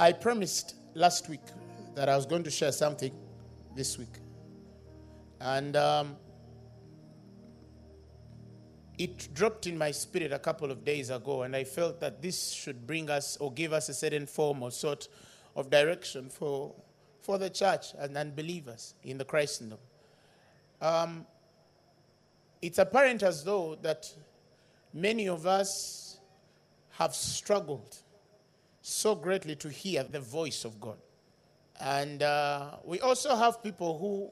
I 0.00 0.12
promised 0.12 0.76
last 0.94 1.28
week 1.28 1.42
that 1.94 2.08
I 2.08 2.16
was 2.16 2.24
going 2.24 2.42
to 2.44 2.50
share 2.50 2.72
something 2.72 3.12
this 3.76 3.98
week. 3.98 4.14
And 5.42 5.76
um, 5.76 6.16
it 8.96 9.28
dropped 9.34 9.66
in 9.66 9.76
my 9.76 9.90
spirit 9.90 10.32
a 10.32 10.38
couple 10.38 10.70
of 10.70 10.86
days 10.86 11.10
ago, 11.10 11.42
and 11.42 11.54
I 11.54 11.64
felt 11.64 12.00
that 12.00 12.22
this 12.22 12.50
should 12.50 12.86
bring 12.86 13.10
us 13.10 13.36
or 13.36 13.52
give 13.52 13.74
us 13.74 13.90
a 13.90 13.94
certain 13.94 14.24
form 14.24 14.62
or 14.62 14.70
sort 14.70 15.08
of 15.54 15.68
direction 15.68 16.30
for, 16.30 16.74
for 17.20 17.36
the 17.36 17.50
church 17.50 17.88
and 17.98 18.16
unbelievers 18.16 18.94
in 19.04 19.18
the 19.18 19.26
Christendom. 19.26 19.80
Um, 20.80 21.26
it's 22.62 22.78
apparent 22.78 23.22
as 23.22 23.44
though 23.44 23.76
that 23.82 24.10
many 24.94 25.28
of 25.28 25.46
us 25.46 26.20
have 26.92 27.14
struggled 27.14 27.98
so 28.82 29.14
greatly 29.14 29.54
to 29.56 29.68
hear 29.68 30.02
the 30.04 30.20
voice 30.20 30.64
of 30.64 30.80
God. 30.80 30.96
And 31.80 32.22
uh, 32.22 32.76
we 32.84 33.00
also 33.00 33.34
have 33.34 33.62
people 33.62 33.98
who 33.98 34.30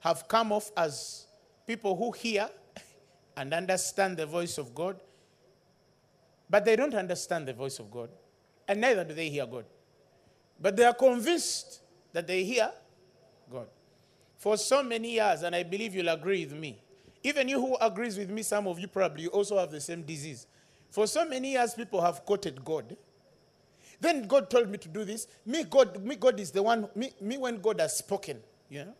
have 0.00 0.28
come 0.28 0.52
off 0.52 0.70
as 0.76 1.26
people 1.66 1.96
who 1.96 2.12
hear 2.12 2.48
and 3.36 3.54
understand 3.54 4.16
the 4.16 4.26
voice 4.26 4.58
of 4.58 4.74
God, 4.74 5.00
but 6.48 6.64
they 6.64 6.76
don't 6.76 6.94
understand 6.94 7.48
the 7.48 7.54
voice 7.54 7.78
of 7.78 7.90
God, 7.90 8.10
and 8.68 8.80
neither 8.80 9.04
do 9.04 9.14
they 9.14 9.28
hear 9.28 9.46
God. 9.46 9.64
But 10.60 10.76
they 10.76 10.84
are 10.84 10.94
convinced 10.94 11.80
that 12.12 12.26
they 12.26 12.44
hear 12.44 12.70
God. 13.50 13.66
For 14.36 14.56
so 14.58 14.82
many 14.82 15.12
years, 15.12 15.42
and 15.42 15.54
I 15.56 15.62
believe 15.62 15.94
you'll 15.94 16.10
agree 16.10 16.44
with 16.44 16.54
me, 16.54 16.78
even 17.22 17.48
you 17.48 17.58
who 17.58 17.76
agrees 17.80 18.18
with 18.18 18.28
me, 18.28 18.42
some 18.42 18.66
of 18.66 18.78
you 18.78 18.86
probably 18.86 19.26
also 19.28 19.58
have 19.58 19.70
the 19.70 19.80
same 19.80 20.02
disease. 20.02 20.46
For 20.90 21.06
so 21.06 21.24
many 21.24 21.52
years, 21.52 21.74
people 21.74 22.02
have 22.02 22.24
quoted 22.26 22.62
God. 22.62 22.94
Then 24.00 24.26
God 24.26 24.50
told 24.50 24.68
me 24.68 24.78
to 24.78 24.88
do 24.88 25.04
this. 25.04 25.26
Me, 25.46 25.64
God, 25.64 26.02
me, 26.04 26.16
God 26.16 26.38
is 26.40 26.50
the 26.50 26.62
one. 26.62 26.88
Me, 26.94 27.12
me 27.20 27.38
when 27.38 27.60
God 27.60 27.80
has 27.80 27.96
spoken, 27.96 28.40
you 28.68 28.84
know. 28.84 28.94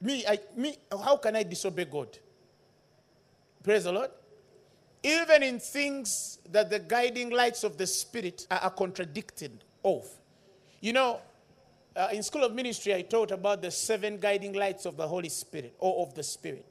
Me, 0.00 0.24
I, 0.26 0.38
me, 0.56 0.76
how 0.90 1.16
can 1.16 1.36
I 1.36 1.42
disobey 1.42 1.86
God? 1.86 2.18
Praise 3.62 3.84
the 3.84 3.92
Lord. 3.92 4.10
Even 5.02 5.42
in 5.42 5.58
things 5.58 6.38
that 6.50 6.70
the 6.70 6.78
guiding 6.78 7.30
lights 7.30 7.64
of 7.64 7.76
the 7.76 7.86
Spirit 7.86 8.46
are, 8.50 8.58
are 8.58 8.70
contradicted 8.70 9.64
of. 9.84 10.06
You 10.80 10.92
know, 10.92 11.20
uh, 11.96 12.08
in 12.12 12.22
School 12.22 12.44
of 12.44 12.54
Ministry, 12.54 12.94
I 12.94 13.02
taught 13.02 13.30
about 13.30 13.62
the 13.62 13.70
seven 13.70 14.18
guiding 14.18 14.52
lights 14.52 14.84
of 14.86 14.96
the 14.96 15.06
Holy 15.06 15.28
Spirit 15.28 15.74
or 15.78 16.06
of 16.06 16.14
the 16.14 16.22
Spirit. 16.22 16.66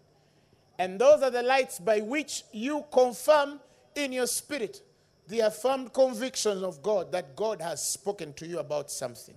And 0.77 0.99
those 0.99 1.21
are 1.21 1.29
the 1.29 1.44
lights 1.44 1.79
by 1.79 2.01
which 2.01 2.44
you 2.51 2.83
confirm 2.91 3.59
in 3.95 4.11
your 4.11 4.27
spirit 4.27 4.81
the 5.27 5.39
affirmed 5.41 5.93
conviction 5.93 6.63
of 6.63 6.81
God 6.81 7.11
that 7.11 7.35
God 7.35 7.61
has 7.61 7.85
spoken 7.85 8.33
to 8.33 8.47
you 8.47 8.59
about 8.59 8.91
something. 8.91 9.35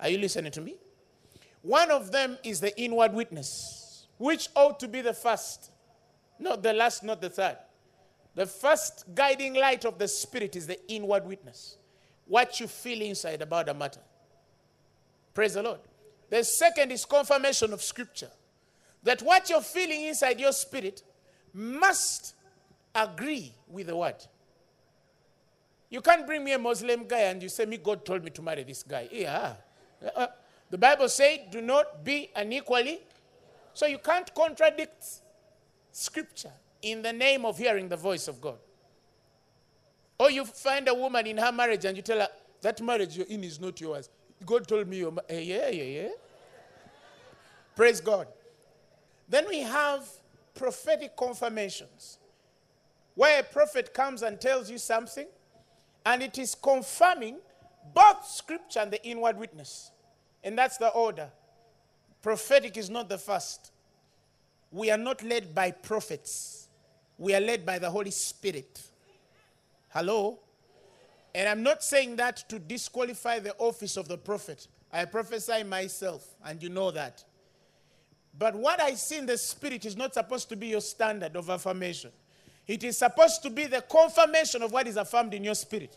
Are 0.00 0.08
you 0.08 0.18
listening 0.18 0.52
to 0.52 0.60
me? 0.60 0.76
One 1.62 1.90
of 1.90 2.12
them 2.12 2.38
is 2.44 2.60
the 2.60 2.78
inward 2.80 3.12
witness, 3.12 4.06
which 4.18 4.48
ought 4.54 4.78
to 4.80 4.88
be 4.88 5.00
the 5.00 5.14
first. 5.14 5.70
Not 6.38 6.62
the 6.62 6.72
last, 6.72 7.02
not 7.02 7.20
the 7.20 7.30
third. 7.30 7.56
The 8.34 8.46
first 8.46 9.06
guiding 9.14 9.54
light 9.54 9.84
of 9.84 9.98
the 9.98 10.06
Spirit 10.06 10.56
is 10.56 10.66
the 10.66 10.78
inward 10.88 11.26
witness. 11.26 11.78
What 12.26 12.60
you 12.60 12.66
feel 12.66 13.00
inside 13.00 13.40
about 13.42 13.68
a 13.68 13.74
matter. 13.74 14.00
Praise 15.32 15.54
the 15.54 15.62
Lord. 15.62 15.80
The 16.28 16.44
second 16.44 16.92
is 16.92 17.04
confirmation 17.04 17.72
of 17.72 17.82
Scripture. 17.82 18.30
That 19.02 19.22
what 19.22 19.48
you're 19.48 19.60
feeling 19.60 20.02
inside 20.02 20.40
your 20.40 20.52
spirit 20.52 21.02
must 21.54 22.34
agree 22.94 23.52
with 23.68 23.86
the 23.86 23.96
word. 23.96 24.16
You 25.88 26.00
can't 26.00 26.26
bring 26.26 26.42
me 26.42 26.52
a 26.52 26.58
Muslim 26.58 27.06
guy 27.06 27.20
and 27.20 27.42
you 27.42 27.48
say, 27.48 27.64
Me, 27.64 27.76
God 27.76 28.04
told 28.04 28.24
me 28.24 28.30
to 28.30 28.42
marry 28.42 28.64
this 28.64 28.82
guy. 28.82 29.08
Yeah. 29.10 29.54
Uh, 30.14 30.26
the 30.70 30.78
Bible 30.78 31.08
says, 31.08 31.40
Do 31.50 31.60
not 31.60 32.04
be 32.04 32.30
unequally. 32.34 33.00
So 33.72 33.86
you 33.86 33.98
can't 33.98 34.32
contradict 34.34 35.04
scripture 35.92 36.52
in 36.82 37.02
the 37.02 37.12
name 37.12 37.44
of 37.44 37.58
hearing 37.58 37.88
the 37.88 37.96
voice 37.96 38.26
of 38.26 38.40
God. 38.40 38.58
Or 40.18 40.30
you 40.30 40.44
find 40.44 40.88
a 40.88 40.94
woman 40.94 41.26
in 41.26 41.36
her 41.38 41.52
marriage 41.52 41.84
and 41.84 41.96
you 41.96 42.02
tell 42.02 42.18
her, 42.18 42.28
That 42.62 42.80
marriage 42.80 43.16
you're 43.16 43.26
in 43.26 43.44
is 43.44 43.60
not 43.60 43.80
yours. 43.80 44.08
God 44.44 44.66
told 44.66 44.88
me 44.88 44.98
you're. 44.98 45.12
Ma-. 45.12 45.22
Eh, 45.28 45.40
yeah, 45.40 45.68
yeah, 45.68 45.82
yeah. 45.82 46.08
Praise 47.74 48.00
God. 48.00 48.26
Then 49.28 49.46
we 49.48 49.60
have 49.60 50.08
prophetic 50.54 51.16
confirmations, 51.16 52.18
where 53.14 53.40
a 53.40 53.42
prophet 53.42 53.92
comes 53.92 54.22
and 54.22 54.40
tells 54.40 54.70
you 54.70 54.78
something, 54.78 55.26
and 56.06 56.22
it 56.22 56.38
is 56.38 56.54
confirming 56.54 57.36
both 57.92 58.24
scripture 58.24 58.78
and 58.78 58.92
the 58.92 59.04
inward 59.04 59.36
witness. 59.36 59.90
And 60.44 60.56
that's 60.56 60.78
the 60.78 60.88
order. 60.88 61.28
Prophetic 62.22 62.76
is 62.76 62.88
not 62.88 63.08
the 63.08 63.18
first. 63.18 63.72
We 64.70 64.90
are 64.90 64.98
not 64.98 65.22
led 65.22 65.54
by 65.54 65.72
prophets, 65.72 66.68
we 67.18 67.34
are 67.34 67.40
led 67.40 67.66
by 67.66 67.78
the 67.78 67.90
Holy 67.90 68.10
Spirit. 68.10 68.82
Hello? 69.88 70.38
And 71.34 71.48
I'm 71.48 71.62
not 71.62 71.82
saying 71.82 72.16
that 72.16 72.48
to 72.48 72.58
disqualify 72.58 73.40
the 73.40 73.54
office 73.58 73.96
of 73.96 74.08
the 74.08 74.16
prophet. 74.16 74.68
I 74.92 75.04
prophesy 75.04 75.64
myself, 75.64 76.34
and 76.44 76.62
you 76.62 76.68
know 76.68 76.90
that. 76.92 77.24
But 78.38 78.54
what 78.54 78.80
I 78.80 78.94
see 78.94 79.18
in 79.18 79.26
the 79.26 79.36
spirit 79.36 79.84
is 79.84 79.96
not 79.96 80.14
supposed 80.14 80.48
to 80.50 80.56
be 80.56 80.68
your 80.68 80.80
standard 80.80 81.36
of 81.36 81.50
affirmation. 81.50 82.12
It 82.66 82.82
is 82.82 82.98
supposed 82.98 83.42
to 83.42 83.50
be 83.50 83.66
the 83.66 83.80
confirmation 83.82 84.62
of 84.62 84.72
what 84.72 84.88
is 84.88 84.96
affirmed 84.96 85.34
in 85.34 85.44
your 85.44 85.54
spirit. 85.54 85.96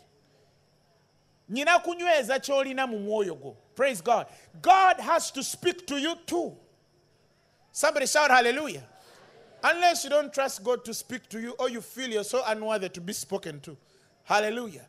Praise 3.74 4.00
God. 4.00 4.26
God 4.62 5.00
has 5.00 5.30
to 5.32 5.42
speak 5.42 5.86
to 5.88 5.96
you 5.96 6.14
too. 6.26 6.56
Somebody 7.72 8.06
shout 8.06 8.30
hallelujah. 8.30 8.84
Unless 9.62 10.04
you 10.04 10.10
don't 10.10 10.32
trust 10.32 10.62
God 10.62 10.84
to 10.84 10.94
speak 10.94 11.28
to 11.30 11.40
you 11.40 11.54
or 11.58 11.68
you 11.68 11.80
feel 11.80 12.08
you're 12.08 12.24
so 12.24 12.42
unworthy 12.46 12.88
to 12.88 13.00
be 13.00 13.12
spoken 13.12 13.60
to. 13.60 13.76
Hallelujah. 14.24 14.86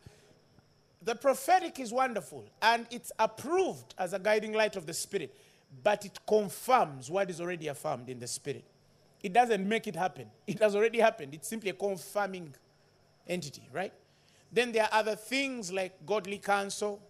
The 1.01 1.15
prophetic 1.15 1.79
is 1.79 1.91
wonderful 1.91 2.45
and 2.61 2.85
it's 2.91 3.11
approved 3.17 3.95
as 3.97 4.13
a 4.13 4.19
guiding 4.19 4.53
light 4.53 4.75
of 4.75 4.85
the 4.85 4.93
Spirit, 4.93 5.35
but 5.83 6.05
it 6.05 6.19
confirms 6.27 7.09
what 7.09 7.29
is 7.29 7.41
already 7.41 7.67
affirmed 7.69 8.07
in 8.07 8.19
the 8.19 8.27
Spirit. 8.27 8.63
It 9.23 9.33
doesn't 9.33 9.67
make 9.67 9.87
it 9.87 9.95
happen, 9.95 10.27
it 10.47 10.59
has 10.59 10.75
already 10.75 10.99
happened. 10.99 11.33
It's 11.33 11.47
simply 11.47 11.69
a 11.69 11.73
confirming 11.73 12.53
entity, 13.27 13.67
right? 13.71 13.93
Then 14.51 14.71
there 14.71 14.83
are 14.83 14.89
other 14.91 15.15
things 15.15 15.71
like 15.71 16.05
godly 16.05 16.37
counsel. 16.37 17.01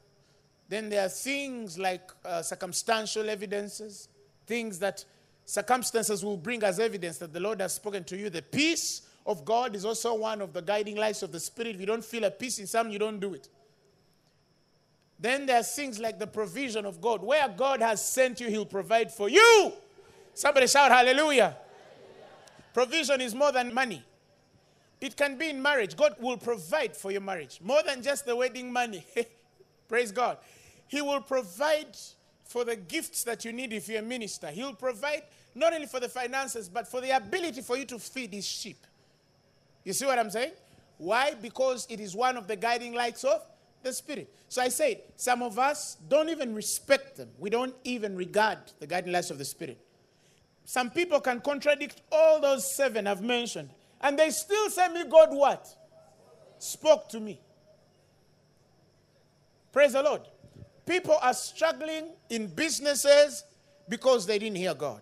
Then 0.69 0.89
there 0.89 1.05
are 1.05 1.09
things 1.09 1.77
like 1.77 2.11
uh, 2.23 2.41
circumstantial 2.41 3.29
evidences, 3.29 4.07
things 4.45 4.79
that 4.79 5.03
circumstances 5.45 6.23
will 6.23 6.37
bring 6.37 6.63
as 6.63 6.79
evidence 6.79 7.17
that 7.17 7.33
the 7.33 7.39
Lord 7.39 7.59
has 7.61 7.73
spoken 7.73 8.03
to 8.05 8.17
you. 8.17 8.29
The 8.29 8.41
peace 8.41 9.01
of 9.25 9.43
God 9.43 9.75
is 9.75 9.85
also 9.85 10.13
one 10.15 10.41
of 10.41 10.53
the 10.53 10.61
guiding 10.61 10.95
lights 10.95 11.23
of 11.23 11.31
the 11.31 11.39
Spirit. 11.39 11.75
If 11.75 11.81
you 11.81 11.87
don't 11.87 12.05
feel 12.05 12.23
a 12.23 12.31
peace 12.31 12.59
in 12.59 12.67
some, 12.67 12.89
you 12.89 12.99
don't 12.99 13.19
do 13.19 13.33
it. 13.33 13.49
Then 15.19 15.45
there 15.45 15.59
are 15.59 15.63
things 15.63 15.99
like 15.99 16.19
the 16.19 16.27
provision 16.27 16.85
of 16.85 16.99
God. 17.01 17.21
Where 17.21 17.47
God 17.49 17.81
has 17.81 18.03
sent 18.03 18.39
you, 18.39 18.47
He'll 18.47 18.65
provide 18.65 19.11
for 19.11 19.29
you. 19.29 19.73
Somebody 20.33 20.67
shout 20.67 20.91
hallelujah. 20.91 21.57
Provision 22.73 23.21
is 23.21 23.35
more 23.35 23.51
than 23.51 23.73
money. 23.73 24.03
It 24.99 25.17
can 25.17 25.37
be 25.37 25.49
in 25.49 25.61
marriage. 25.61 25.95
God 25.97 26.15
will 26.19 26.37
provide 26.37 26.95
for 26.95 27.11
your 27.11 27.21
marriage 27.21 27.59
more 27.63 27.81
than 27.83 28.03
just 28.03 28.25
the 28.25 28.35
wedding 28.35 28.71
money. 28.71 29.05
Praise 29.87 30.11
God. 30.11 30.37
He 30.87 31.01
will 31.01 31.21
provide 31.21 31.97
for 32.43 32.63
the 32.63 32.75
gifts 32.75 33.23
that 33.23 33.43
you 33.43 33.51
need 33.51 33.73
if 33.73 33.89
you're 33.89 33.99
a 33.99 34.03
minister. 34.03 34.47
He'll 34.47 34.75
provide 34.75 35.23
not 35.55 35.73
only 35.73 35.87
for 35.87 35.99
the 35.99 36.09
finances, 36.09 36.69
but 36.69 36.87
for 36.87 37.01
the 37.01 37.15
ability 37.15 37.61
for 37.61 37.77
you 37.77 37.85
to 37.85 37.99
feed 37.99 38.33
his 38.33 38.45
sheep. 38.45 38.85
You 39.83 39.93
see 39.93 40.05
what 40.05 40.19
I'm 40.19 40.29
saying? 40.29 40.51
Why? 40.97 41.33
Because 41.33 41.87
it 41.89 41.99
is 41.99 42.15
one 42.15 42.37
of 42.37 42.47
the 42.47 42.55
guiding 42.55 42.93
lights 42.93 43.23
of 43.23 43.41
the 43.81 43.91
Spirit. 43.91 44.33
So 44.49 44.61
I 44.61 44.69
said, 44.69 45.01
some 45.15 45.41
of 45.41 45.57
us 45.57 45.97
don't 46.07 46.29
even 46.29 46.53
respect 46.53 47.17
them. 47.17 47.29
We 47.39 47.49
don't 47.49 47.73
even 47.83 48.15
regard 48.15 48.59
the 48.79 48.85
guiding 48.85 49.11
lights 49.11 49.31
of 49.31 49.37
the 49.37 49.45
Spirit. 49.45 49.79
Some 50.71 50.89
people 50.89 51.19
can 51.19 51.41
contradict 51.41 52.01
all 52.13 52.39
those 52.39 52.73
seven 52.73 53.05
I've 53.05 53.21
mentioned, 53.21 53.71
and 53.99 54.17
they 54.17 54.29
still 54.29 54.69
say 54.69 54.87
me, 54.87 55.03
God 55.03 55.35
what? 55.35 55.67
Spoke 56.59 57.09
to 57.09 57.19
me. 57.19 57.41
Praise 59.73 59.91
the 59.91 60.01
Lord. 60.01 60.21
People 60.85 61.17
are 61.21 61.33
struggling 61.33 62.05
in 62.29 62.47
businesses 62.47 63.43
because 63.89 64.25
they 64.25 64.39
didn't 64.39 64.55
hear 64.55 64.73
God. 64.73 65.01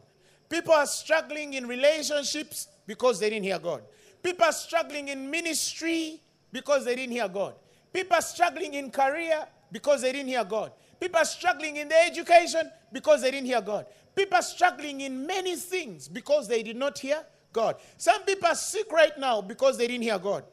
People 0.49 0.73
are 0.73 0.87
struggling 0.87 1.53
in 1.53 1.67
relationships 1.67 2.67
because 2.87 3.19
they 3.19 3.29
didn't 3.29 3.45
hear 3.45 3.59
God. 3.59 3.83
People 4.23 4.45
are 4.45 4.51
struggling 4.51 5.09
in 5.09 5.29
ministry 5.29 6.19
because 6.51 6.83
they 6.83 6.95
didn't 6.95 7.13
hear 7.13 7.27
God. 7.27 7.53
People 7.93 8.15
are 8.15 8.23
struggling 8.23 8.73
in 8.73 8.89
career 8.89 9.45
because 9.71 10.01
they 10.01 10.13
didn't 10.13 10.29
hear 10.29 10.43
God. 10.43 10.71
People 10.99 11.19
are 11.19 11.25
struggling 11.25 11.77
in 11.77 11.87
their 11.87 12.05
education 12.07 12.69
because 12.91 13.21
they 13.21 13.31
didn't 13.31 13.47
hear 13.47 13.61
God. 13.61 13.85
People 14.15 14.37
are 14.37 14.43
struggling 14.43 15.01
in 15.01 15.25
many 15.25 15.55
things 15.55 16.07
because 16.07 16.47
they 16.47 16.61
did 16.61 16.75
not 16.75 16.99
hear 16.99 17.23
God. 17.53 17.77
Some 17.97 18.23
people 18.23 18.47
are 18.47 18.55
sick 18.55 18.91
right 18.91 19.17
now 19.17 19.41
because 19.41 19.77
they 19.77 19.87
didn't 19.87 20.03
hear 20.03 20.19
God. 20.19 20.43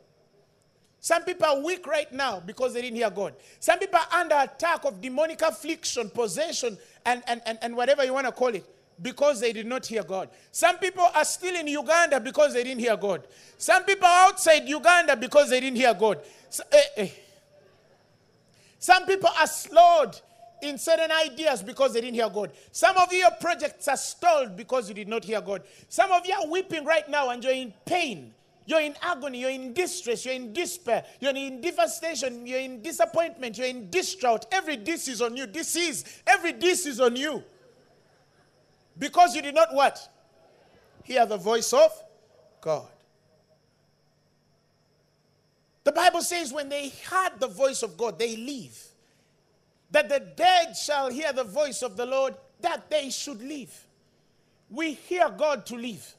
Some 1.00 1.22
people 1.22 1.46
are 1.46 1.60
weak 1.60 1.87
right 1.87 2.10
now 2.12 2.40
because 2.40 2.75
they 2.75 2.82
didn't 2.82 2.96
hear 2.96 3.10
God. 3.10 3.34
Some 3.60 3.78
people 3.78 3.98
are 3.98 4.20
under 4.20 4.37
attack 4.37 4.84
of 4.84 5.00
demonic 5.00 5.43
affliction, 5.43 6.10
possession, 6.10 6.78
and, 7.04 7.22
and, 7.26 7.40
and, 7.46 7.58
and 7.62 7.76
whatever 7.76 8.04
you 8.04 8.12
want 8.12 8.26
to 8.26 8.32
call 8.32 8.48
it 8.48 8.64
because 9.02 9.40
they 9.40 9.52
did 9.52 9.66
not 9.66 9.87
hear 9.87 10.02
God. 10.02 10.31
Some 10.50 10.78
people 10.78 11.06
are 11.14 11.25
still 11.25 11.54
in 11.54 11.69
Uganda 11.69 12.19
because 12.19 12.54
they 12.54 12.64
didn't 12.64 12.81
hear 12.81 12.96
God. 12.96 13.26
Some 13.58 13.84
people 13.84 14.06
are 14.06 14.28
outside 14.28 14.66
Uganda 14.66 15.16
because 15.16 15.50
they 15.50 15.60
didn't 15.60 15.76
hear 15.76 15.94
God. 15.94 16.20
So, 16.48 16.62
eh, 16.72 16.82
eh. 16.96 17.10
Some 18.78 19.04
people 19.06 19.31
are 19.38 19.46
slowed 19.46 20.20
in 20.62 20.79
certain 20.79 21.11
ideas 21.11 21.62
because 21.62 21.93
they 21.93 22.00
didn't 22.00 22.14
hear 22.14 22.31
God. 22.31 22.53
Some 22.73 22.97
of 22.97 23.12
your 23.12 23.31
projects 23.41 23.88
are 23.88 23.97
stalled 23.97 24.56
because 24.56 24.88
you 24.88 24.94
did 24.94 25.08
not 25.08 25.25
hear 25.25 25.41
God. 25.41 25.62
Some 25.88 26.12
of 26.12 26.26
you 26.26 26.35
are 26.35 26.47
weeping 26.49 26.85
right 26.85 27.08
now 27.08 27.31
and 27.31 27.43
you're 27.43 27.53
in 27.53 27.73
pain. 27.85 28.32
You're 28.67 28.81
in 28.81 28.97
agony, 29.00 29.41
you're 29.41 29.50
in 29.50 29.73
distress, 29.73 30.25
you're 30.25 30.35
in 30.35 30.53
despair, 30.53 31.05
you're 31.20 31.35
in 31.37 31.61
devastation, 31.61 32.44
you're 32.47 32.58
in 32.58 32.82
disappointment, 32.82 33.56
you're 33.56 33.69
in 33.69 33.91
distraught. 33.91 34.47
Every 34.50 34.76
this 34.76 35.06
is 35.06 35.23
on 35.23 35.37
you. 35.37 35.47
Disease, 35.47 36.23
every 36.26 36.53
this 36.53 36.85
is 36.85 37.00
on 37.00 37.14
you. 37.14 37.44
Because 38.99 39.37
you 39.37 39.43
did 39.43 39.55
not 39.55 39.73
what? 39.73 40.08
Hear 41.05 41.26
the 41.26 41.37
voice 41.37 41.73
of 41.73 41.93
God. 42.61 42.88
The 45.85 45.93
Bible 45.93 46.23
says 46.23 46.53
when 46.53 46.69
they 46.69 46.88
heard 46.88 47.38
the 47.38 47.47
voice 47.47 47.85
of 47.85 47.97
God, 47.97 48.19
they 48.19 48.37
leave. 48.37 48.76
That 49.96 50.10
the 50.10 50.20
dead 50.20 50.76
shall 50.76 51.08
hear 51.08 51.32
the 51.32 51.43
voice 51.43 51.81
of 51.81 51.96
the 51.96 52.04
Lord, 52.04 52.34
that 52.60 52.90
they 52.90 53.08
should 53.08 53.43
live. 53.43 53.87
We 54.69 54.93
hear 54.93 55.31
God 55.31 55.64
to 55.64 55.75
live. 55.75 56.14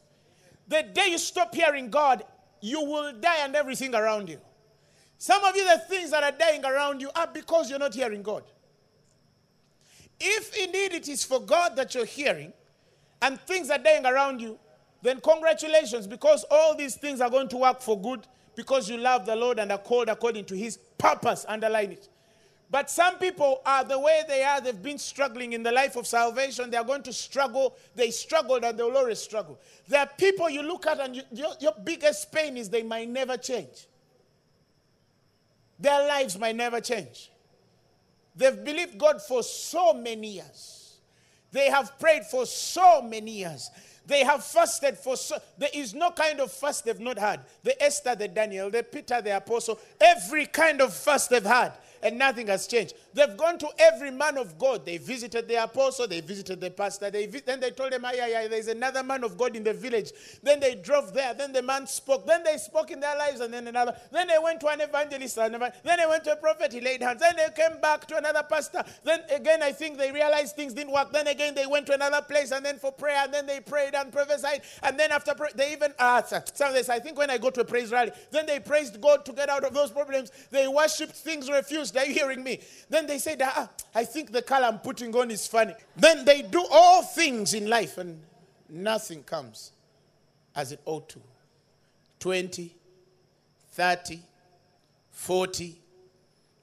The 0.68 0.82
day 0.82 1.10
you 1.12 1.20
stop 1.20 1.54
hearing 1.54 1.92
God, 1.92 2.24
you 2.60 2.84
will 2.84 3.14
die 3.14 3.46
and 3.46 3.56
everything 3.56 3.94
around 3.94 4.30
you. 4.30 4.40
Some 5.20 5.44
of 5.44 5.56
you, 5.56 5.64
the 5.64 5.78
things 5.78 6.10
that 6.10 6.24
are 6.24 6.32
dying 6.32 6.66
around 6.66 7.02
you 7.02 7.12
are 7.16 7.28
because 7.32 7.70
you're 7.70 7.78
not 7.78 7.94
hearing 7.94 8.24
God. 8.24 8.46
If 10.20 10.58
indeed 10.58 10.94
it 10.94 11.08
is 11.08 11.24
for 11.24 11.40
God 11.40 11.76
that 11.76 11.94
you're 11.94 12.04
hearing 12.04 12.54
and 13.22 13.40
things 13.42 13.70
are 13.70 13.78
dying 13.78 14.08
around 14.08 14.42
you, 14.42 14.58
then 15.04 15.20
congratulations 15.20 16.08
because 16.08 16.44
all 16.50 16.76
these 16.76 16.96
things 16.96 17.22
are 17.22 17.30
going 17.30 17.50
to 17.50 17.58
work 17.58 17.82
for 17.82 18.02
good 18.02 18.26
because 18.56 18.90
you 18.90 18.98
love 18.98 19.28
the 19.28 19.36
Lord 19.36 19.60
and 19.60 19.72
are 19.72 19.78
called 19.78 20.10
according 20.10 20.46
to 20.46 20.56
his 20.56 20.78
purpose. 20.98 21.46
Underline 21.48 21.92
it. 21.92 22.10
But 22.70 22.90
some 22.90 23.18
people 23.18 23.62
are 23.66 23.84
the 23.86 23.98
way 23.98 24.24
they 24.28 24.44
are, 24.44 24.60
they've 24.60 24.82
been 24.82 24.98
struggling 24.98 25.54
in 25.54 25.64
the 25.64 25.72
life 25.72 25.96
of 25.96 26.06
salvation. 26.06 26.70
They 26.70 26.78
are 26.78 26.84
going 26.84 27.04
to 27.04 27.14
struggle. 27.14 27.78
They 27.96 28.12
struggled 28.12 28.66
and 28.66 28.78
they 28.78 28.84
will 28.84 28.98
always 28.98 29.20
struggle. 29.20 29.58
There 29.88 30.02
are 30.02 30.10
people 30.18 30.50
you 30.50 30.64
look 30.64 30.86
at 30.86 31.00
and 31.00 31.16
you, 31.16 31.22
your, 31.32 31.52
your 31.62 31.74
biggest 31.84 32.32
pain 32.32 32.58
is 32.58 32.70
they 32.70 32.84
might 32.84 33.08
never 33.08 33.38
change. 33.38 33.88
Their 35.80 36.08
lives 36.08 36.38
might 36.38 36.56
never 36.56 36.82
change. 36.82 37.32
They've 38.36 38.64
believed 38.64 38.98
God 38.98 39.22
for 39.22 39.44
so 39.44 39.94
many 39.94 40.34
years. 40.34 40.98
They 41.52 41.70
have 41.70 41.98
prayed 41.98 42.26
for 42.26 42.46
so 42.46 43.02
many 43.02 43.32
years. 43.32 43.72
They 44.06 44.24
have 44.24 44.44
fasted 44.44 44.98
for 44.98 45.18
so 45.18 45.38
there 45.58 45.70
is 45.74 45.94
no 45.94 46.12
kind 46.12 46.40
of 46.40 46.52
fast 46.52 46.86
they've 46.86 47.00
not 47.00 47.18
had. 47.18 47.42
The 47.64 47.82
Esther, 47.82 48.16
the 48.16 48.28
Daniel, 48.28 48.70
the 48.70 48.84
Peter, 48.84 49.22
the 49.22 49.36
apostle, 49.36 49.80
every 50.00 50.46
kind 50.46 50.82
of 50.82 50.94
fast 50.94 51.30
they've 51.30 51.44
had 51.44 51.74
and 52.04 52.18
nothing 52.18 52.48
has 52.48 52.68
changed. 52.68 52.94
They've 53.14 53.36
gone 53.36 53.58
to 53.60 53.68
every 53.80 54.12
man 54.12 54.38
of 54.38 54.58
God. 54.58 54.86
They 54.86 54.98
visited 54.98 55.48
the 55.48 55.64
apostle, 55.64 56.08
they 56.08 56.22
visited 56.22 56.62
the 56.62 56.72
pastor. 56.72 57.10
They 57.10 57.26
vi- 57.26 57.42
then 57.46 57.60
they 57.60 57.72
told 57.72 57.94
him, 57.94 58.06
ah, 58.06 58.12
yeah, 58.14 58.28
yeah, 58.28 58.48
there's 58.48 58.68
another 58.68 59.04
man 59.04 59.24
of 59.24 59.38
God 59.38 59.56
in 59.56 59.64
the 59.64 59.74
village. 59.74 60.12
Then 60.44 60.60
they 60.60 60.76
drove 60.76 61.14
there. 61.14 61.34
Then 61.34 61.54
the 61.54 61.62
man 61.62 61.88
spoke. 61.88 62.26
Then 62.26 62.44
they 62.44 62.58
spoke 62.58 62.92
in 62.92 63.00
their 63.00 63.18
lives, 63.18 63.40
and 63.40 63.54
then 63.54 63.68
another. 63.68 63.96
Then 64.12 64.28
they 64.28 64.38
went 64.42 64.62
to 64.62 64.68
an 64.68 64.82
evangelist. 64.82 65.36
Then 65.36 65.52
they 65.52 66.06
went 66.08 66.24
to 66.26 66.34
a 66.34 66.36
prophet. 66.36 66.74
He 66.74 66.82
laid 66.82 67.02
hands. 67.02 67.22
Then 67.22 67.36
they 67.36 67.48
came 67.56 67.80
back 67.82 68.06
to 68.08 68.18
another 68.18 68.44
pastor. 68.44 68.84
Then 69.04 69.22
again, 69.30 69.64
I 69.64 69.72
think 69.72 69.98
they 69.98 70.12
realized 70.12 70.56
things 70.56 70.74
didn't 70.74 70.94
work. 70.94 71.12
Then 71.12 71.28
again, 71.28 71.56
they 71.56 71.66
went 71.66 71.88
to 71.88 71.94
another 71.94 72.22
place, 72.22 72.52
and 72.52 72.66
then 72.66 72.78
for 72.78 72.92
prayer, 72.92 73.24
and 73.24 73.34
then 73.34 73.46
they 73.46 73.60
prayed 73.60 73.96
and 73.96 74.12
prophesied. 74.12 74.62
And 74.84 75.00
then 75.00 75.12
after 75.12 75.34
they 75.56 75.74
even 75.74 75.94
asked. 76.00 76.34
Uh, 76.34 76.42
some 76.54 76.70
of 76.70 76.74
this, 76.74 76.90
I 76.90 77.00
think 77.00 77.18
when 77.18 77.30
I 77.30 77.38
go 77.38 77.50
to 77.50 77.62
a 77.62 77.66
praise 77.66 77.92
rally, 77.92 78.12
then 78.32 78.46
they 78.46 78.60
praised 78.60 79.00
God 79.02 79.26
to 79.26 79.34
get 79.34 79.50
out 79.50 79.64
of 79.64 79.74
those 79.74 79.92
problems. 79.92 80.32
They 80.52 80.68
worshipped 80.68 81.16
things 81.16 81.50
refused. 81.50 81.87
Are 81.96 82.06
you 82.06 82.14
hearing 82.14 82.44
me? 82.44 82.60
Then 82.90 83.08
they 83.08 83.18
said, 83.20 83.42
ah, 83.44 83.70
I 83.94 84.04
think 84.04 84.32
the 84.32 84.42
color 84.42 84.66
I'm 84.66 84.80
putting 84.80 85.16
on 85.16 85.32
is 85.32 85.48
funny. 85.48 85.74
Then 85.96 86.26
they 86.26 86.42
do 86.42 86.66
all 86.72 87.04
things 87.04 87.54
in 87.54 87.70
life 87.70 87.98
and 87.98 88.22
nothing 88.70 89.24
comes 89.24 89.72
as 90.56 90.72
it 90.72 90.82
ought 90.86 91.08
to. 91.10 91.20
20, 92.20 92.76
30, 93.72 94.20
40, 95.12 95.76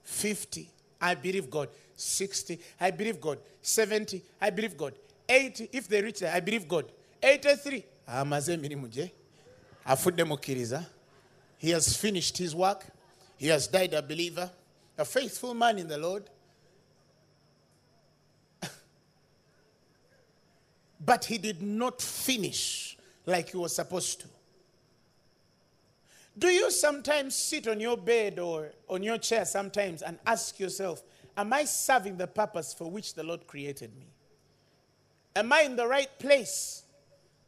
50. 0.03 0.69
I 1.01 1.15
believe 1.15 1.49
God. 1.49 1.69
60. 1.95 2.59
I 2.79 2.91
believe 2.91 3.21
God. 3.21 3.39
70. 3.61 4.21
I 4.41 4.49
believe 4.49 4.77
God. 4.77 4.93
80. 5.27 5.69
If 5.71 5.87
they 5.87 6.01
reach 6.01 6.19
there, 6.19 6.33
I 6.33 6.39
believe 6.39 6.67
God. 6.67 6.85
83. 7.23 7.83
Amaze 8.07 8.53
emirimu 8.53 8.87
gye. 8.87 9.11
Afudde 9.85 10.23
mukkiriza. 10.23 10.85
He 11.57 11.71
has 11.71 11.97
finished 11.97 12.37
his 12.37 12.53
work. 12.53 12.85
He 13.37 13.47
has 13.47 13.67
died 13.67 13.93
a 13.93 14.01
believer, 14.01 14.49
a 14.97 15.05
faithful 15.05 15.53
man 15.53 15.77
in 15.79 15.87
the 15.87 15.97
Lord. 15.97 16.29
but 21.05 21.25
he 21.25 21.37
did 21.37 21.61
not 21.61 22.01
finish 22.01 22.97
like 23.25 23.49
he 23.49 23.57
was 23.57 23.75
supposed 23.75 24.21
to. 24.21 24.27
Do 26.37 26.47
you 26.47 26.69
sometimes 26.69 27.35
sit 27.35 27.67
on 27.67 27.79
your 27.79 27.95
bed 27.95 28.39
or 28.39 28.71
on 28.89 29.03
your 29.03 29.17
chair 29.17 29.45
sometimes 29.45 30.01
and 30.01 30.19
ask 30.25 30.59
yourself, 30.59 31.01
Am 31.37 31.51
I 31.51 31.65
serving 31.65 32.17
the 32.17 32.27
purpose 32.27 32.73
for 32.73 32.89
which 32.89 33.13
the 33.13 33.23
Lord 33.23 33.45
created 33.45 33.95
me? 33.97 34.07
Am 35.35 35.51
I 35.51 35.61
in 35.61 35.75
the 35.75 35.85
right 35.85 36.17
place 36.17 36.83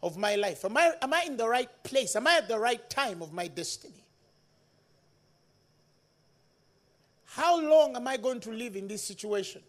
of 0.04 0.18
my 0.18 0.36
life? 0.36 0.66
Am 0.66 0.76
I, 0.76 0.94
am 1.02 1.14
I 1.14 1.24
in 1.26 1.38
the 1.38 1.48
right 1.48 1.70
place? 1.84 2.16
Am 2.16 2.28
I 2.28 2.38
at 2.38 2.50
the 2.50 2.60
right 2.60 2.90
time 2.90 3.22
of 3.22 3.32
my 3.32 3.48
destiny? 3.48 4.04
How 7.38 7.62
long 7.62 7.95
am 7.95 8.07
I 8.07 8.18
going 8.18 8.39
to 8.39 8.51
live 8.51 8.75
in 8.75 8.88
this 8.88 9.04
situation? 9.04 9.62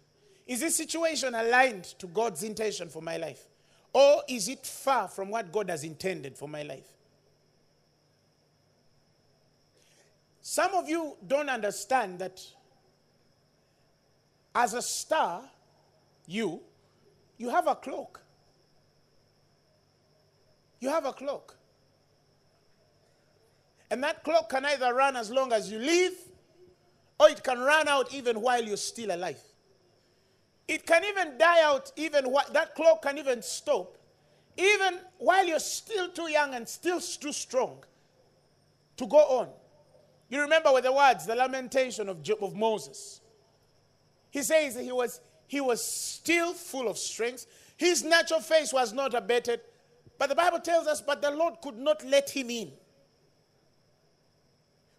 Is 0.46 0.60
this 0.60 0.74
situation 0.74 1.34
aligned 1.34 1.84
to 1.98 2.06
God's 2.06 2.42
intention 2.42 2.88
for 2.88 3.02
my 3.02 3.18
life? 3.18 3.42
Or 3.92 4.22
is 4.26 4.48
it 4.48 4.64
far 4.64 5.06
from 5.06 5.28
what 5.28 5.52
God 5.52 5.68
has 5.68 5.84
intended 5.84 6.38
for 6.38 6.48
my 6.48 6.62
life? 6.62 6.86
Some 10.40 10.72
of 10.76 10.88
you 10.88 11.18
don't 11.26 11.50
understand 11.50 12.20
that 12.20 12.40
as 14.54 14.72
a 14.72 14.80
star, 14.80 15.42
you, 16.26 16.62
you 17.36 17.50
have 17.50 17.66
a 17.66 17.74
clock. 17.74 18.22
You 20.80 20.88
have 20.88 21.04
a 21.04 21.12
clock. 21.12 21.54
And 23.90 24.02
that 24.02 24.24
clock 24.24 24.48
can 24.48 24.64
either 24.64 24.94
run 24.94 25.16
as 25.16 25.30
long 25.30 25.52
as 25.52 25.70
you 25.70 25.78
live, 25.78 26.14
or 27.18 27.28
it 27.28 27.42
can 27.42 27.58
run 27.58 27.88
out 27.88 28.14
even 28.14 28.40
while 28.40 28.62
you're 28.62 28.76
still 28.76 29.14
alive. 29.14 29.40
It 30.66 30.86
can 30.86 31.02
even 31.04 31.38
die 31.38 31.62
out, 31.62 31.92
even 31.96 32.26
while 32.30 32.46
that 32.52 32.74
clock 32.74 33.02
can 33.02 33.18
even 33.18 33.42
stop, 33.42 33.96
even 34.56 34.98
while 35.18 35.46
you're 35.46 35.58
still 35.58 36.10
too 36.10 36.30
young 36.30 36.54
and 36.54 36.68
still 36.68 37.00
too 37.00 37.32
strong 37.32 37.82
to 38.96 39.06
go 39.06 39.18
on. 39.18 39.48
You 40.28 40.42
remember 40.42 40.72
with 40.72 40.84
the 40.84 40.92
words, 40.92 41.26
the 41.26 41.34
lamentation 41.34 42.08
of, 42.08 42.28
of 42.42 42.54
Moses. 42.54 43.20
He 44.30 44.42
says 44.42 44.74
that 44.74 44.84
he 44.84 44.92
was, 44.92 45.20
he 45.46 45.60
was 45.60 45.82
still 45.82 46.52
full 46.52 46.88
of 46.88 46.98
strength. 46.98 47.46
His 47.78 48.04
natural 48.04 48.40
face 48.40 48.72
was 48.72 48.92
not 48.92 49.14
abated. 49.14 49.60
But 50.18 50.28
the 50.28 50.34
Bible 50.34 50.60
tells 50.60 50.86
us, 50.86 51.00
but 51.00 51.22
the 51.22 51.30
Lord 51.30 51.54
could 51.62 51.78
not 51.78 52.04
let 52.04 52.28
him 52.28 52.50
in. 52.50 52.72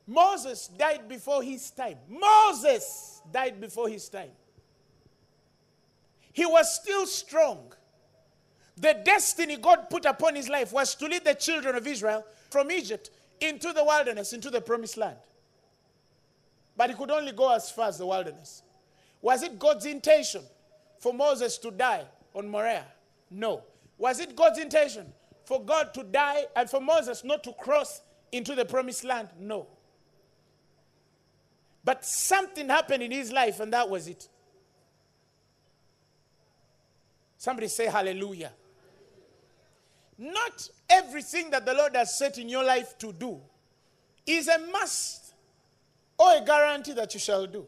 Moses 0.09 0.69
died 0.69 1.07
before 1.07 1.43
his 1.43 1.69
time. 1.69 1.97
Moses 2.09 3.21
died 3.31 3.61
before 3.61 3.87
his 3.87 4.09
time. 4.09 4.31
He 6.33 6.47
was 6.47 6.75
still 6.81 7.05
strong. 7.05 7.71
The 8.75 8.99
destiny 9.05 9.57
God 9.57 9.87
put 9.91 10.05
upon 10.05 10.35
his 10.35 10.49
life 10.49 10.73
was 10.73 10.95
to 10.95 11.05
lead 11.05 11.25
the 11.25 11.35
children 11.35 11.75
of 11.75 11.85
Israel 11.85 12.25
from 12.49 12.71
Egypt 12.71 13.11
into 13.39 13.71
the 13.71 13.83
wilderness, 13.83 14.33
into 14.33 14.49
the 14.49 14.61
promised 14.61 14.97
land. 14.97 15.17
But 16.75 16.89
he 16.89 16.95
could 16.95 17.11
only 17.11 17.31
go 17.31 17.53
as 17.53 17.69
far 17.69 17.89
as 17.89 17.99
the 17.99 18.07
wilderness. 18.07 18.63
Was 19.21 19.43
it 19.43 19.59
God's 19.59 19.85
intention 19.85 20.41
for 20.97 21.13
Moses 21.13 21.59
to 21.59 21.69
die 21.69 22.05
on 22.33 22.49
Moriah? 22.49 22.87
No. 23.29 23.61
Was 23.99 24.19
it 24.19 24.35
God's 24.35 24.57
intention 24.57 25.13
for 25.43 25.63
God 25.63 25.93
to 25.93 26.03
die 26.03 26.45
and 26.55 26.67
for 26.67 26.81
Moses 26.81 27.23
not 27.23 27.43
to 27.43 27.53
cross 27.53 28.01
into 28.31 28.55
the 28.55 28.65
promised 28.65 29.03
land? 29.03 29.27
No. 29.39 29.67
But 31.89 32.05
something 32.05 32.69
happened 32.69 33.01
in 33.01 33.09
his 33.09 33.31
life, 33.31 33.59
and 33.59 33.73
that 33.73 33.89
was 33.89 34.07
it. 34.07 34.27
Somebody 37.35 37.67
say 37.67 37.87
hallelujah. 37.87 38.51
Not 40.15 40.69
everything 40.87 41.49
that 41.49 41.65
the 41.65 41.73
Lord 41.73 41.95
has 41.95 42.15
set 42.15 42.37
in 42.37 42.47
your 42.47 42.63
life 42.63 42.95
to 42.99 43.11
do 43.11 43.41
is 44.23 44.47
a 44.49 44.59
must 44.71 45.33
or 46.19 46.37
a 46.37 46.45
guarantee 46.45 46.93
that 46.93 47.11
you 47.15 47.19
shall 47.19 47.47
do. 47.47 47.65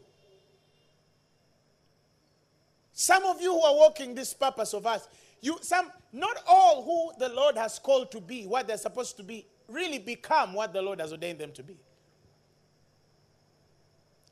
Some 2.92 3.24
of 3.24 3.42
you 3.42 3.52
who 3.52 3.62
are 3.62 3.74
walking 3.74 4.14
this 4.14 4.32
purpose 4.34 4.72
of 4.72 4.86
us, 4.86 5.08
you 5.40 5.58
some 5.62 5.90
not 6.12 6.36
all 6.46 6.84
who 6.84 7.18
the 7.18 7.34
Lord 7.34 7.56
has 7.56 7.80
called 7.80 8.12
to 8.12 8.20
be 8.20 8.44
what 8.46 8.68
they're 8.68 8.76
supposed 8.76 9.16
to 9.16 9.24
be 9.24 9.46
really 9.66 9.98
become 9.98 10.52
what 10.52 10.72
the 10.72 10.80
Lord 10.80 11.00
has 11.00 11.10
ordained 11.10 11.40
them 11.40 11.50
to 11.54 11.64
be. 11.64 11.76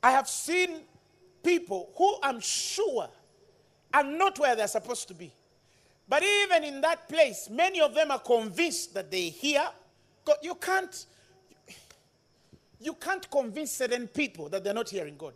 I 0.03 0.11
have 0.11 0.27
seen 0.27 0.81
people 1.43 1.91
who 1.95 2.15
I'm 2.23 2.39
sure 2.39 3.09
are 3.93 4.03
not 4.03 4.39
where 4.39 4.55
they're 4.55 4.67
supposed 4.67 5.07
to 5.09 5.13
be. 5.13 5.31
But 6.07 6.23
even 6.23 6.63
in 6.63 6.81
that 6.81 7.07
place, 7.07 7.49
many 7.49 7.79
of 7.81 7.93
them 7.93 8.11
are 8.11 8.19
convinced 8.19 8.93
that 8.95 9.11
they 9.11 9.29
hear. 9.29 9.65
God, 10.25 10.37
you 10.41 10.55
can't 10.55 11.05
you 12.79 12.93
can't 12.93 13.29
convince 13.29 13.71
certain 13.71 14.07
people 14.07 14.49
that 14.49 14.63
they're 14.63 14.73
not 14.73 14.89
hearing 14.89 15.15
God. 15.15 15.33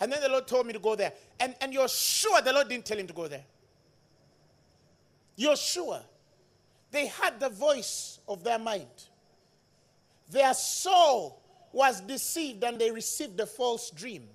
And 0.00 0.12
then 0.12 0.20
the 0.20 0.28
Lord 0.28 0.48
told 0.48 0.66
me 0.66 0.72
to 0.72 0.80
go 0.80 0.96
there. 0.96 1.12
And, 1.38 1.54
and 1.60 1.72
you're 1.72 1.88
sure 1.88 2.42
the 2.42 2.52
Lord 2.52 2.68
didn't 2.68 2.84
tell 2.84 2.98
him 2.98 3.06
to 3.06 3.12
go 3.12 3.28
there. 3.28 3.44
You're 5.36 5.56
sure. 5.56 6.00
They 6.90 7.06
had 7.06 7.38
the 7.38 7.48
voice 7.48 8.18
of 8.26 8.42
their 8.42 8.58
mind. 8.58 8.88
Their 10.30 10.54
soul 10.54 11.40
was 11.74 12.00
deceived 12.00 12.62
and 12.62 12.78
they 12.78 12.90
received 12.90 13.38
a 13.40 13.46
false 13.46 13.90
dream. 13.90 14.28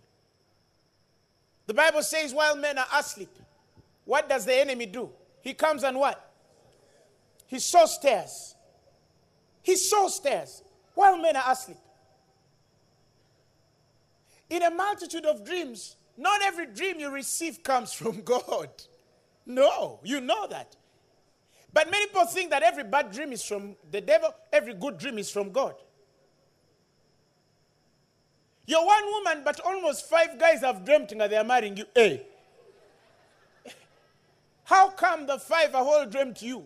The 1.67 1.73
Bible 1.73 2.03
says, 2.03 2.33
while 2.33 2.55
men 2.57 2.77
are 2.77 2.87
asleep, 2.93 3.29
what 4.03 4.27
does 4.27 4.45
the 4.45 4.55
enemy 4.55 4.85
do? 4.85 5.09
He 5.41 5.53
comes 5.53 5.83
and 5.83 5.97
what? 5.97 6.31
He 7.47 7.59
so 7.59 7.85
stares. 7.85 8.55
He 9.63 9.77
so 9.77 10.09
stares 10.09 10.63
while 10.93 11.17
men 11.17 11.35
are 11.37 11.51
asleep. 11.51 11.77
In 14.49 14.63
a 14.63 14.71
multitude 14.71 15.25
of 15.25 15.45
dreams, 15.45 15.95
not 16.17 16.41
every 16.43 16.65
dream 16.65 16.99
you 16.99 17.09
receive 17.09 17.63
comes 17.63 17.93
from 17.93 18.21
God. 18.25 18.69
No, 19.45 19.99
you 20.03 20.19
know 20.19 20.47
that. 20.47 20.75
But 21.71 21.89
many 21.89 22.07
people 22.07 22.25
think 22.25 22.49
that 22.49 22.63
every 22.63 22.83
bad 22.83 23.11
dream 23.11 23.31
is 23.31 23.43
from 23.43 23.75
the 23.91 24.01
devil, 24.01 24.33
every 24.51 24.73
good 24.73 24.97
dream 24.97 25.17
is 25.19 25.31
from 25.31 25.51
God. 25.51 25.75
You're 28.69 28.85
one 28.85 29.03
woman, 29.07 29.41
but 29.43 29.59
almost 29.61 30.07
five 30.07 30.37
guys 30.37 30.61
have 30.61 30.85
dreamt 30.85 31.09
that 31.17 31.31
they 31.31 31.37
are 31.37 31.43
marrying 31.43 31.75
you. 31.75 31.85
Hey. 31.95 32.21
How 34.63 34.91
come 34.91 35.25
the 35.25 35.39
five 35.39 35.73
are 35.73 35.83
all 35.83 36.05
dreamt 36.05 36.43
you? 36.43 36.63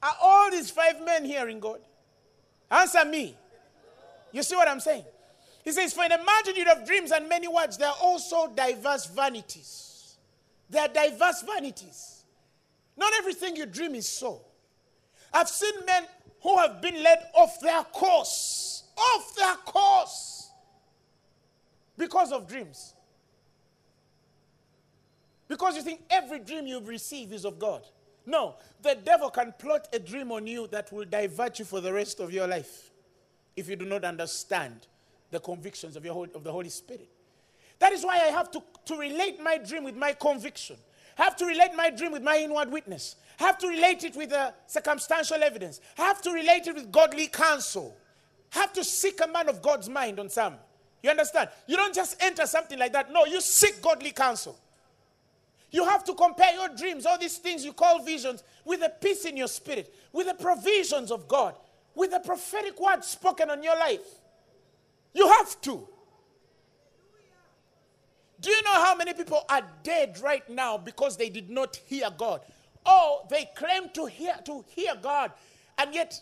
Are 0.00 0.14
all 0.22 0.52
these 0.52 0.70
five 0.70 1.04
men 1.04 1.24
hearing 1.24 1.58
God? 1.58 1.80
Answer 2.70 3.04
me. 3.04 3.36
You 4.30 4.44
see 4.44 4.54
what 4.54 4.68
I'm 4.68 4.78
saying? 4.78 5.02
He 5.64 5.72
says, 5.72 5.92
For 5.92 6.04
in 6.04 6.12
a 6.12 6.22
multitude 6.22 6.68
of 6.68 6.86
dreams 6.86 7.10
and 7.10 7.28
many 7.28 7.48
words, 7.48 7.78
there 7.78 7.88
are 7.88 7.96
also 8.00 8.52
diverse 8.54 9.06
vanities. 9.06 10.14
There 10.70 10.82
are 10.82 10.88
diverse 10.88 11.42
vanities. 11.42 12.22
Not 12.96 13.12
everything 13.18 13.56
you 13.56 13.66
dream 13.66 13.96
is 13.96 14.08
so. 14.08 14.40
I've 15.32 15.48
seen 15.48 15.84
men 15.84 16.04
who 16.44 16.56
have 16.58 16.80
been 16.80 17.02
led 17.02 17.26
off 17.34 17.58
their 17.60 17.82
course, 17.82 18.84
off 18.96 19.34
their 19.34 19.56
course, 19.56 20.33
because 21.96 22.32
of 22.32 22.48
dreams. 22.48 22.94
Because 25.48 25.76
you 25.76 25.82
think 25.82 26.00
every 26.10 26.38
dream 26.38 26.66
you 26.66 26.80
receive 26.80 27.32
is 27.32 27.44
of 27.44 27.58
God. 27.58 27.82
No, 28.26 28.54
the 28.82 28.96
devil 29.04 29.28
can 29.30 29.52
plot 29.58 29.88
a 29.92 29.98
dream 29.98 30.32
on 30.32 30.46
you 30.46 30.66
that 30.68 30.90
will 30.92 31.04
divert 31.04 31.58
you 31.58 31.64
for 31.64 31.80
the 31.80 31.92
rest 31.92 32.20
of 32.20 32.32
your 32.32 32.46
life 32.46 32.90
if 33.56 33.68
you 33.68 33.76
do 33.76 33.84
not 33.84 34.04
understand 34.04 34.86
the 35.30 35.40
convictions 35.40 35.96
of, 35.96 36.04
your, 36.04 36.26
of 36.34 36.42
the 36.42 36.50
Holy 36.50 36.70
Spirit. 36.70 37.08
That 37.78 37.92
is 37.92 38.04
why 38.04 38.14
I 38.14 38.30
have 38.30 38.50
to, 38.52 38.62
to 38.86 38.96
relate 38.96 39.42
my 39.42 39.58
dream 39.58 39.84
with 39.84 39.96
my 39.96 40.12
conviction. 40.12 40.76
I 41.18 41.24
have 41.24 41.36
to 41.36 41.46
relate 41.46 41.74
my 41.76 41.90
dream 41.90 42.12
with 42.12 42.22
my 42.22 42.38
inward 42.38 42.70
witness. 42.70 43.16
I 43.38 43.44
have 43.44 43.58
to 43.58 43.68
relate 43.68 44.04
it 44.04 44.16
with 44.16 44.32
uh, 44.32 44.52
circumstantial 44.66 45.42
evidence. 45.42 45.80
I 45.98 46.02
have 46.02 46.22
to 46.22 46.30
relate 46.30 46.66
it 46.66 46.74
with 46.74 46.90
godly 46.90 47.26
counsel. 47.26 47.96
I 48.54 48.60
have 48.60 48.72
to 48.74 48.84
seek 48.84 49.20
a 49.22 49.26
man 49.26 49.48
of 49.48 49.60
God's 49.60 49.88
mind 49.88 50.18
on 50.18 50.30
some. 50.30 50.54
You 51.04 51.10
understand? 51.10 51.50
You 51.66 51.76
don't 51.76 51.94
just 51.94 52.16
enter 52.18 52.46
something 52.46 52.78
like 52.78 52.94
that. 52.94 53.12
No, 53.12 53.26
you 53.26 53.42
seek 53.42 53.82
godly 53.82 54.10
counsel. 54.10 54.58
You 55.70 55.84
have 55.84 56.02
to 56.04 56.14
compare 56.14 56.54
your 56.54 56.68
dreams, 56.68 57.04
all 57.04 57.18
these 57.18 57.36
things 57.36 57.62
you 57.62 57.74
call 57.74 58.02
visions, 58.02 58.42
with 58.64 58.80
the 58.80 58.88
peace 58.88 59.26
in 59.26 59.36
your 59.36 59.48
spirit, 59.48 59.94
with 60.14 60.28
the 60.28 60.34
provisions 60.34 61.10
of 61.10 61.28
God, 61.28 61.56
with 61.94 62.12
the 62.12 62.20
prophetic 62.20 62.80
word 62.80 63.04
spoken 63.04 63.50
on 63.50 63.62
your 63.62 63.78
life. 63.78 64.00
You 65.12 65.28
have 65.28 65.60
to. 65.60 65.86
Do 68.40 68.50
you 68.50 68.62
know 68.62 68.72
how 68.72 68.96
many 68.96 69.12
people 69.12 69.44
are 69.50 69.62
dead 69.82 70.18
right 70.22 70.48
now 70.48 70.78
because 70.78 71.18
they 71.18 71.28
did 71.28 71.50
not 71.50 71.76
hear 71.84 72.08
God? 72.16 72.40
Oh, 72.86 73.26
they 73.28 73.50
claim 73.54 73.90
to 73.92 74.06
hear 74.06 74.36
to 74.46 74.64
hear 74.68 74.94
God, 75.02 75.32
and 75.76 75.94
yet 75.94 76.18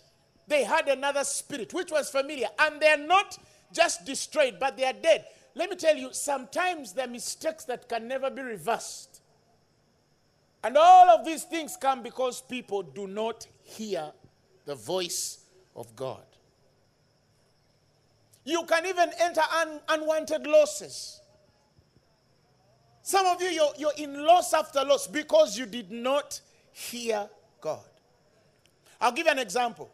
they 0.48 0.64
had 0.64 0.88
another 0.88 1.22
spirit 1.22 1.72
which 1.72 1.92
was 1.92 2.10
familiar, 2.10 2.48
and 2.58 2.82
they're 2.82 2.98
not 2.98 3.38
just 3.72 4.04
destroyed, 4.04 4.56
but 4.60 4.76
they 4.76 4.84
are 4.84 4.92
dead. 4.92 5.26
Let 5.54 5.70
me 5.70 5.76
tell 5.76 5.96
you, 5.96 6.12
sometimes 6.12 6.92
there 6.92 7.06
are 7.06 7.10
mistakes 7.10 7.64
that 7.64 7.88
can 7.88 8.08
never 8.08 8.30
be 8.30 8.42
reversed. 8.42 9.20
And 10.64 10.76
all 10.76 11.10
of 11.10 11.24
these 11.24 11.44
things 11.44 11.76
come 11.76 12.02
because 12.02 12.40
people 12.40 12.82
do 12.82 13.06
not 13.06 13.46
hear 13.62 14.12
the 14.64 14.74
voice 14.74 15.44
of 15.74 15.94
God. 15.96 16.24
You 18.44 18.64
can 18.64 18.86
even 18.86 19.10
enter 19.20 19.42
un- 19.60 19.80
unwanted 19.88 20.46
losses. 20.46 21.20
Some 23.02 23.26
of 23.26 23.42
you, 23.42 23.48
you're, 23.48 23.72
you're 23.78 23.92
in 23.96 24.24
loss 24.24 24.54
after 24.54 24.84
loss 24.84 25.06
because 25.06 25.58
you 25.58 25.66
did 25.66 25.90
not 25.90 26.40
hear 26.70 27.28
God. 27.60 27.80
I'll 29.00 29.12
give 29.12 29.26
you 29.26 29.32
an 29.32 29.38
example. 29.40 29.90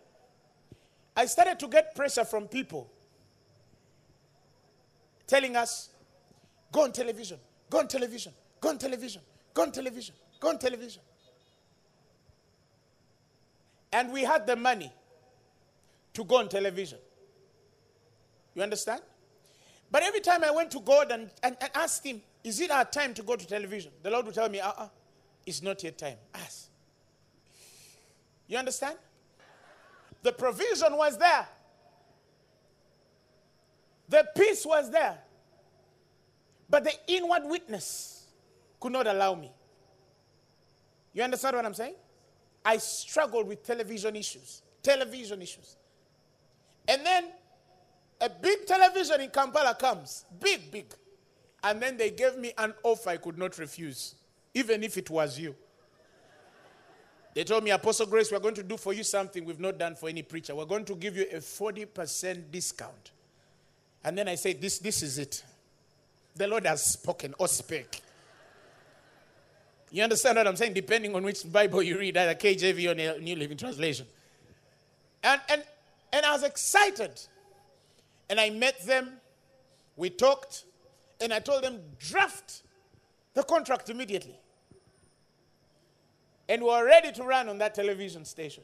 I 1.17 1.27
started 1.27 1.59
to 1.61 1.69
get 1.69 1.95
pressure 1.95 2.25
from 2.25 2.47
people 2.47 2.91
telling 5.29 5.55
us, 5.55 5.91
go 6.73 6.83
on 6.83 6.93
television, 6.93 7.39
go 7.71 7.79
on 7.79 7.87
television, 7.87 8.33
go 8.61 8.71
on 8.71 8.79
television, 8.79 9.23
go 9.55 9.63
on 9.63 9.71
television, 9.71 10.15
go 10.41 10.49
on 10.49 10.59
television. 10.59 11.03
And 13.93 14.13
we 14.13 14.23
had 14.25 14.47
the 14.47 14.57
money 14.57 14.93
to 16.15 16.25
go 16.25 16.39
on 16.39 16.49
television. 16.49 16.99
You 18.55 18.63
understand? 18.63 19.03
But 19.91 20.03
every 20.03 20.21
time 20.21 20.43
I 20.45 20.51
went 20.51 20.71
to 20.73 20.81
God 20.81 21.13
and, 21.13 21.31
and, 21.43 21.57
and 21.61 21.71
asked 21.75 22.05
Him, 22.05 22.21
Is 22.45 22.61
it 22.61 22.71
our 22.71 22.85
time 22.85 23.15
to 23.15 23.23
go 23.23 23.37
to 23.37 23.47
television? 23.47 23.93
The 24.03 24.11
Lord 24.11 24.27
would 24.27 24.35
tell 24.35 24.49
me, 24.49 24.61
Uh 24.61 24.69
uh-uh, 24.69 24.85
uh, 24.85 24.89
it's 25.47 25.63
not 25.63 25.83
yet 25.83 25.97
time. 25.97 26.17
Ask. 26.35 26.69
You 28.49 28.59
understand? 28.59 28.97
The 30.23 30.33
provision 30.33 30.97
was 30.97 31.17
there, 31.17 31.47
the 34.09 34.27
peace 34.37 34.65
was 34.65 34.91
there. 34.91 35.19
But 36.71 36.85
the 36.85 36.93
inward 37.07 37.43
witness 37.45 38.27
could 38.81 38.93
not 38.93 39.07
allow 39.07 39.35
me. 39.35 39.53
You 41.13 41.23
understand 41.23 41.57
what 41.57 41.65
I'm 41.65 41.75
saying? 41.75 41.95
I 42.65 42.77
struggled 42.77 43.49
with 43.49 43.63
television 43.63 44.15
issues. 44.17 44.63
Television 44.83 45.41
issues. 45.43 45.77
And 46.87 47.05
then 47.05 47.25
a 48.21 48.29
big 48.29 48.67
television 48.67 49.21
in 49.21 49.31
Kampala 49.31 49.75
comes, 49.75 50.25
big, 50.41 50.71
big. 50.71 50.87
And 51.63 51.81
then 51.81 51.97
they 51.97 52.11
gave 52.11 52.37
me 52.37 52.53
an 52.57 52.75
offer 52.83 53.11
I 53.11 53.17
could 53.17 53.39
not 53.39 53.59
refuse, 53.59 54.15
even 54.55 54.83
if 54.83 54.97
it 54.97 55.11
was 55.11 55.39
you. 55.39 55.55
They 57.35 57.45
told 57.45 57.63
me, 57.63 57.71
Apostle 57.71 58.07
Grace, 58.07 58.33
we're 58.33 58.41
going 58.41 58.55
to 58.55 58.63
do 58.63 58.77
for 58.77 58.93
you 58.93 59.05
something 59.05 59.45
we've 59.45 59.61
not 59.61 59.79
done 59.79 59.95
for 59.95 60.09
any 60.09 60.23
preacher. 60.23 60.55
We're 60.55 60.65
going 60.65 60.85
to 60.87 60.95
give 60.95 61.17
you 61.17 61.27
a 61.33 61.37
40% 61.37 62.51
discount. 62.51 63.13
And 64.05 64.17
then 64.17 64.29
I 64.29 64.35
said, 64.37 64.61
This, 64.61 64.79
this 64.79 65.03
is 65.03 65.19
it. 65.19 65.43
The 66.37 66.47
Lord 66.47 66.67
has 66.67 66.85
spoken 66.85 67.35
or 67.39 67.49
spake. 67.49 68.03
You 69.91 70.03
understand 70.03 70.37
what 70.37 70.47
I'm 70.47 70.57
saying? 70.57 70.75
Depending 70.75 71.15
on 71.15 71.23
which 71.23 71.51
Bible 71.51 71.83
you 71.83 71.99
read, 71.99 72.17
either 72.17 72.35
KJV 72.35 72.91
or 72.91 73.21
New 73.21 73.37
Living 73.37 73.57
Translation. 73.57 74.07
And, 75.23 75.41
and, 75.49 75.65
and 76.13 76.27
I 76.27 76.33
was 76.33 76.43
excited. 76.43 77.21
And 78.31 78.39
I 78.39 78.51
met 78.51 78.85
them, 78.87 79.15
we 79.97 80.11
talked, 80.11 80.65
and 81.21 81.33
I 81.33 81.39
told 81.39 81.65
them, 81.65 81.81
draft 81.99 82.63
the 83.35 83.43
contract 83.43 83.89
immediately. 83.89 84.39
And 86.49 86.63
we 86.63 86.69
were 86.69 86.85
ready 86.85 87.13
to 87.13 87.23
run 87.25 87.49
on 87.49 87.59
that 87.59 87.75
television 87.75 88.25
station. 88.25 88.63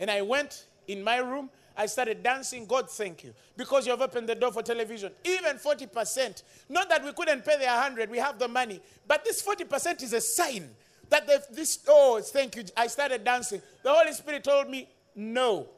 And 0.00 0.10
I 0.10 0.22
went 0.22 0.66
in 0.88 1.02
my 1.02 1.18
room, 1.18 1.50
I 1.76 1.86
started 1.86 2.22
dancing. 2.22 2.66
God, 2.66 2.88
thank 2.88 3.24
you. 3.24 3.34
Because 3.56 3.86
you 3.86 3.90
have 3.90 4.00
opened 4.00 4.28
the 4.28 4.34
door 4.34 4.52
for 4.52 4.62
television. 4.62 5.12
Even 5.24 5.56
40%. 5.56 6.42
Not 6.68 6.88
that 6.88 7.04
we 7.04 7.12
couldn't 7.12 7.44
pay 7.44 7.58
the 7.58 7.66
100, 7.66 8.10
we 8.10 8.18
have 8.18 8.38
the 8.38 8.48
money. 8.48 8.80
But 9.06 9.24
this 9.24 9.42
40% 9.42 10.02
is 10.02 10.12
a 10.12 10.20
sign 10.20 10.70
that 11.10 11.26
this, 11.54 11.80
oh, 11.88 12.20
thank 12.20 12.56
you. 12.56 12.64
I 12.76 12.86
started 12.86 13.24
dancing. 13.24 13.60
The 13.82 13.92
Holy 13.92 14.12
Spirit 14.12 14.44
told 14.44 14.68
me, 14.68 14.88
no. 15.14 15.68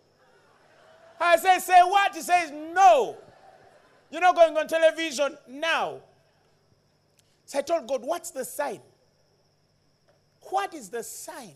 I 1.21 1.37
said, 1.37 1.59
say 1.61 1.81
what? 1.81 2.15
He 2.15 2.21
says, 2.21 2.50
no. 2.50 3.17
You're 4.11 4.21
not 4.21 4.37
going 4.37 4.57
on 4.57 4.69
television 4.69 5.37
now. 5.49 6.00
So 7.47 7.59
I 7.59 7.62
told 7.62 7.87
God, 7.87 8.03
what's 8.03 8.31
the 8.31 8.45
sign? 8.45 8.81
What 10.43 10.75
is 10.75 10.88
the 10.88 11.03
sign? 11.03 11.55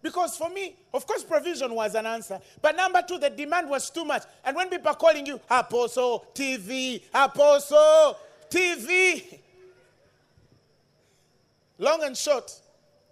Because 0.00 0.36
for 0.36 0.48
me, 0.48 0.76
of 0.94 1.06
course, 1.06 1.24
provision 1.24 1.74
was 1.74 1.94
an 1.94 2.06
answer. 2.06 2.40
But 2.62 2.76
number 2.76 3.02
two, 3.02 3.18
the 3.18 3.30
demand 3.30 3.68
was 3.68 3.90
too 3.90 4.04
much. 4.04 4.22
And 4.44 4.54
when 4.54 4.68
people 4.70 4.88
are 4.90 4.96
calling 4.96 5.26
you, 5.26 5.40
Apostle, 5.50 6.26
TV, 6.34 7.02
Apostle, 7.12 8.16
TV. 8.48 9.40
Long 11.78 12.02
and 12.04 12.16
short, 12.16 12.52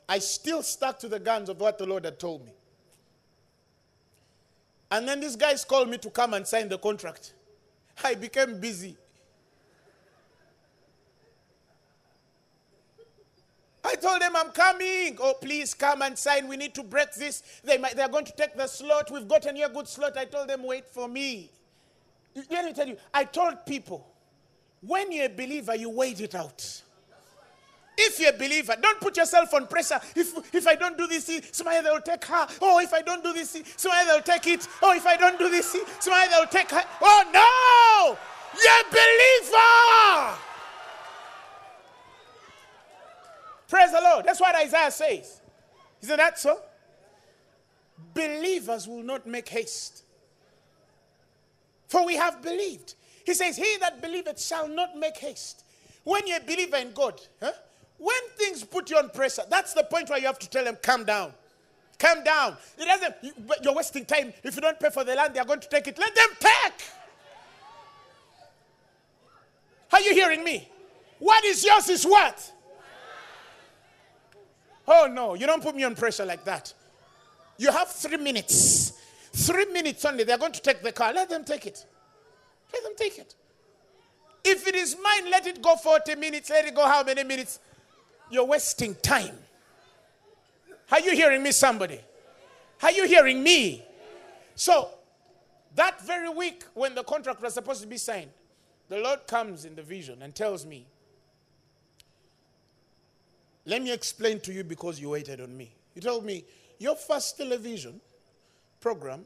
I 0.08 0.20
still 0.20 0.62
stuck 0.62 0.98
to 1.00 1.08
the 1.08 1.18
guns 1.18 1.48
of 1.48 1.60
what 1.60 1.78
the 1.78 1.86
Lord 1.86 2.04
had 2.04 2.18
told 2.18 2.44
me. 2.44 2.52
And 4.90 5.08
then 5.08 5.20
these 5.20 5.34
guys 5.34 5.64
called 5.64 5.88
me 5.88 5.98
to 5.98 6.10
come 6.10 6.34
and 6.34 6.46
sign 6.46 6.68
the 6.68 6.78
contract. 6.78 7.32
I 8.04 8.14
became 8.14 8.60
busy. 8.60 8.96
I 13.86 13.94
told 13.94 14.20
them 14.20 14.34
I'm 14.34 14.50
coming. 14.50 15.16
Oh, 15.20 15.34
please 15.40 15.72
come 15.72 16.02
and 16.02 16.18
sign. 16.18 16.48
We 16.48 16.56
need 16.56 16.74
to 16.74 16.82
break 16.82 17.12
this. 17.14 17.42
They 17.62 17.78
might, 17.78 17.94
they're 17.96 18.08
going 18.08 18.24
to 18.24 18.32
take 18.32 18.56
the 18.56 18.66
slot. 18.66 19.10
We've 19.10 19.28
got 19.28 19.46
a 19.46 19.70
good 19.72 19.88
slot. 19.88 20.16
I 20.16 20.24
told 20.24 20.48
them, 20.48 20.64
wait 20.64 20.86
for 20.86 21.08
me. 21.08 21.50
Let 22.50 22.64
me 22.64 22.72
tell 22.72 22.88
you, 22.88 22.96
I 23.14 23.24
told 23.24 23.64
people, 23.64 24.06
when 24.80 25.10
you're 25.12 25.26
a 25.26 25.30
believer, 25.30 25.74
you 25.74 25.88
wait 25.88 26.20
it 26.20 26.34
out. 26.34 26.82
If 27.98 28.20
you're 28.20 28.30
a 28.30 28.36
believer, 28.36 28.74
don't 28.80 29.00
put 29.00 29.16
yourself 29.16 29.54
on 29.54 29.66
pressure. 29.68 29.98
If, 30.14 30.54
if 30.54 30.66
I 30.66 30.74
don't 30.74 30.98
do 30.98 31.06
this, 31.06 31.30
somebody 31.52 31.82
they'll 31.82 32.00
take 32.00 32.24
her. 32.26 32.46
Oh, 32.60 32.78
if 32.80 32.92
I 32.92 33.00
don't 33.00 33.24
do 33.24 33.32
this, 33.32 33.62
somebody 33.76 34.06
they'll 34.06 34.20
take 34.20 34.46
it. 34.48 34.68
Oh, 34.82 34.94
if 34.94 35.06
I 35.06 35.16
don't 35.16 35.38
do 35.38 35.48
this, 35.48 35.74
somebody 36.00 36.28
they'll 36.28 36.46
take 36.46 36.70
her. 36.72 36.82
Oh, 37.00 37.24
no! 37.32 38.18
You're 38.60 38.80
a 38.80 38.90
believer! 38.90 40.45
Praise 43.68 43.90
the 43.92 44.00
Lord. 44.00 44.24
That's 44.24 44.40
what 44.40 44.54
Isaiah 44.54 44.90
says. 44.90 45.40
Isn't 46.02 46.16
that 46.16 46.38
so? 46.38 46.60
Believers 48.14 48.86
will 48.86 49.02
not 49.02 49.26
make 49.26 49.48
haste. 49.48 50.04
For 51.88 52.04
we 52.04 52.16
have 52.16 52.42
believed. 52.42 52.94
He 53.24 53.34
says, 53.34 53.56
He 53.56 53.76
that 53.80 54.00
believeth 54.00 54.40
shall 54.40 54.68
not 54.68 54.96
make 54.96 55.16
haste. 55.16 55.64
When 56.04 56.26
you're 56.26 56.38
a 56.38 56.44
believer 56.44 56.76
in 56.76 56.92
God, 56.92 57.20
huh? 57.42 57.52
when 57.98 58.16
things 58.36 58.62
put 58.62 58.90
you 58.90 58.96
on 58.98 59.10
pressure, 59.10 59.42
that's 59.50 59.72
the 59.74 59.82
point 59.84 60.08
where 60.08 60.18
you 60.18 60.26
have 60.26 60.38
to 60.38 60.48
tell 60.48 60.64
them, 60.64 60.76
calm 60.82 61.04
down. 61.04 61.32
Calm 61.98 62.22
down. 62.22 62.56
It 62.78 62.84
doesn't, 62.84 63.14
you're 63.62 63.74
wasting 63.74 64.04
time. 64.04 64.32
If 64.44 64.54
you 64.54 64.60
don't 64.60 64.78
pay 64.78 64.90
for 64.90 65.02
the 65.02 65.14
land, 65.14 65.34
they're 65.34 65.44
going 65.44 65.60
to 65.60 65.68
take 65.68 65.88
it. 65.88 65.98
Let 65.98 66.14
them 66.14 66.28
take. 66.38 66.84
Are 69.92 70.00
you 70.00 70.12
hearing 70.12 70.44
me? 70.44 70.68
What 71.18 71.44
is 71.44 71.64
yours 71.64 71.88
is 71.88 72.04
what? 72.04 72.52
Oh 74.88 75.08
no, 75.12 75.34
you 75.34 75.46
don't 75.46 75.62
put 75.62 75.74
me 75.74 75.84
on 75.84 75.94
pressure 75.94 76.24
like 76.24 76.44
that. 76.44 76.72
You 77.58 77.72
have 77.72 77.88
three 77.88 78.18
minutes. 78.18 78.92
Three 79.32 79.66
minutes 79.66 80.04
only. 80.04 80.24
They're 80.24 80.38
going 80.38 80.52
to 80.52 80.62
take 80.62 80.82
the 80.82 80.92
car. 80.92 81.12
Let 81.12 81.28
them 81.28 81.44
take 81.44 81.66
it. 81.66 81.84
Let 82.72 82.82
them 82.82 82.92
take 82.96 83.18
it. 83.18 83.34
If 84.44 84.66
it 84.66 84.74
is 84.74 84.96
mine, 85.02 85.30
let 85.30 85.46
it 85.46 85.60
go 85.60 85.76
40 85.76 86.14
minutes. 86.14 86.50
Let 86.50 86.66
it 86.66 86.74
go 86.74 86.86
how 86.86 87.02
many 87.02 87.24
minutes? 87.24 87.58
You're 88.30 88.44
wasting 88.44 88.94
time. 88.96 89.36
Are 90.90 91.00
you 91.00 91.12
hearing 91.14 91.42
me, 91.42 91.50
somebody? 91.50 92.00
Are 92.82 92.92
you 92.92 93.06
hearing 93.06 93.42
me? 93.42 93.84
So, 94.54 94.90
that 95.74 96.00
very 96.06 96.28
week 96.28 96.64
when 96.74 96.94
the 96.94 97.02
contract 97.02 97.42
was 97.42 97.54
supposed 97.54 97.82
to 97.82 97.88
be 97.88 97.96
signed, 97.96 98.30
the 98.88 98.98
Lord 98.98 99.26
comes 99.26 99.64
in 99.64 99.74
the 99.74 99.82
vision 99.82 100.22
and 100.22 100.34
tells 100.34 100.64
me, 100.64 100.86
Let 103.66 103.82
me 103.82 103.92
explain 103.92 104.38
to 104.40 104.52
you 104.52 104.62
because 104.62 105.00
you 105.00 105.10
waited 105.10 105.40
on 105.40 105.54
me. 105.56 105.74
He 105.92 106.00
told 106.00 106.24
me, 106.24 106.44
Your 106.78 106.94
first 106.94 107.36
television 107.36 108.00
program 108.80 109.24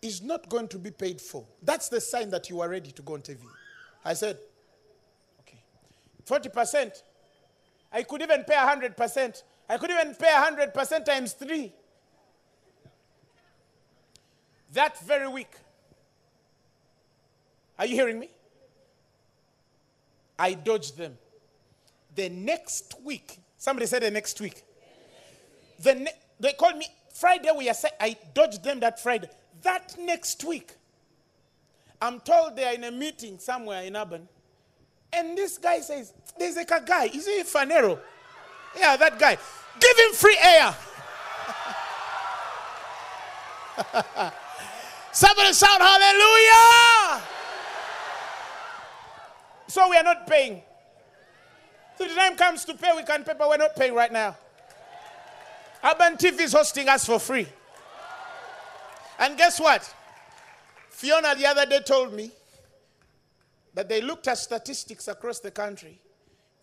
is 0.00 0.22
not 0.22 0.48
going 0.48 0.68
to 0.68 0.78
be 0.78 0.92
paid 0.92 1.20
for. 1.20 1.44
That's 1.62 1.88
the 1.88 2.00
sign 2.00 2.30
that 2.30 2.48
you 2.48 2.60
are 2.60 2.68
ready 2.68 2.92
to 2.92 3.02
go 3.02 3.14
on 3.14 3.22
TV. 3.22 3.38
I 4.04 4.14
said, 4.14 4.38
Okay. 5.40 5.58
40%. 6.24 7.02
I 7.92 8.04
could 8.04 8.22
even 8.22 8.44
pay 8.44 8.54
100%. 8.54 9.42
I 9.68 9.76
could 9.76 9.90
even 9.90 10.14
pay 10.14 10.28
100% 10.28 11.04
times 11.04 11.32
three. 11.32 11.72
That 14.72 15.00
very 15.00 15.28
week. 15.28 15.50
Are 17.76 17.86
you 17.86 17.96
hearing 17.96 18.20
me? 18.20 18.30
I 20.38 20.54
dodged 20.54 20.96
them. 20.96 21.18
The 22.14 22.28
next 22.28 22.94
week, 23.04 23.38
somebody 23.60 23.86
said 23.86 24.02
the 24.02 24.10
next 24.10 24.40
week. 24.40 24.64
The 25.78 25.94
ne- 25.94 26.12
they 26.40 26.52
called 26.54 26.76
me 26.76 26.86
Friday. 27.14 27.50
We 27.56 27.68
are 27.68 27.74
I 28.00 28.16
dodged 28.34 28.64
them 28.64 28.80
that 28.80 28.98
Friday. 28.98 29.28
That 29.62 29.94
next 30.00 30.42
week, 30.42 30.72
I'm 32.00 32.18
told 32.20 32.56
they 32.56 32.64
are 32.64 32.74
in 32.74 32.82
a 32.84 32.90
meeting 32.90 33.38
somewhere 33.38 33.82
in 33.82 33.94
Urban. 33.96 34.26
And 35.12 35.36
this 35.36 35.58
guy 35.58 35.80
says, 35.80 36.12
There's 36.38 36.56
a 36.56 36.64
guy. 36.64 37.04
Is 37.06 37.26
he 37.26 37.42
Phaneroo? 37.42 37.98
Yeah, 38.76 38.96
that 38.96 39.18
guy. 39.18 39.36
Give 39.78 39.98
him 39.98 40.12
free 40.14 40.38
air. 40.42 40.74
Somebody 45.12 45.52
shout 45.52 45.80
hallelujah. 45.80 47.22
So 49.66 49.88
we 49.88 49.96
are 49.96 50.02
not 50.02 50.26
paying. 50.26 50.62
The 52.00 52.08
time 52.14 52.34
comes 52.34 52.64
to 52.64 52.72
pay, 52.72 52.92
we 52.96 53.02
can 53.02 53.24
pay, 53.24 53.34
but 53.38 53.46
we're 53.46 53.58
not 53.58 53.76
paying 53.76 53.92
right 53.94 54.10
now. 54.10 54.34
Urban 55.84 56.16
TV 56.16 56.40
is 56.40 56.54
hosting 56.54 56.88
us 56.88 57.04
for 57.04 57.18
free. 57.20 57.46
And 59.18 59.36
guess 59.36 59.60
what? 59.60 59.94
Fiona 60.88 61.34
the 61.34 61.44
other 61.44 61.66
day 61.66 61.80
told 61.80 62.14
me 62.14 62.30
that 63.74 63.90
they 63.90 64.00
looked 64.00 64.28
at 64.28 64.38
statistics 64.38 65.08
across 65.08 65.40
the 65.40 65.50
country. 65.50 66.00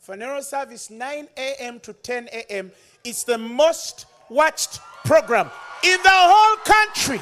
Phaneroo 0.08 0.42
service 0.42 0.90
9 0.90 1.28
a.m. 1.38 1.80
to 1.82 1.94
10 1.94 2.30
a.m. 2.34 2.72
is 3.04 3.24
the 3.24 3.38
most 3.38 4.08
watched 4.30 4.80
program 5.06 5.52
in 5.84 6.02
the 6.02 6.10
whole 6.10 6.58
country. 6.66 7.22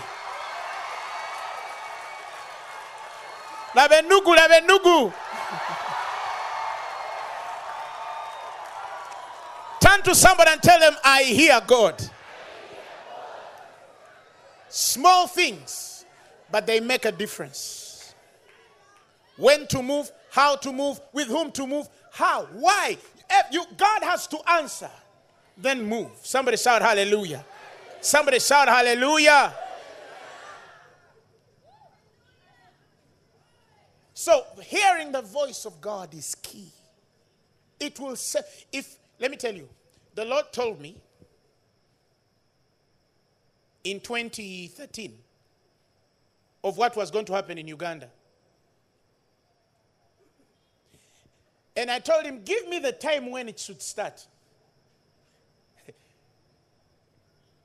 Labenugu, 3.76 4.38
Labenugu. 4.38 5.14
Turn 9.96 10.04
to 10.04 10.16
somebody 10.16 10.52
and 10.52 10.62
tell 10.62 10.80
them, 10.80 10.94
I 11.06 11.24
hear 11.24 11.62
God. 11.66 12.04
Small 14.68 15.26
things, 15.28 16.04
but 16.52 16.68
they 16.68 16.82
make 16.82 17.06
a 17.06 17.14
difference. 17.14 18.14
When 19.38 19.68
to 19.68 19.82
move, 19.82 20.12
how 20.32 20.58
to 20.58 20.74
move, 20.74 21.00
with 21.14 21.28
whom 21.28 21.50
to 21.54 21.66
move, 21.66 21.88
how, 22.12 22.44
why. 22.54 22.98
If 23.30 23.46
you, 23.54 23.64
God 23.78 24.04
has 24.04 24.28
to 24.28 24.50
answer. 24.50 24.90
Then 25.58 25.86
move. 25.88 26.10
Somebody 26.24 26.58
shout 26.58 26.82
hallelujah. 26.82 27.46
Somebody 28.02 28.40
shout 28.40 28.68
hallelujah. 28.68 29.54
So, 34.14 34.44
hearing 34.62 35.14
the 35.14 35.22
voice 35.22 35.64
of 35.66 35.80
God 35.80 36.14
is 36.14 36.36
key. 36.36 36.68
It 37.80 37.98
will 37.98 38.18
say, 38.18 38.42
if, 38.74 38.98
let 39.20 39.32
me 39.32 39.38
tell 39.38 39.54
you, 39.54 39.70
the 40.16 40.26
Lord 40.26 40.46
told 40.52 40.82
me 40.82 40.96
in 43.84 44.00
2013 44.00 45.14
of 46.64 46.78
what 46.78 46.96
was 46.96 47.12
going 47.12 47.26
to 47.26 47.34
happen 47.34 47.58
in 47.58 47.68
Uganda. 47.68 48.10
And 51.78 51.92
I 51.92 52.00
told 52.00 52.26
him, 52.26 52.42
give 52.44 52.68
me 52.70 52.80
the 52.80 52.94
time 52.94 53.30
when 53.30 53.50
it 53.50 53.60
should 53.60 53.82
start. 53.82 54.26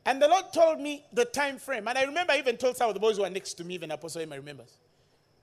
and 0.05 0.21
the 0.21 0.27
Lord 0.27 0.53
told 0.53 0.81
me 0.81 1.05
the 1.13 1.25
time 1.25 1.59
frame. 1.59 1.87
And 1.87 1.97
I 1.97 2.03
remember 2.03 2.33
I 2.33 2.39
even 2.39 2.57
told 2.57 2.77
some 2.77 2.89
of 2.89 2.95
the 2.95 3.01
boys 3.01 3.17
who 3.17 3.23
were 3.23 3.31
next 3.31 3.55
to 3.55 3.65
me, 3.65 3.75
even 3.75 3.93
Apostle 3.93 4.23
Emma 4.23 4.35
remembers. 4.37 4.77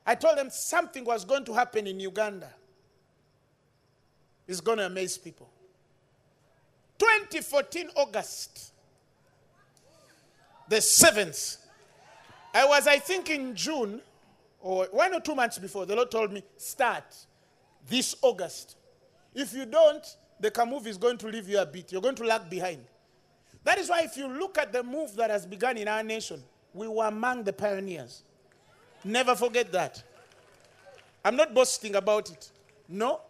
I 0.06 0.16
told 0.16 0.38
them 0.38 0.50
something 0.50 1.06
was 1.06 1.24
going 1.24 1.46
to 1.46 1.54
happen 1.54 1.88
in 1.88 2.00
Uganda. 2.00 2.50
It's 4.48 4.62
going 4.62 4.78
to 4.78 4.86
amaze 4.86 5.18
people. 5.18 5.50
2014 6.98 7.90
August, 7.96 8.74
the 10.68 10.78
7th. 10.78 11.58
I 12.54 12.66
was, 12.66 12.88
I 12.88 13.00
think, 13.00 13.30
in 13.30 13.56
June 13.56 14.02
or 14.62 14.88
one 14.92 15.14
or 15.14 15.20
two 15.20 15.36
months 15.36 15.60
before, 15.60 15.86
the 15.86 15.96
Lord 15.96 16.12
told 16.12 16.32
me, 16.32 16.44
start 16.58 17.04
this 17.88 18.16
August. 18.22 18.76
If 19.34 19.54
you 19.54 19.66
don't, 19.66 20.06
the 20.40 20.52
move 20.66 20.88
is 20.88 20.98
going 20.98 21.18
to 21.20 21.28
leave 21.28 21.48
you 21.48 21.60
a 21.60 21.66
bit. 21.66 21.92
You're 21.92 22.02
going 22.02 22.16
to 22.16 22.24
lag 22.24 22.50
behind. 22.50 22.84
That 23.64 23.78
is 23.78 23.90
why, 23.90 24.02
if 24.04 24.18
you 24.18 24.28
look 24.28 24.58
at 24.58 24.72
the 24.72 24.84
move 24.84 25.16
that 25.16 25.30
has 25.30 25.46
begun 25.46 25.78
in 25.78 25.88
our 25.88 26.04
nation, 26.04 26.44
we 26.74 26.88
were 26.88 27.06
among 27.06 27.44
the 27.44 27.54
pioneers. 27.54 28.24
Never 29.04 29.36
forget 29.36 29.72
that. 29.72 30.02
I'm 31.24 31.36
not 31.36 31.54
boasting 31.54 31.96
about 31.96 32.30
it. 32.30 32.52
No, 32.88 33.22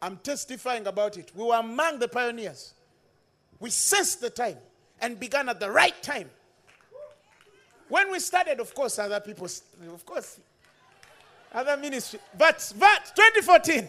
I'm 0.00 0.18
testifying 0.18 0.86
about 0.86 1.16
it. 1.16 1.32
We 1.34 1.44
were 1.44 1.56
among 1.56 1.98
the 1.98 2.08
pioneers. 2.08 2.73
We 3.60 3.70
sensed 3.70 4.20
the 4.20 4.30
time 4.30 4.56
and 5.00 5.18
began 5.18 5.48
at 5.48 5.60
the 5.60 5.70
right 5.70 6.00
time. 6.02 6.30
When 7.88 8.10
we 8.10 8.18
started, 8.18 8.60
of 8.60 8.74
course, 8.74 8.98
other 8.98 9.20
people, 9.20 9.46
of 9.46 10.06
course, 10.06 10.40
other 11.52 11.76
ministry. 11.76 12.18
But, 12.36 12.72
but 12.78 13.12
2014, 13.14 13.88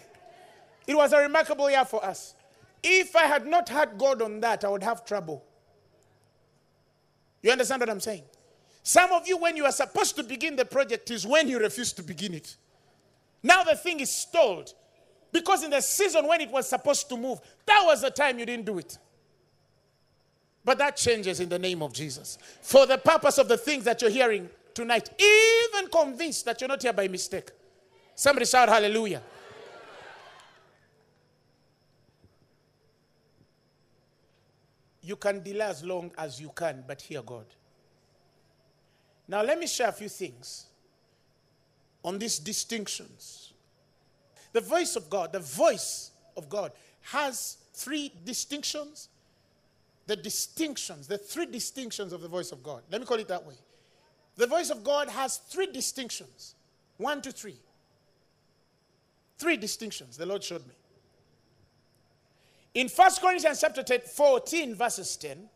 it 0.88 0.96
was 0.96 1.14
a 1.14 1.20
remarkable 1.20 1.70
year 1.70 1.86
for 1.86 2.04
us. 2.04 2.36
If 2.84 3.16
I 3.16 3.24
had 3.24 3.48
not 3.48 3.68
had 3.70 3.98
God 3.98 4.22
on 4.22 4.40
that, 4.42 4.64
I 4.64 4.70
would 4.70 4.84
have 4.84 5.06
trouble. 5.06 5.44
You 7.42 7.52
understand 7.52 7.80
what 7.80 7.90
I'm 7.90 8.00
saying? 8.00 8.24
Some 8.84 9.12
of 9.12 9.28
you, 9.28 9.38
when 9.38 9.58
you 9.58 9.66
are 9.66 9.72
supposed 9.72 10.16
to 10.18 10.24
begin 10.24 10.56
the 10.56 10.66
project, 10.66 11.10
is 11.10 11.26
when 11.26 11.48
you 11.48 11.58
refuse 11.58 11.92
to 11.94 12.04
begin 12.04 12.36
it. 12.36 12.56
Now 13.42 13.64
the 13.64 13.76
thing 13.76 14.00
is 14.00 14.12
stalled. 14.12 14.74
Because 15.32 15.64
in 15.64 15.72
the 15.72 15.82
season 15.82 16.28
when 16.28 16.42
it 16.42 16.50
was 16.50 16.70
supposed 16.70 17.10
to 17.10 17.18
move, 17.18 17.40
that 17.66 17.82
was 17.84 18.02
the 18.02 18.12
time 18.12 18.40
you 18.40 18.46
didn't 18.46 18.66
do 18.66 18.78
it. 18.78 18.98
But 20.66 20.80
that 20.80 20.98
changes 20.98 21.40
in 21.40 21.48
the 21.48 21.60
name 21.60 21.84
of 21.84 21.94
Jesus. 21.94 22.40
For 22.62 22.88
the 22.88 22.98
purpose 22.98 23.38
of 23.38 23.48
the 23.48 23.56
things 23.58 23.86
that 23.86 24.02
you're 24.02 24.10
hearing 24.10 24.50
tonight, 24.74 25.10
even 25.20 25.90
convinced 25.90 26.44
that 26.46 26.60
you're 26.60 26.68
not 26.68 26.82
here 26.82 26.92
by 26.92 27.08
mistake. 27.08 27.52
Somebody 28.16 28.48
shout 28.48 28.68
hallelujah. 28.68 29.22
You 35.04 35.16
can 35.18 35.44
delay 35.44 35.66
as 35.66 35.84
long 35.84 36.12
as 36.18 36.42
you 36.42 36.50
can, 36.50 36.84
but 36.88 37.00
hear 37.00 37.22
God. 37.22 37.46
Now, 39.28 39.44
let 39.44 39.60
me 39.60 39.68
share 39.68 39.90
a 39.90 39.92
few 39.92 40.10
things 40.10 40.66
on 42.04 42.18
these 42.18 42.40
distinctions. 42.40 43.54
The 44.52 44.62
voice 44.62 44.96
of 44.96 45.10
God, 45.10 45.32
the 45.32 45.40
voice 45.40 46.10
of 46.36 46.50
God 46.50 46.72
has 47.02 47.58
three 47.74 48.12
distinctions. 48.24 49.10
The 50.08 50.16
distinctions, 50.16 51.08
the 51.08 51.18
three 51.18 51.48
distinctions 51.48 52.14
of 52.14 52.22
the 52.22 52.28
voice 52.28 52.52
of 52.52 52.62
God. 52.62 52.84
Let 52.92 53.02
me 53.02 53.08
call 53.08 53.18
it 53.18 53.28
that 53.28 53.46
way. 53.46 53.56
The 54.36 54.48
voice 54.48 54.70
of 54.70 54.84
God 54.84 55.10
has 55.10 55.38
three 55.38 55.68
distinctions 55.68 56.56
one 56.98 57.22
to 57.22 57.32
three. 57.32 57.58
Three 59.38 59.58
distinctions 59.58 60.18
the 60.18 60.26
Lord 60.26 60.44
showed 60.44 60.66
me. 60.68 60.74
In 62.74 62.90
1 62.90 63.12
Corinthians 63.22 63.62
chapter 63.62 63.84
14, 64.00 64.76
verses 64.76 65.16
10, 65.18 65.50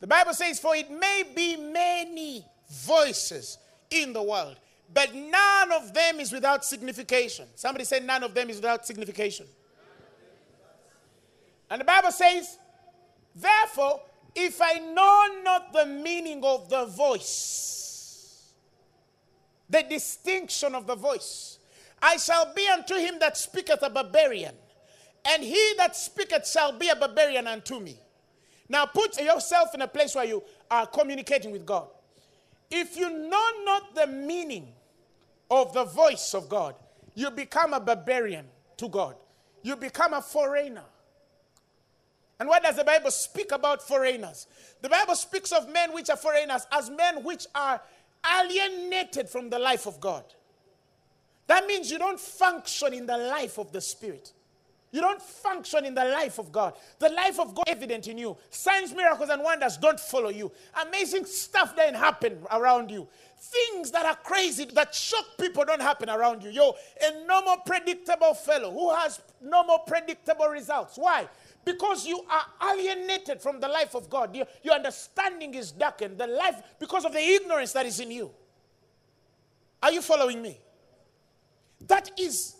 the 0.00 0.06
Bible 0.06 0.32
says, 0.32 0.58
For 0.58 0.74
it 0.74 0.90
may 0.90 1.24
be 1.34 1.56
many 1.56 2.44
voices 2.70 3.58
in 3.90 4.12
the 4.12 4.22
world, 4.22 4.56
but 4.92 5.14
none 5.14 5.72
of 5.72 5.92
them 5.92 6.20
is 6.20 6.32
without 6.32 6.64
signification. 6.64 7.46
Somebody 7.54 7.84
said, 7.84 8.04
None 8.04 8.22
of 8.22 8.34
them 8.34 8.48
is 8.48 8.56
without 8.56 8.86
signification. 8.86 9.46
And 11.70 11.80
the 11.80 11.84
Bible 11.84 12.12
says, 12.12 12.58
Therefore, 13.40 14.00
if 14.34 14.60
I 14.60 14.78
know 14.78 15.42
not 15.42 15.72
the 15.72 15.86
meaning 15.86 16.42
of 16.44 16.68
the 16.68 16.86
voice, 16.86 18.52
the 19.70 19.82
distinction 19.82 20.74
of 20.74 20.86
the 20.86 20.94
voice, 20.96 21.58
I 22.00 22.16
shall 22.16 22.52
be 22.54 22.66
unto 22.68 22.94
him 22.94 23.18
that 23.20 23.36
speaketh 23.36 23.82
a 23.82 23.90
barbarian, 23.90 24.54
and 25.24 25.42
he 25.42 25.74
that 25.76 25.96
speaketh 25.96 26.48
shall 26.48 26.72
be 26.72 26.88
a 26.88 26.96
barbarian 26.96 27.46
unto 27.46 27.78
me. 27.80 27.98
Now 28.68 28.86
put 28.86 29.20
yourself 29.20 29.74
in 29.74 29.82
a 29.82 29.88
place 29.88 30.14
where 30.14 30.24
you 30.24 30.42
are 30.70 30.86
communicating 30.86 31.52
with 31.52 31.64
God. 31.64 31.88
If 32.70 32.96
you 32.96 33.10
know 33.10 33.48
not 33.64 33.94
the 33.94 34.06
meaning 34.06 34.68
of 35.50 35.72
the 35.72 35.84
voice 35.84 36.34
of 36.34 36.48
God, 36.48 36.74
you 37.14 37.30
become 37.30 37.72
a 37.72 37.80
barbarian 37.80 38.46
to 38.76 38.88
God. 38.88 39.16
You 39.62 39.76
become 39.76 40.12
a 40.12 40.22
foreigner. 40.22 40.84
And 42.40 42.48
what 42.48 42.62
does 42.62 42.76
the 42.76 42.84
Bible 42.84 43.10
speak 43.10 43.52
about 43.52 43.86
foreigners? 43.86 44.46
The 44.80 44.88
Bible 44.88 45.16
speaks 45.16 45.50
of 45.50 45.68
men 45.72 45.92
which 45.92 46.08
are 46.08 46.16
foreigners 46.16 46.66
as 46.70 46.88
men 46.88 47.24
which 47.24 47.46
are 47.54 47.80
alienated 48.40 49.28
from 49.28 49.50
the 49.50 49.58
life 49.58 49.86
of 49.86 50.00
God. 50.00 50.24
That 51.48 51.66
means 51.66 51.90
you 51.90 51.98
don't 51.98 52.20
function 52.20 52.92
in 52.92 53.06
the 53.06 53.16
life 53.16 53.58
of 53.58 53.72
the 53.72 53.80
Spirit. 53.80 54.32
You 54.90 55.02
don't 55.02 55.20
function 55.20 55.84
in 55.84 55.94
the 55.94 56.04
life 56.04 56.38
of 56.38 56.50
God. 56.50 56.74
The 56.98 57.10
life 57.10 57.38
of 57.38 57.54
God 57.54 57.64
evident 57.66 58.06
in 58.08 58.16
you. 58.16 58.36
Signs, 58.48 58.94
miracles, 58.94 59.28
and 59.28 59.42
wonders 59.42 59.76
don't 59.76 60.00
follow 60.00 60.30
you. 60.30 60.50
Amazing 60.86 61.26
stuff 61.26 61.76
doesn't 61.76 61.94
happen 61.94 62.38
around 62.50 62.90
you. 62.90 63.06
Things 63.38 63.90
that 63.90 64.06
are 64.06 64.16
crazy, 64.16 64.64
that 64.72 64.94
shock 64.94 65.26
people 65.38 65.64
don't 65.66 65.82
happen 65.82 66.08
around 66.08 66.42
you. 66.42 66.50
You're 66.50 66.74
a 67.02 67.26
normal, 67.26 67.58
predictable 67.66 68.32
fellow 68.32 68.72
who 68.72 68.94
has 68.94 69.20
normal, 69.42 69.80
predictable 69.80 70.46
results. 70.48 70.96
Why? 70.96 71.28
Because 71.68 72.06
you 72.06 72.24
are 72.30 72.72
alienated 72.72 73.42
from 73.42 73.60
the 73.60 73.68
life 73.68 73.94
of 73.94 74.08
God. 74.08 74.34
Your, 74.34 74.46
your 74.62 74.72
understanding 74.72 75.52
is 75.52 75.70
darkened. 75.70 76.16
The 76.16 76.26
life, 76.26 76.62
because 76.80 77.04
of 77.04 77.12
the 77.12 77.20
ignorance 77.20 77.74
that 77.74 77.84
is 77.84 78.00
in 78.00 78.10
you. 78.10 78.30
Are 79.82 79.92
you 79.92 80.00
following 80.00 80.40
me? 80.40 80.58
That 81.86 82.10
is 82.18 82.56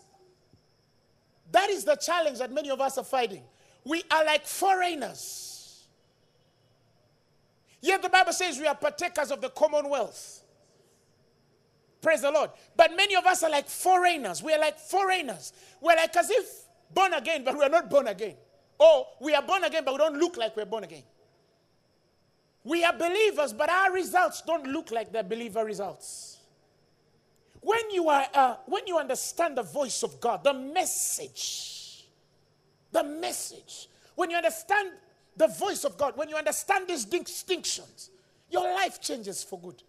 that 1.51 1.71
is 1.71 1.85
the 1.85 1.95
challenge 1.95 2.37
that 2.37 2.51
many 2.51 2.69
of 2.69 2.79
us 2.81 2.99
are 2.99 3.03
fighting. 3.03 3.41
We 3.83 4.03
are 4.11 4.23
like 4.23 4.45
foreigners. 4.45 5.87
Yet 7.81 8.03
the 8.03 8.09
Bible 8.09 8.33
says 8.33 8.59
we 8.59 8.67
are 8.67 8.75
partakers 8.75 9.31
of 9.31 9.41
the 9.41 9.49
commonwealth. 9.49 10.43
Praise 11.99 12.21
the 12.21 12.29
Lord. 12.29 12.51
But 12.77 12.95
many 12.95 13.15
of 13.15 13.25
us 13.25 13.41
are 13.41 13.49
like 13.49 13.69
foreigners. 13.69 14.43
We 14.43 14.53
are 14.53 14.59
like 14.59 14.77
foreigners. 14.77 15.51
We're 15.81 15.95
like 15.95 16.15
as 16.15 16.29
if 16.29 16.45
born 16.93 17.15
again, 17.15 17.43
but 17.43 17.57
we 17.57 17.63
are 17.63 17.69
not 17.69 17.89
born 17.89 18.05
again. 18.05 18.35
Or 18.79 19.07
we 19.19 19.35
are 19.35 19.41
born 19.41 19.65
again, 19.65 19.83
but 19.83 19.93
we 19.93 19.97
don't 19.97 20.17
look 20.17 20.37
like 20.37 20.55
we're 20.55 20.65
born 20.65 20.85
again. 20.85 21.03
We 22.63 22.83
are 22.83 22.93
believers, 22.93 23.53
but 23.53 23.69
our 23.69 23.91
results 23.91 24.41
don't 24.41 24.67
look 24.67 24.91
like 24.91 25.11
the 25.11 25.23
believer 25.23 25.65
results. 25.65 26.37
When 27.61 27.91
you 27.91 28.07
are, 28.09 28.25
uh, 28.33 28.55
when 28.65 28.87
you 28.87 28.97
understand 28.97 29.57
the 29.57 29.63
voice 29.63 30.01
of 30.03 30.21
God, 30.21 30.43
the 30.43 30.53
message, 30.53 32.05
the 32.91 33.03
message, 33.03 33.89
when 34.15 34.29
you 34.29 34.37
understand 34.37 34.91
the 35.35 35.47
voice 35.47 35.83
of 35.83 35.97
God, 35.97 36.15
when 36.15 36.29
you 36.29 36.35
understand 36.35 36.87
these 36.87 37.05
distinctions, 37.05 38.09
your 38.49 38.63
life 38.63 39.01
changes 39.01 39.43
for 39.43 39.59
good. 39.59 39.83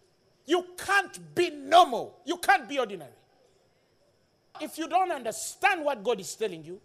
You 0.45 0.65
can't 0.77 1.33
be 1.33 1.49
normal. 1.49 2.19
You 2.25 2.37
can't 2.37 2.67
be 2.67 2.79
ordinary. 2.79 3.11
If 4.59 4.77
you 4.77 4.87
don't 4.87 5.11
understand 5.11 5.83
what 5.83 6.03
God 6.03 6.19
is 6.19 6.35
telling 6.35 6.63
you, 6.63 6.79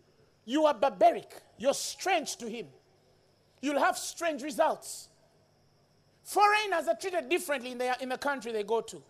you 0.46 0.64
are 0.64 0.72
barbaric. 0.72 1.30
You're 1.58 1.74
strange 1.74 2.36
to 2.36 2.48
Him. 2.48 2.66
You'll 3.60 3.80
have 3.80 3.98
strange 3.98 4.42
results. 4.42 5.08
Foreigners 6.22 6.88
are 6.88 6.96
treated 6.96 7.28
differently 7.28 7.72
in 7.72 7.78
the, 7.78 7.96
in 8.00 8.08
the 8.08 8.16
country 8.16 8.52
they 8.52 8.62
go 8.62 8.80
to. 8.80 9.02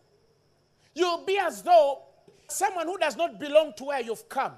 You'll 0.95 1.25
be 1.25 1.39
as 1.39 1.63
though 1.63 2.03
someone 2.49 2.87
who 2.87 2.99
does 2.99 3.17
not 3.17 3.39
belong 3.39 3.75
to 3.77 3.85
where 3.85 4.01
you've 4.01 4.29
come. 4.29 4.53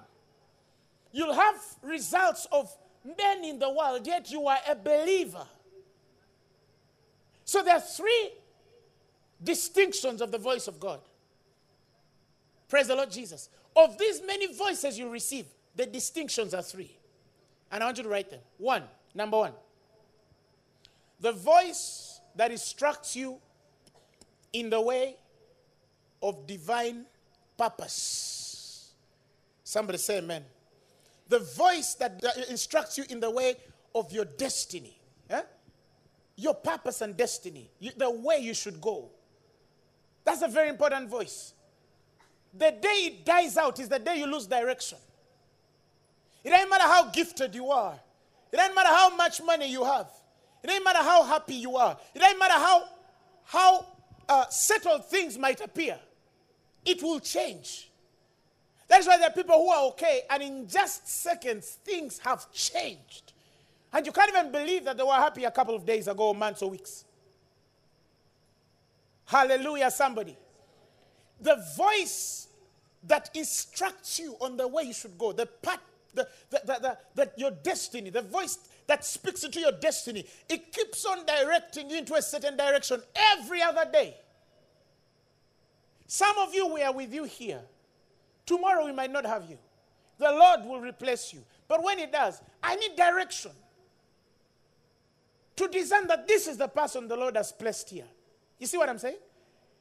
You'll 1.13 1.35
have 1.35 1.57
results 1.83 2.47
of 2.53 2.75
men 3.05 3.45
in 3.45 3.59
the 3.59 3.71
world, 3.71 4.07
yet 4.07 4.31
you 4.31 4.47
are 4.47 4.59
a 4.69 4.75
believer. 4.75 5.47
So 7.45 7.63
there 7.63 7.77
are 7.77 7.81
three 7.81 8.31
distinctions 9.43 10.21
of 10.21 10.31
the 10.31 10.39
voice 10.39 10.69
of 10.69 10.79
God. 10.79 11.01
Praise 12.69 12.89
the 12.89 12.95
Lord 12.95 13.11
Jesus. 13.11 13.49
Of 13.75 13.99
these 13.99 14.21
many 14.25 14.53
voices 14.53 14.99
you 14.99 15.09
receive, 15.09 15.47
the 15.79 15.87
distinctions 15.87 16.53
are 16.53 16.63
three. 16.63 16.91
And 17.71 17.83
I 17.83 17.87
want 17.87 17.99
you 17.99 18.03
to 18.03 18.09
write 18.09 18.31
them. 18.31 18.41
One, 18.59 18.83
number 19.15 19.39
one, 19.39 19.53
the 21.21 21.33
voice 21.33 22.21
that 22.35 22.51
instructs 22.51 23.15
you 23.15 23.39
in 24.53 24.71
the 24.71 24.81
way 24.81 25.17
of 26.21 26.47
divine 26.49 27.05
purpose. 27.57 28.93
Somebody 29.63 29.99
say 29.99 30.19
amen. 30.19 30.45
The 31.29 31.39
voice 31.39 31.95
that 31.95 32.25
instructs 32.49 32.99
you 32.99 33.05
in 33.09 33.21
the 33.21 33.31
way 33.31 33.55
of 33.95 34.11
your 34.11 34.25
destiny. 34.25 34.99
Eh? 35.31 35.43
Your 36.37 36.55
purpose 36.55 37.03
and 37.03 37.17
destiny. 37.17 37.71
You, 37.79 37.93
the 37.97 38.11
way 38.11 38.39
you 38.39 38.55
should 38.55 38.81
go. 38.81 39.11
That's 40.25 40.43
a 40.43 40.49
very 40.49 40.71
important 40.71 41.09
voice. 41.09 41.53
The 42.53 42.73
day 42.81 43.07
it 43.07 43.25
dies 43.25 43.57
out 43.57 43.79
is 43.79 43.89
the 43.89 43.99
day 44.01 44.19
you 44.19 44.27
lose 44.27 44.47
direction. 44.47 44.99
It 46.49 46.51
doesn't 46.51 46.71
matter 46.71 46.85
how 46.85 47.11
gifted 47.11 47.55
you 47.55 47.71
are. 47.71 48.01
It 48.51 48.57
doesn't 48.57 48.75
matter 48.75 48.89
how 48.89 49.15
much 49.15 49.43
money 49.43 49.71
you 49.71 49.85
have. 49.85 50.09
It 50.65 50.69
doesn't 50.69 50.83
matter 50.83 51.01
how 51.03 51.23
happy 51.23 51.57
you 51.57 51.77
are. 51.77 51.95
It 52.15 52.21
doesn't 52.21 52.39
matter 52.39 52.55
how, 52.55 52.85
how 53.45 53.87
uh, 54.27 54.49
settled 54.49 55.05
things 55.05 55.37
might 55.37 55.61
appear 55.61 55.99
it 56.87 57.03
will 57.03 57.21
change. 57.21 57.91
That's 58.89 59.07
why 59.07 59.19
there 59.19 59.29
are 59.29 59.33
people 59.33 59.57
who 59.57 59.69
are 59.69 59.85
okay, 59.89 60.23
and 60.31 60.43
in 60.43 60.67
just 60.67 61.07
seconds, 61.07 61.79
things 61.85 62.19
have 62.21 62.51
changed. 62.51 63.35
And 63.93 64.07
you 64.07 64.13
can't 64.13 64.31
even 64.31 64.51
believe 64.51 64.85
that 64.87 64.97
they 64.97 65.03
were 65.03 65.13
happy 65.13 65.45
a 65.45 65.51
couple 65.51 65.75
of 65.75 65.85
days 65.85 66.09
ago, 66.09 66.33
months 66.33 66.63
or 66.63 66.71
weeks. 66.71 67.05
Hallelujah, 69.27 69.91
somebody. 69.91 70.35
The 71.43 71.63
voice 71.77 72.49
that 73.07 73.29
instructs 73.35 74.19
you 74.19 74.37
on 74.41 74.57
the 74.57 74.67
way 74.67 74.85
you 74.85 74.95
should 74.95 75.19
go, 75.19 75.33
the 75.33 75.47
path, 75.47 75.81
the, 76.19 76.61
the, 76.65 76.79
the, 76.81 76.99
the, 77.15 77.31
your 77.37 77.51
destiny, 77.51 78.11
the 78.11 78.23
voice 78.23 78.59
that 78.87 79.05
speaks 79.05 79.45
into 79.45 79.61
your 79.61 79.73
destiny, 79.73 80.25
it 80.49 80.73
keeps 80.73 81.05
on 81.05 81.25
directing 81.27 81.91
you 81.91 81.99
into 81.99 82.15
a 82.15 82.23
certain 82.23 82.57
direction 82.57 83.03
every 83.15 83.63
other 83.63 83.85
day. 83.93 84.17
Some 86.07 86.39
of 86.39 86.55
you, 86.55 86.73
we 86.73 86.83
are 86.83 86.93
with 86.93 87.13
you 87.13 87.25
here. 87.25 87.61
Tomorrow, 88.47 88.87
we 88.87 88.93
might 88.93 89.13
not 89.13 89.27
have 89.27 89.45
you. 89.49 89.59
The 90.19 90.31
Lord 90.31 90.61
will 90.65 90.81
replace 90.81 91.33
you. 91.33 91.45
But 91.69 91.83
when 91.83 91.99
He 91.99 92.07
does, 92.07 92.41
I 92.63 92.77
need 92.77 92.97
direction 92.97 93.53
to 95.57 95.69
discern 95.69 96.07
that 96.07 96.27
this 96.27 96.47
is 96.47 96.57
the 96.57 96.69
person 96.69 97.09
the 97.09 97.17
Lord 97.17 97.37
has 97.37 97.53
placed 97.53 97.91
here. 97.91 98.07
You 98.59 98.67
see 98.67 98.79
what 98.79 98.89
I'm 98.89 98.99
saying? 98.99 99.19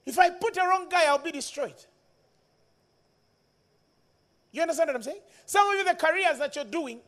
If 0.05 0.19
I 0.19 0.29
put 0.29 0.57
a 0.57 0.67
wrong 0.67 0.87
guy, 0.89 1.05
I'll 1.05 1.17
be 1.17 1.31
destroyed. 1.31 1.75
You 4.57 4.63
understand 4.63 4.87
what 4.87 4.95
I'm 4.95 5.03
saying? 5.03 5.19
Some 5.45 5.69
of 5.69 5.77
you, 5.77 5.85
the 5.85 5.93
careers 5.93 6.39
that 6.39 6.55
you're 6.55 6.65
doing, 6.65 6.99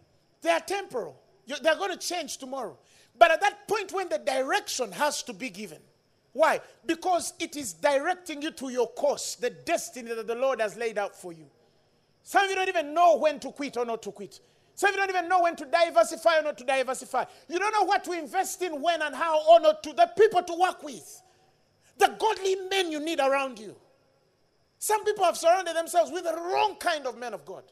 they 0.43 0.51
are 0.51 0.59
temporal. 0.59 1.19
You, 1.47 1.55
they're 1.63 1.77
going 1.77 1.89
to 1.89 1.97
change 1.97 2.37
tomorrow. 2.37 2.77
But 3.17 3.31
at 3.31 3.41
that 3.41 3.67
point 3.67 3.91
when 3.91 4.07
the 4.07 4.19
direction 4.19 4.91
has 4.91 5.23
to 5.23 5.33
be 5.33 5.49
given, 5.49 5.79
why? 6.33 6.61
Because 6.85 7.33
it 7.39 7.55
is 7.55 7.73
directing 7.73 8.43
you 8.43 8.51
to 8.51 8.69
your 8.69 8.87
course, 8.89 9.33
the 9.33 9.49
destiny 9.49 10.13
that 10.13 10.27
the 10.27 10.35
Lord 10.35 10.61
has 10.61 10.77
laid 10.77 10.99
out 10.99 11.15
for 11.15 11.33
you. 11.33 11.47
Some 12.21 12.43
of 12.43 12.51
you 12.51 12.55
don't 12.55 12.69
even 12.69 12.93
know 12.93 13.17
when 13.17 13.39
to 13.39 13.51
quit 13.51 13.77
or 13.77 13.85
not 13.85 14.03
to 14.03 14.11
quit. 14.11 14.39
Some 14.75 14.89
of 14.89 14.95
you 14.95 15.01
don't 15.01 15.09
even 15.09 15.27
know 15.27 15.41
when 15.41 15.55
to 15.55 15.65
diversify 15.65 16.37
or 16.37 16.43
not 16.43 16.57
to 16.59 16.63
diversify. 16.63 17.25
You 17.47 17.57
don't 17.57 17.73
know 17.73 17.85
what 17.85 18.03
to 18.03 18.11
invest 18.11 18.61
in, 18.61 18.79
when 18.79 19.01
and 19.01 19.15
how 19.15 19.41
or 19.49 19.59
not 19.59 19.81
to. 19.81 19.93
The 19.93 20.11
people 20.15 20.43
to 20.43 20.53
work 20.53 20.83
with. 20.83 21.23
The 21.97 22.15
godly 22.19 22.57
men 22.69 22.91
you 22.91 22.99
need 22.99 23.19
around 23.19 23.57
you. 23.57 23.75
Some 24.79 25.03
people 25.03 25.25
have 25.25 25.37
surrounded 25.37 25.75
themselves 25.75 26.09
with 26.09 26.23
the 26.23 26.33
wrong 26.33 26.77
kind 26.79 27.05
of 27.05 27.17
men 27.17 27.33
of 27.33 27.45
God. 27.45 27.63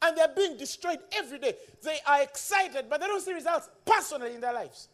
And 0.00 0.16
they're 0.16 0.28
being 0.28 0.56
destroyed 0.56 1.00
every 1.12 1.38
day. 1.38 1.56
They 1.82 1.98
are 2.06 2.22
excited, 2.22 2.86
but 2.88 3.00
they 3.00 3.06
don't 3.06 3.20
see 3.20 3.34
results 3.34 3.68
personally 3.84 4.34
in 4.34 4.40
their 4.40 4.54
lives. 4.54 4.88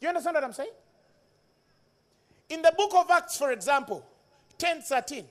You 0.00 0.08
understand 0.08 0.34
what 0.34 0.44
I'm 0.44 0.52
saying? 0.52 0.70
In 2.50 2.62
the 2.62 2.72
book 2.76 2.92
of 2.94 3.10
Acts, 3.10 3.38
for 3.38 3.50
example, 3.50 4.04
10 4.58 4.82
13, 4.82 5.24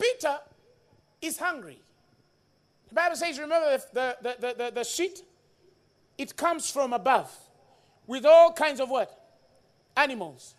Peter 0.00 0.38
is 1.20 1.38
hungry. 1.38 1.78
The 2.88 2.94
Bible 2.94 3.16
says, 3.16 3.38
remember 3.38 3.78
the, 3.92 4.16
the, 4.22 4.36
the, 4.40 4.54
the, 4.56 4.70
the 4.76 4.84
sheet? 4.84 5.22
It 6.16 6.34
comes 6.36 6.70
from 6.70 6.92
above 6.92 7.30
with 8.06 8.24
all 8.24 8.52
kinds 8.52 8.80
of 8.80 8.88
what? 8.88 9.14
Animals. 9.96 10.54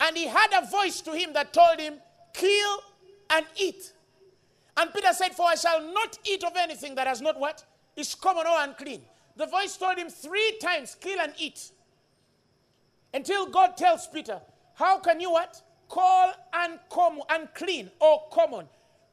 And 0.00 0.16
he 0.16 0.26
had 0.26 0.48
a 0.52 0.66
voice 0.66 1.00
to 1.02 1.12
him 1.12 1.32
that 1.34 1.52
told 1.52 1.78
him, 1.78 1.94
kill 2.32 2.78
and 3.30 3.46
eat. 3.56 3.92
And 4.76 4.92
Peter 4.92 5.12
said, 5.12 5.34
For 5.34 5.46
I 5.46 5.54
shall 5.54 5.92
not 5.92 6.18
eat 6.24 6.44
of 6.44 6.52
anything 6.56 6.94
that 6.94 7.06
has 7.06 7.20
not 7.20 7.38
what? 7.38 7.64
Is 7.96 8.14
common 8.14 8.46
or 8.46 8.56
unclean. 8.58 9.02
The 9.36 9.46
voice 9.46 9.76
told 9.76 9.98
him 9.98 10.08
three 10.08 10.58
times, 10.60 10.96
kill 11.00 11.20
and 11.20 11.32
eat. 11.38 11.70
Until 13.14 13.46
God 13.46 13.76
tells 13.76 14.06
Peter, 14.06 14.40
How 14.74 14.98
can 14.98 15.20
you 15.20 15.30
what? 15.30 15.60
Call 15.88 16.32
uncommon, 16.52 17.22
unclean 17.28 17.90
or 18.00 18.22
common. 18.30 18.66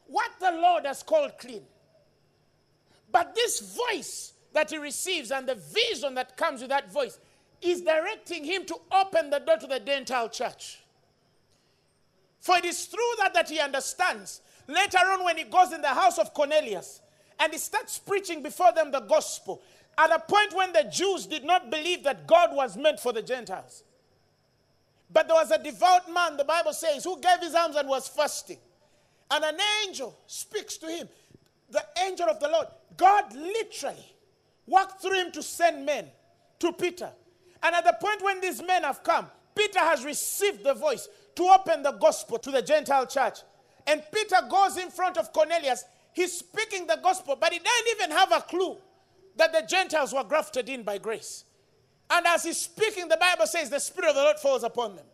What 0.07 0.31
the 0.39 0.51
Lord 0.51 0.85
has 0.85 1.03
called 1.03 1.37
clean. 1.37 1.63
But 3.11 3.35
this 3.35 3.75
voice 3.75 4.33
that 4.53 4.69
he 4.69 4.77
receives 4.77 5.31
and 5.31 5.47
the 5.47 5.55
vision 5.55 6.15
that 6.15 6.37
comes 6.37 6.61
with 6.61 6.69
that 6.69 6.91
voice 6.91 7.19
is 7.61 7.81
directing 7.81 8.43
him 8.43 8.65
to 8.65 8.75
open 8.91 9.29
the 9.29 9.39
door 9.39 9.57
to 9.57 9.67
the 9.67 9.79
Gentile 9.79 10.29
church. 10.29 10.79
For 12.39 12.57
it 12.57 12.65
is 12.65 12.85
through 12.85 13.13
that 13.19 13.33
that 13.33 13.49
he 13.49 13.59
understands. 13.59 14.41
Later 14.67 14.99
on, 14.99 15.23
when 15.23 15.37
he 15.37 15.43
goes 15.43 15.73
in 15.73 15.81
the 15.81 15.87
house 15.87 16.17
of 16.17 16.33
Cornelius 16.33 17.01
and 17.39 17.51
he 17.51 17.59
starts 17.59 17.97
preaching 17.99 18.41
before 18.41 18.71
them 18.71 18.91
the 18.91 19.01
gospel, 19.01 19.61
at 19.97 20.11
a 20.11 20.19
point 20.19 20.53
when 20.53 20.71
the 20.71 20.83
Jews 20.91 21.25
did 21.25 21.43
not 21.43 21.69
believe 21.69 22.03
that 22.03 22.27
God 22.27 22.55
was 22.55 22.77
meant 22.77 22.99
for 22.99 23.11
the 23.11 23.21
Gentiles. 23.21 23.83
But 25.11 25.27
there 25.27 25.35
was 25.35 25.51
a 25.51 25.61
devout 25.61 26.11
man, 26.13 26.37
the 26.37 26.43
Bible 26.43 26.71
says, 26.71 27.03
who 27.03 27.19
gave 27.19 27.39
his 27.41 27.55
alms 27.55 27.75
and 27.75 27.89
was 27.89 28.07
fasting. 28.07 28.59
And 29.31 29.43
an 29.43 29.57
angel 29.85 30.17
speaks 30.27 30.77
to 30.77 30.87
him. 30.87 31.09
The 31.71 31.83
angel 32.03 32.27
of 32.27 32.39
the 32.39 32.47
Lord. 32.47 32.67
God 32.95 33.33
literally 33.35 34.15
walked 34.65 35.01
through 35.01 35.19
him 35.19 35.31
to 35.31 35.43
send 35.43 35.85
men 35.85 36.07
to 36.59 36.71
Peter. 36.71 37.09
And 37.61 37.75
at 37.75 37.83
the 37.83 37.97
point 37.99 38.23
when 38.23 38.39
these 38.39 38.61
men 38.63 38.83
have 38.83 39.03
come, 39.03 39.27
Peter 39.55 39.79
has 39.79 40.05
received 40.05 40.63
the 40.63 40.73
voice 40.73 41.09
to 41.35 41.43
open 41.43 41.83
the 41.83 41.93
gospel 41.93 42.37
to 42.39 42.51
the 42.51 42.61
Gentile 42.61 43.05
church. 43.05 43.39
And 43.87 44.03
Peter 44.13 44.37
goes 44.49 44.77
in 44.77 44.89
front 44.89 45.17
of 45.17 45.33
Cornelius. 45.33 45.83
He's 46.13 46.37
speaking 46.37 46.87
the 46.87 46.99
gospel, 47.01 47.37
but 47.39 47.53
he 47.53 47.59
doesn't 47.59 47.87
even 47.95 48.11
have 48.11 48.31
a 48.31 48.41
clue 48.41 48.77
that 49.37 49.53
the 49.53 49.61
Gentiles 49.67 50.13
were 50.13 50.23
grafted 50.23 50.69
in 50.69 50.83
by 50.83 50.97
grace. 50.97 51.45
And 52.09 52.25
as 52.25 52.43
he's 52.43 52.57
speaking, 52.57 53.07
the 53.07 53.17
Bible 53.17 53.45
says 53.47 53.69
the 53.69 53.79
Spirit 53.79 54.09
of 54.09 54.15
the 54.15 54.21
Lord 54.21 54.37
falls 54.37 54.63
upon 54.63 54.95
them. 54.95 55.05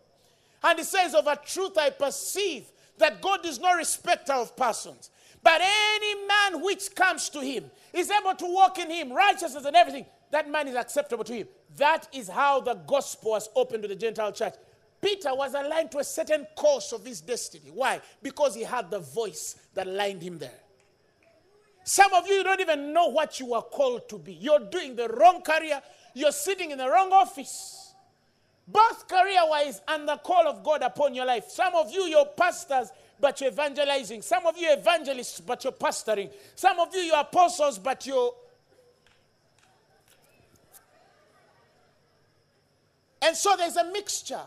And 0.63 0.80
he 0.80 0.86
says, 0.86 1.13
Of 1.13 1.28
a 1.28 1.36
truth 1.36 1.78
I 1.78 1.89
perceive 1.89 2.65
that 2.97 3.21
God 3.21 3.45
is 3.45 3.60
no 3.60 3.75
respecter 3.75 4.34
of 4.34 4.56
persons. 4.56 5.12
But 5.43 5.62
any 5.62 6.15
man 6.25 6.63
which 6.63 6.95
comes 6.95 7.30
to 7.30 7.39
him 7.39 7.69
is 7.93 8.10
able 8.10 8.34
to 8.36 8.45
walk 8.45 8.80
in 8.80 8.89
him, 8.89 9.13
righteousness 9.13 9.65
and 9.65 9.75
everything. 9.75 10.06
That 10.32 10.49
man 10.49 10.67
is 10.67 10.75
acceptable 10.75 11.23
to 11.25 11.34
him. 11.34 11.47
That 11.78 12.08
is 12.12 12.28
how 12.28 12.62
the 12.62 12.73
gospel 12.73 13.32
was 13.32 13.47
opened 13.56 13.84
to 13.84 13.88
the 13.88 13.95
Gentile 13.95 14.32
church. 14.32 14.56
Peter 15.06 15.36
was 15.36 15.54
aligned 15.54 15.91
to 15.91 16.00
a 16.00 16.04
certain 16.04 16.48
course 16.56 16.91
of 16.91 17.06
his 17.06 17.22
destiny. 17.22 17.70
Why? 17.72 18.02
Because 18.24 18.56
he 18.56 18.63
had 18.63 18.89
the 18.89 18.98
voice 18.98 19.56
that 19.76 19.86
lined 19.86 20.24
him 20.24 20.39
there. 20.39 20.60
Some 21.84 22.12
of 22.15 22.28
you 22.28 22.44
don't 22.44 22.60
even 22.60 22.91
know 22.91 23.10
what 23.10 23.39
you 23.39 23.54
are 23.54 23.62
called 23.62 24.10
to 24.10 24.18
be. 24.18 24.34
You're 24.34 24.62
doing 24.62 24.96
the 24.96 25.08
wrong 25.10 25.44
career, 25.44 25.80
you're 26.15 26.32
sitting 26.32 26.72
in 26.72 26.80
the 26.80 26.89
wrong 26.89 27.13
office. 27.13 27.94
Both 28.68 29.08
career 29.08 29.41
wise 29.48 29.80
and 29.88 30.10
the 30.10 30.18
call 30.18 30.48
of 30.48 30.63
God 30.63 30.82
upon 30.82 31.13
your 31.13 31.28
life. 31.28 31.50
Some 31.50 31.76
of 31.76 31.91
you, 31.91 32.06
you're 32.06 32.26
pastors, 32.26 32.89
but 33.20 33.39
you're 33.39 33.52
evangelizing. 33.52 34.24
Some 34.24 34.48
of 34.48 34.58
you, 34.58 34.72
evangelists, 34.72 35.39
but 35.39 35.63
you're 35.63 35.74
pastoring. 35.74 36.32
Some 36.56 36.80
of 36.80 36.96
you, 36.96 37.02
you're 37.02 37.20
apostles, 37.20 37.78
but 37.78 38.08
you're. 38.08 38.34
And 43.22 43.38
so 43.38 43.56
there's 43.56 43.76
a 43.76 43.91
mixture. 43.91 44.41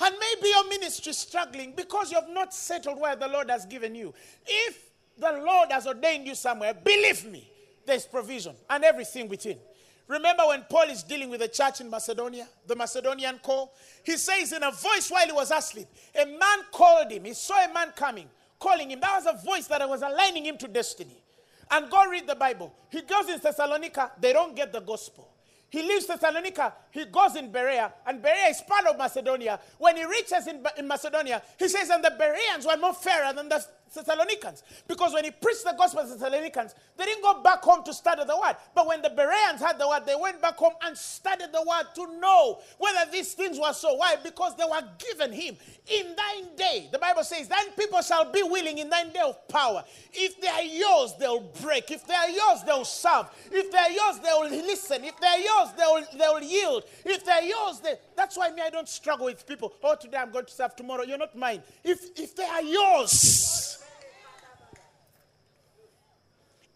And 0.00 0.14
maybe 0.18 0.48
your 0.48 0.68
ministry 0.68 1.10
is 1.10 1.18
struggling 1.18 1.72
because 1.76 2.10
you 2.10 2.20
have 2.20 2.30
not 2.30 2.54
settled 2.54 3.00
where 3.00 3.16
the 3.16 3.28
Lord 3.28 3.50
has 3.50 3.66
given 3.66 3.94
you. 3.94 4.14
If 4.46 4.78
the 5.18 5.42
Lord 5.44 5.72
has 5.72 5.86
ordained 5.86 6.26
you 6.26 6.34
somewhere, 6.34 6.72
believe 6.72 7.24
me, 7.24 7.50
there's 7.84 8.06
provision 8.06 8.54
and 8.70 8.84
everything 8.84 9.28
within. 9.28 9.58
Remember 10.06 10.46
when 10.46 10.64
Paul 10.70 10.88
is 10.88 11.02
dealing 11.02 11.28
with 11.28 11.40
the 11.40 11.48
church 11.48 11.80
in 11.80 11.90
Macedonia, 11.90 12.48
the 12.66 12.74
Macedonian 12.74 13.38
call? 13.42 13.74
He 14.04 14.16
says 14.16 14.52
in 14.52 14.62
a 14.62 14.70
voice 14.70 15.10
while 15.10 15.26
he 15.26 15.32
was 15.32 15.50
asleep, 15.50 15.86
a 16.14 16.24
man 16.24 16.60
called 16.72 17.10
him. 17.10 17.24
He 17.24 17.34
saw 17.34 17.62
a 17.62 17.72
man 17.72 17.92
coming, 17.94 18.28
calling 18.58 18.90
him. 18.90 19.00
That 19.00 19.22
was 19.22 19.26
a 19.26 19.44
voice 19.44 19.66
that 19.66 19.86
was 19.86 20.00
aligning 20.00 20.46
him 20.46 20.56
to 20.58 20.68
destiny. 20.68 21.22
And 21.70 21.90
go 21.90 22.08
read 22.08 22.26
the 22.26 22.36
Bible. 22.36 22.72
He 22.90 23.02
goes 23.02 23.28
in 23.28 23.38
Thessalonica, 23.38 24.12
they 24.18 24.32
don't 24.32 24.56
get 24.56 24.72
the 24.72 24.80
gospel. 24.80 25.28
He 25.70 25.82
leaves 25.82 26.06
Thessalonica, 26.06 26.72
he 26.90 27.04
goes 27.04 27.36
in 27.36 27.52
Berea, 27.52 27.92
and 28.06 28.22
Berea 28.22 28.48
is 28.48 28.62
part 28.62 28.86
of 28.86 28.96
Macedonia. 28.96 29.60
When 29.76 29.96
he 29.96 30.04
reaches 30.04 30.46
in, 30.46 30.64
in 30.78 30.88
Macedonia, 30.88 31.42
he 31.58 31.68
says, 31.68 31.90
and 31.90 32.02
the 32.02 32.14
Bereans 32.18 32.66
were 32.66 32.76
more 32.78 32.94
fairer 32.94 33.34
than 33.34 33.50
the 33.50 33.62
Thessalonians. 33.94 34.62
Because 34.86 35.12
when 35.12 35.24
he 35.24 35.30
preached 35.30 35.64
the 35.64 35.74
gospel 35.76 36.02
to 36.02 36.08
the 36.08 36.16
Thessalonians, 36.16 36.74
they 36.96 37.04
didn't 37.04 37.22
go 37.22 37.42
back 37.42 37.62
home 37.62 37.84
to 37.84 37.92
study 37.94 38.24
the 38.24 38.36
word. 38.36 38.56
But 38.74 38.86
when 38.86 39.02
the 39.02 39.10
Bereans 39.10 39.60
had 39.60 39.78
the 39.78 39.88
word, 39.88 40.02
they 40.06 40.16
went 40.16 40.40
back 40.42 40.56
home 40.56 40.74
and 40.82 40.96
studied 40.96 41.52
the 41.52 41.62
word 41.62 41.86
to 41.94 42.20
know 42.20 42.58
whether 42.78 43.10
these 43.10 43.34
things 43.34 43.58
were 43.58 43.72
so. 43.72 43.94
Why? 43.94 44.16
Because 44.22 44.56
they 44.56 44.64
were 44.64 44.82
given 44.98 45.32
him. 45.32 45.56
In 45.86 46.14
thine 46.16 46.56
day, 46.56 46.88
the 46.92 46.98
Bible 46.98 47.24
says, 47.24 47.48
thine 47.48 47.70
people 47.78 48.02
shall 48.02 48.30
be 48.30 48.42
willing 48.42 48.78
in 48.78 48.90
thine 48.90 49.10
day 49.10 49.20
of 49.20 49.48
power. 49.48 49.84
If 50.12 50.40
they 50.40 50.48
are 50.48 50.62
yours, 50.62 51.14
they'll 51.18 51.40
break. 51.40 51.90
If 51.90 52.06
they 52.06 52.14
are 52.14 52.28
yours, 52.30 52.62
they'll 52.64 52.84
serve. 52.84 53.26
If 53.50 53.70
they 53.70 53.78
are 53.78 53.90
yours, 53.90 54.18
they'll 54.20 54.48
listen. 54.48 55.04
If 55.04 55.18
they 55.20 55.26
are 55.26 55.38
yours, 55.38 55.68
they'll, 55.76 56.18
they'll 56.18 56.42
yield. 56.42 56.84
If 57.04 57.24
they 57.24 57.32
are 57.32 57.42
yours, 57.42 57.80
they, 57.80 57.94
that's 58.16 58.36
why 58.36 58.50
me, 58.50 58.62
I 58.62 58.70
don't 58.70 58.88
struggle 58.88 59.26
with 59.26 59.46
people. 59.46 59.72
Oh, 59.82 59.94
today 59.94 60.18
I'm 60.18 60.30
going 60.30 60.44
to 60.44 60.52
serve 60.52 60.76
tomorrow. 60.76 61.04
You're 61.04 61.18
not 61.18 61.36
mine. 61.36 61.62
If, 61.82 62.18
if 62.18 62.36
they 62.36 62.44
are 62.44 62.62
yours, 62.62 63.77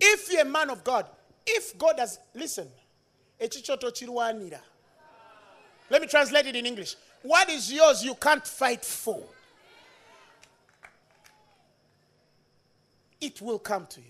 if 0.05 0.33
you're 0.33 0.43
a 0.43 0.45
man 0.45 0.69
of 0.69 0.83
God, 0.83 1.07
if 1.47 1.79
God 1.79 1.95
has, 1.99 2.19
listen, 2.35 2.67
let 3.39 3.55
me 6.01 6.07
translate 6.09 6.47
it 6.47 6.57
in 6.57 6.67
English. 6.67 6.97
What 7.23 7.49
is 7.49 7.73
yours 7.73 8.05
you 8.05 8.15
can't 8.17 8.45
fight 8.45 8.85
for? 8.85 9.23
It 13.21 13.41
will 13.41 13.61
come 13.61 13.87
to 13.87 14.01
you. 14.01 14.07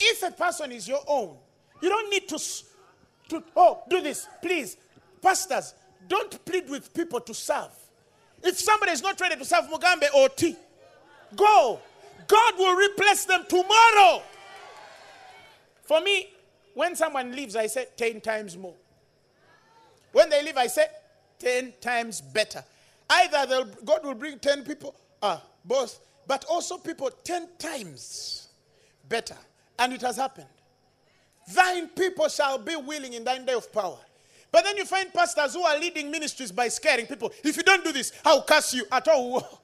If 0.00 0.24
a 0.24 0.32
person 0.32 0.72
is 0.72 0.88
your 0.88 1.02
own, 1.06 1.36
you 1.80 1.88
don't 1.88 2.10
need 2.10 2.28
to, 2.28 2.38
to 3.28 3.44
oh, 3.56 3.84
do 3.88 4.00
this. 4.00 4.26
Please, 4.42 4.76
pastors, 5.22 5.74
don't 6.08 6.44
plead 6.44 6.68
with 6.68 6.92
people 6.92 7.20
to 7.20 7.32
serve. 7.32 7.70
If 8.42 8.58
somebody 8.58 8.92
is 8.92 9.02
not 9.02 9.20
ready 9.20 9.36
to 9.36 9.44
serve 9.44 9.66
Mugambe 9.66 10.12
or 10.14 10.28
T, 10.28 10.56
go 11.36 11.80
God 12.26 12.54
will 12.58 12.76
replace 12.76 13.24
them 13.24 13.44
tomorrow. 13.48 14.22
For 15.82 16.00
me, 16.00 16.30
when 16.74 16.96
someone 16.96 17.32
leaves, 17.32 17.56
I 17.56 17.66
say 17.66 17.86
10 17.96 18.20
times 18.20 18.56
more. 18.56 18.74
When 20.12 20.30
they 20.30 20.42
leave, 20.42 20.56
I 20.56 20.66
say 20.66 20.86
10 21.38 21.74
times 21.80 22.20
better. 22.20 22.64
Either 23.10 23.66
God 23.84 24.04
will 24.04 24.14
bring 24.14 24.38
10 24.38 24.64
people, 24.64 24.94
ah, 25.22 25.42
both, 25.64 26.00
but 26.26 26.44
also 26.48 26.78
people 26.78 27.10
10 27.24 27.48
times 27.58 28.48
better. 29.08 29.36
And 29.78 29.92
it 29.92 30.00
has 30.02 30.16
happened. 30.16 30.46
Thine 31.52 31.88
people 31.88 32.28
shall 32.28 32.58
be 32.58 32.76
willing 32.76 33.12
in 33.12 33.24
thine 33.24 33.44
day 33.44 33.52
of 33.52 33.70
power. 33.72 33.98
But 34.50 34.64
then 34.64 34.76
you 34.76 34.84
find 34.84 35.12
pastors 35.12 35.54
who 35.54 35.62
are 35.62 35.78
leading 35.78 36.10
ministries 36.10 36.52
by 36.52 36.68
scaring 36.68 37.06
people. 37.06 37.32
If 37.42 37.56
you 37.56 37.62
don't 37.62 37.84
do 37.84 37.92
this, 37.92 38.12
I'll 38.24 38.44
curse 38.44 38.72
you 38.72 38.86
at 38.90 39.08
all. 39.08 39.60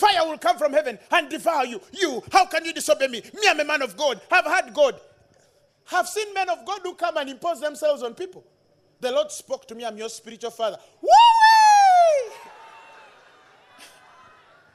Fire 0.00 0.26
will 0.26 0.38
come 0.38 0.56
from 0.56 0.72
heaven 0.72 0.98
and 1.10 1.28
devour 1.28 1.66
you. 1.66 1.78
You, 1.92 2.22
how 2.32 2.46
can 2.46 2.64
you 2.64 2.72
disobey 2.72 3.08
me? 3.08 3.20
Me, 3.34 3.42
I'm 3.46 3.60
a 3.60 3.64
man 3.66 3.82
of 3.82 3.98
God. 3.98 4.18
Have 4.30 4.46
had 4.46 4.72
God. 4.72 4.98
Have 5.84 6.08
seen 6.08 6.32
men 6.32 6.48
of 6.48 6.64
God 6.64 6.80
who 6.82 6.94
come 6.94 7.18
and 7.18 7.28
impose 7.28 7.60
themselves 7.60 8.02
on 8.02 8.14
people. 8.14 8.42
The 9.00 9.12
Lord 9.12 9.30
spoke 9.30 9.68
to 9.68 9.74
me, 9.74 9.84
I'm 9.84 9.98
your 9.98 10.08
spiritual 10.08 10.52
father. 10.52 10.78
Woo-wee! 11.02 12.32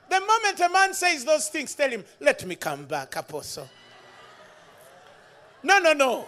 The 0.09 0.19
moment 0.19 0.59
a 0.59 0.69
man 0.71 0.93
says 0.93 1.25
those 1.25 1.49
things, 1.49 1.73
tell 1.73 1.89
him, 1.89 2.05
Let 2.19 2.45
me 2.45 2.55
come 2.55 2.85
back, 2.85 3.15
Apostle. 3.15 3.67
No, 5.63 5.79
no, 5.79 5.93
no. 5.93 6.25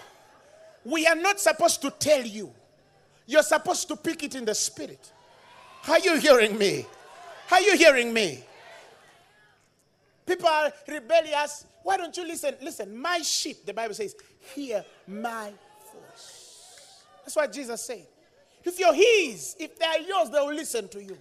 We 0.83 1.05
are 1.05 1.15
not 1.15 1.39
supposed 1.39 1.83
to 1.83 1.91
tell 1.91 2.23
you. 2.23 2.51
You're 3.27 3.43
supposed 3.43 3.87
to 3.89 3.95
pick 3.95 4.23
it 4.23 4.33
in 4.33 4.45
the 4.45 4.55
spirit. 4.55 5.11
Are 5.87 5.99
you 5.99 6.17
hearing 6.17 6.57
me? 6.57 6.87
Are 7.51 7.61
you 7.61 7.77
hearing 7.77 8.11
me? 8.11 8.43
People 10.27 10.49
are 10.49 10.71
rebellious. 10.87 11.65
Why 11.83 11.95
don't 11.95 12.15
you 12.15 12.27
listen? 12.27 12.55
Listen, 12.61 12.95
my 13.01 13.19
sheep, 13.19 13.65
the 13.65 13.73
Bible 13.73 13.93
says, 13.93 14.13
hear 14.53 14.83
my 15.07 15.53
voice. 15.93 17.01
That's 17.23 17.35
what 17.35 17.51
Jesus 17.51 17.81
said. 17.81 18.05
If 18.63 18.77
you're 18.77 18.93
his, 18.93 19.55
if 19.57 19.79
they 19.79 19.85
are 19.85 19.99
yours, 19.99 20.29
they 20.29 20.39
will 20.39 20.53
listen 20.53 20.89
to 20.89 21.01
you. 21.01 21.17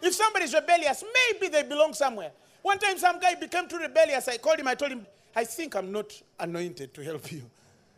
If 0.00 0.14
somebody's 0.14 0.54
rebellious, 0.54 1.02
maybe 1.32 1.48
they 1.48 1.64
belong 1.64 1.94
somewhere. 1.94 2.30
One 2.62 2.78
time, 2.78 2.96
some 2.96 3.18
guy 3.18 3.34
became 3.34 3.66
too 3.66 3.78
rebellious. 3.78 4.28
I 4.28 4.36
called 4.36 4.60
him, 4.60 4.68
I 4.68 4.76
told 4.76 4.92
him, 4.92 5.06
I 5.34 5.44
think 5.44 5.74
I'm 5.74 5.90
not 5.90 6.12
anointed 6.38 6.94
to 6.94 7.02
help 7.02 7.32
you. 7.32 7.42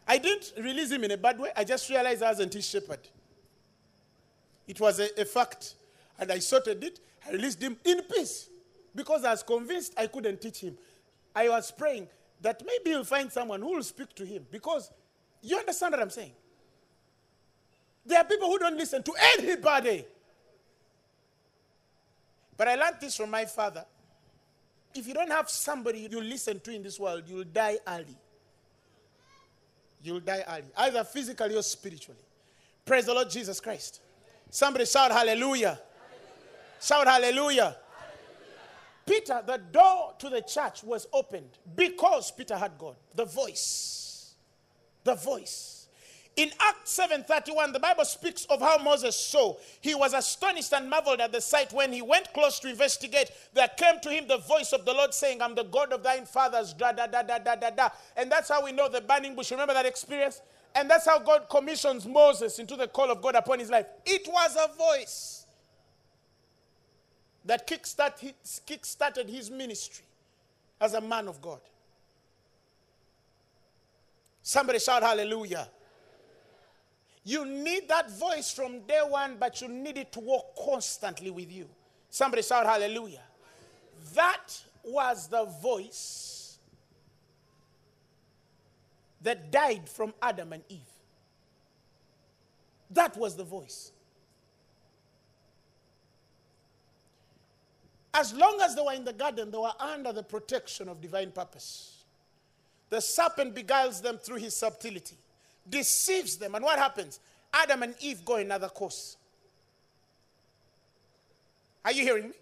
I 0.09 0.17
didn't 0.17 0.55
release 0.59 0.91
him 0.91 1.05
in 1.05 1.11
a 1.11 1.17
bad 1.19 1.39
way. 1.39 1.51
I 1.55 1.65
just 1.65 1.91
realized 1.91 2.23
I 2.23 2.31
wasn't 2.31 2.55
his 2.55 2.67
shepherd. 2.67 3.01
It 4.67 4.81
was 4.81 5.01
a, 5.01 5.21
a 5.21 5.25
fact. 5.27 5.75
And 6.19 6.33
I 6.33 6.39
sorted 6.39 6.83
it. 6.83 7.01
I 7.27 7.33
released 7.33 7.61
him 7.61 7.77
in 7.85 8.01
peace 8.03 8.49
because 8.97 9.25
I 9.25 9.31
was 9.31 9.43
convinced 9.43 9.95
I 9.97 10.09
couldn't 10.09 10.41
teach 10.41 10.61
him. 10.61 10.77
I 11.35 11.49
was 11.49 11.71
praying 11.71 12.09
that 12.41 12.63
maybe 12.67 12.91
he'll 12.91 13.05
find 13.05 13.31
someone 13.31 13.61
who 13.61 13.75
will 13.75 13.83
speak 13.83 14.15
to 14.15 14.25
him 14.25 14.47
because 14.51 14.91
you 15.43 15.57
understand 15.57 15.93
what 15.93 16.01
I'm 16.01 16.11
saying? 16.11 16.33
There 18.05 18.19
are 18.19 18.25
people 18.25 18.49
who 18.49 18.59
don't 18.59 18.77
listen 18.77 19.03
to 19.03 19.13
anybody. 19.39 20.05
But 22.57 22.69
I 22.69 22.75
learned 22.77 22.97
this 23.01 23.17
from 23.17 23.31
my 23.31 23.45
father. 23.45 23.85
If 24.95 25.07
you 25.07 25.13
don't 25.13 25.31
have 25.31 25.51
somebody 25.51 26.09
you 26.11 26.21
listen 26.21 26.59
to 26.61 26.71
in 26.71 26.83
this 26.83 26.99
world, 26.99 27.25
you'll 27.27 27.45
die 27.45 27.77
early. 27.87 28.17
You'll 30.03 30.21
die 30.21 30.45
early, 30.49 30.71
either 30.79 31.05
physically 31.05 31.55
or 31.55 31.63
spiritually. 31.63 32.21
Praise 32.85 33.05
the 33.05 33.13
Lord 33.13 33.29
Jesus 33.29 33.61
Christ. 33.61 34.01
Somebody 34.49 34.87
shout 34.87 35.11
hallelujah. 35.11 35.41
hallelujah. 35.41 35.81
Shout 36.81 37.07
hallelujah. 37.07 37.77
Peter, 39.07 39.41
the 39.47 39.59
door 39.59 40.15
to 40.19 40.29
the 40.29 40.43
church 40.43 40.83
was 40.83 41.07
opened 41.13 41.59
because 41.77 42.33
Peter 42.33 42.57
had 42.57 42.73
God. 42.77 42.97
The 43.15 43.25
voice. 43.25 44.35
The 45.05 45.15
voice. 45.15 45.87
In 46.35 46.51
Acts 46.61 46.99
7:31, 46.99 47.73
the 47.73 47.81
Bible 47.81 48.05
speaks 48.05 48.45
of 48.47 48.61
how 48.61 48.77
Moses 48.77 49.17
saw. 49.17 49.57
He 49.81 49.95
was 49.95 50.13
astonished 50.13 50.75
and 50.75 50.91
marveled 50.91 51.21
at 51.21 51.33
the 51.33 51.41
sight 51.41 51.73
when 51.73 51.93
he 51.93 52.03
went 52.03 52.31
close 52.35 52.59
to 52.61 52.69
investigate. 52.69 53.31
There 53.55 53.69
came 53.69 54.01
to 54.01 54.11
him 54.11 54.27
the 54.27 54.39
voice 54.39 54.73
of 54.75 54.85
the 54.85 54.93
Lord 54.93 55.15
saying, 55.15 55.41
I'm 55.41 55.55
the 55.55 55.65
God 55.65 55.95
of 55.95 56.03
thine 56.03 56.27
fathers. 56.27 56.75
Da 56.75 56.93
da 56.93 57.07
da 57.07 57.23
da 57.23 57.39
da 57.39 57.55
da 57.55 57.71
da. 57.71 57.89
And 58.19 58.31
that's 58.31 58.51
how 58.51 58.63
we 58.63 58.73
know 58.73 58.89
the 58.89 59.01
burning 59.01 59.35
bush. 59.35 59.51
Remember 59.51 59.73
that 59.73 59.87
experience? 59.87 60.43
And 60.75 60.91
that's 60.91 61.07
how 61.07 61.19
God 61.19 61.49
commissions 61.49 62.05
Moses 62.07 62.59
into 62.59 62.77
the 62.77 62.89
call 62.89 63.11
of 63.11 63.23
God 63.23 63.35
upon 63.35 63.59
his 63.61 63.71
life. 63.71 63.87
It 64.05 64.29
was 64.29 64.57
a 64.57 64.77
voice 64.77 65.36
that 67.47 67.67
kick-started 67.67 69.29
his 69.29 69.51
ministry 69.51 70.05
as 70.81 70.95
a 70.95 71.01
man 71.01 71.29
of 71.29 71.41
God. 71.41 71.61
Somebody 74.43 74.79
shout 74.79 75.03
hallelujah. 75.03 75.69
You 77.25 77.45
need 77.45 77.89
that 77.89 78.11
voice 78.11 78.53
from 78.53 78.81
day 78.81 79.01
one, 79.07 79.37
but 79.41 79.61
you 79.61 79.69
need 79.69 79.97
it 79.99 80.13
to 80.13 80.21
walk 80.21 80.55
constantly 80.57 81.31
with 81.31 81.51
you. 81.51 81.69
Somebody 82.11 82.43
shout 82.43 82.67
hallelujah. 82.67 83.23
That 84.15 84.47
was 84.85 85.27
the 85.27 85.45
voice 85.45 86.59
that 89.23 89.51
died 89.51 89.89
from 89.89 90.15
Adam 90.23 90.53
and 90.53 90.63
Eve. 90.69 90.79
That 92.91 93.17
was 93.17 93.35
the 93.35 93.43
voice. 93.43 93.91
As 98.17 98.33
long 98.33 98.59
as 98.63 98.75
they 98.75 98.81
were 98.81 98.95
in 98.95 99.05
the 99.05 99.13
garden, 99.13 99.51
they 99.51 99.59
were 99.59 99.75
under 99.79 100.11
the 100.11 100.23
protection 100.23 100.89
of 100.89 101.03
divine 101.03 101.33
purpose. 101.33 102.03
The 102.89 103.01
serpent 103.01 103.55
beguiles 103.55 104.01
them 104.01 104.17
through 104.17 104.39
his 104.39 104.57
subtlety, 104.57 105.17
deceives 105.69 106.39
them, 106.39 106.55
and 106.55 106.65
what 106.65 106.79
happens? 106.79 107.21
Adam 107.53 107.83
and 107.83 107.95
Eve 108.01 108.25
go 108.25 108.37
another 108.37 108.69
course. 108.69 109.19
Are 111.85 111.93
you 111.93 112.05
hearing 112.05 112.29
me? 112.29 112.35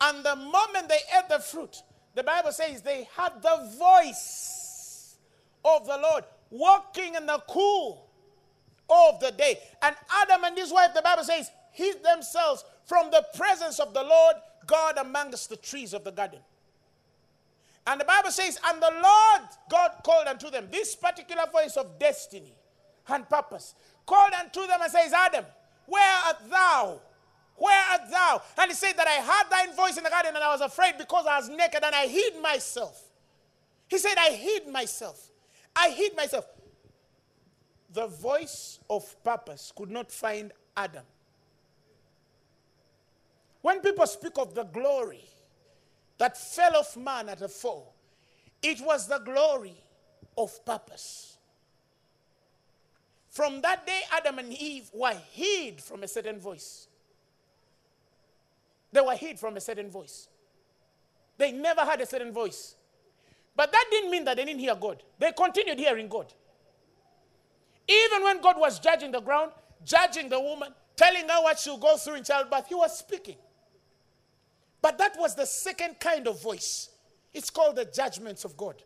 And 0.00 0.24
the 0.24 0.34
moment 0.34 0.88
they 0.88 0.98
ate 1.16 1.28
the 1.28 1.38
fruit, 1.38 1.80
the 2.16 2.24
Bible 2.24 2.50
says 2.50 2.82
they 2.82 3.08
had 3.16 3.40
the 3.42 3.70
voice 3.78 5.16
of 5.64 5.86
the 5.86 5.98
Lord 5.98 6.24
walking 6.50 7.14
in 7.14 7.26
the 7.26 7.40
cool 7.48 8.08
of 8.90 9.20
the 9.20 9.30
day. 9.30 9.56
And 9.82 9.94
Adam 10.22 10.42
and 10.42 10.58
his 10.58 10.72
wife, 10.72 10.94
the 10.94 11.02
Bible 11.02 11.22
says, 11.22 11.48
hid 11.70 12.02
themselves 12.02 12.64
from 12.86 13.12
the 13.12 13.24
presence 13.36 13.78
of 13.78 13.94
the 13.94 14.02
Lord 14.02 14.34
God 14.66 14.98
amongst 14.98 15.48
the 15.48 15.56
trees 15.56 15.94
of 15.94 16.04
the 16.04 16.10
garden. 16.10 16.40
And 17.86 18.00
the 18.00 18.04
Bible 18.04 18.30
says, 18.30 18.58
And 18.66 18.80
the 18.80 18.90
Lord 18.90 19.42
God 19.68 19.90
called 20.04 20.26
unto 20.26 20.50
them, 20.50 20.68
this 20.70 20.96
particular 20.96 21.44
voice 21.52 21.76
of 21.76 21.98
destiny 21.98 22.54
and 23.08 23.28
purpose, 23.28 23.74
called 24.06 24.32
unto 24.32 24.66
them 24.66 24.80
and 24.82 24.90
says, 24.90 25.12
Adam, 25.12 25.44
where 25.86 26.16
art 26.26 26.36
thou? 26.50 27.00
Where 27.56 27.84
art 27.92 28.10
thou? 28.10 28.42
And 28.58 28.70
he 28.70 28.74
said 28.74 28.94
that 28.94 29.06
I 29.06 29.20
heard 29.20 29.50
thine 29.50 29.76
voice 29.76 29.96
in 29.96 30.04
the 30.04 30.10
garden 30.10 30.32
and 30.34 30.42
I 30.42 30.52
was 30.52 30.60
afraid 30.60 30.94
because 30.98 31.26
I 31.26 31.38
was 31.38 31.48
naked 31.48 31.84
and 31.84 31.94
I 31.94 32.06
hid 32.06 32.40
myself. 32.40 33.00
He 33.88 33.98
said, 33.98 34.14
I 34.18 34.30
hid 34.30 34.66
myself. 34.68 35.30
I 35.76 35.90
hid 35.90 36.16
myself. 36.16 36.46
The 37.92 38.06
voice 38.06 38.80
of 38.90 39.22
purpose 39.22 39.72
could 39.76 39.90
not 39.90 40.10
find 40.10 40.52
Adam. 40.76 41.04
When 43.64 43.80
people 43.80 44.06
speak 44.06 44.32
of 44.36 44.54
the 44.54 44.64
glory 44.64 45.24
that 46.18 46.36
fell 46.36 46.76
off 46.76 46.98
man 46.98 47.30
at 47.30 47.38
the 47.38 47.48
fall, 47.48 47.94
it 48.62 48.78
was 48.82 49.08
the 49.08 49.16
glory 49.16 49.72
of 50.36 50.62
purpose. 50.66 51.38
From 53.30 53.62
that 53.62 53.86
day, 53.86 54.02
Adam 54.12 54.38
and 54.38 54.52
Eve 54.52 54.90
were 54.92 55.16
hid 55.32 55.80
from 55.80 56.02
a 56.02 56.08
certain 56.08 56.38
voice. 56.38 56.88
They 58.92 59.00
were 59.00 59.14
hid 59.14 59.40
from 59.40 59.56
a 59.56 59.62
certain 59.62 59.88
voice. 59.88 60.28
They 61.38 61.50
never 61.50 61.86
had 61.86 62.02
a 62.02 62.06
certain 62.06 62.34
voice. 62.34 62.74
But 63.56 63.72
that 63.72 63.86
didn't 63.90 64.10
mean 64.10 64.26
that 64.26 64.36
they 64.36 64.44
didn't 64.44 64.60
hear 64.60 64.74
God. 64.74 65.02
They 65.18 65.32
continued 65.32 65.78
hearing 65.78 66.08
God. 66.08 66.30
Even 67.88 68.24
when 68.24 68.42
God 68.42 68.60
was 68.60 68.78
judging 68.78 69.10
the 69.10 69.20
ground, 69.20 69.52
judging 69.86 70.28
the 70.28 70.38
woman, 70.38 70.74
telling 70.96 71.26
her 71.30 71.42
what 71.42 71.58
she'll 71.58 71.78
go 71.78 71.96
through 71.96 72.16
in 72.16 72.24
childbirth, 72.24 72.66
he 72.68 72.74
was 72.74 72.98
speaking. 72.98 73.36
But 74.84 74.98
that 74.98 75.16
was 75.18 75.34
the 75.34 75.46
second 75.46 75.98
kind 75.98 76.28
of 76.28 76.42
voice. 76.42 76.90
It's 77.32 77.48
called 77.48 77.76
the 77.76 77.86
judgments 77.86 78.44
of 78.44 78.54
God. 78.54 78.82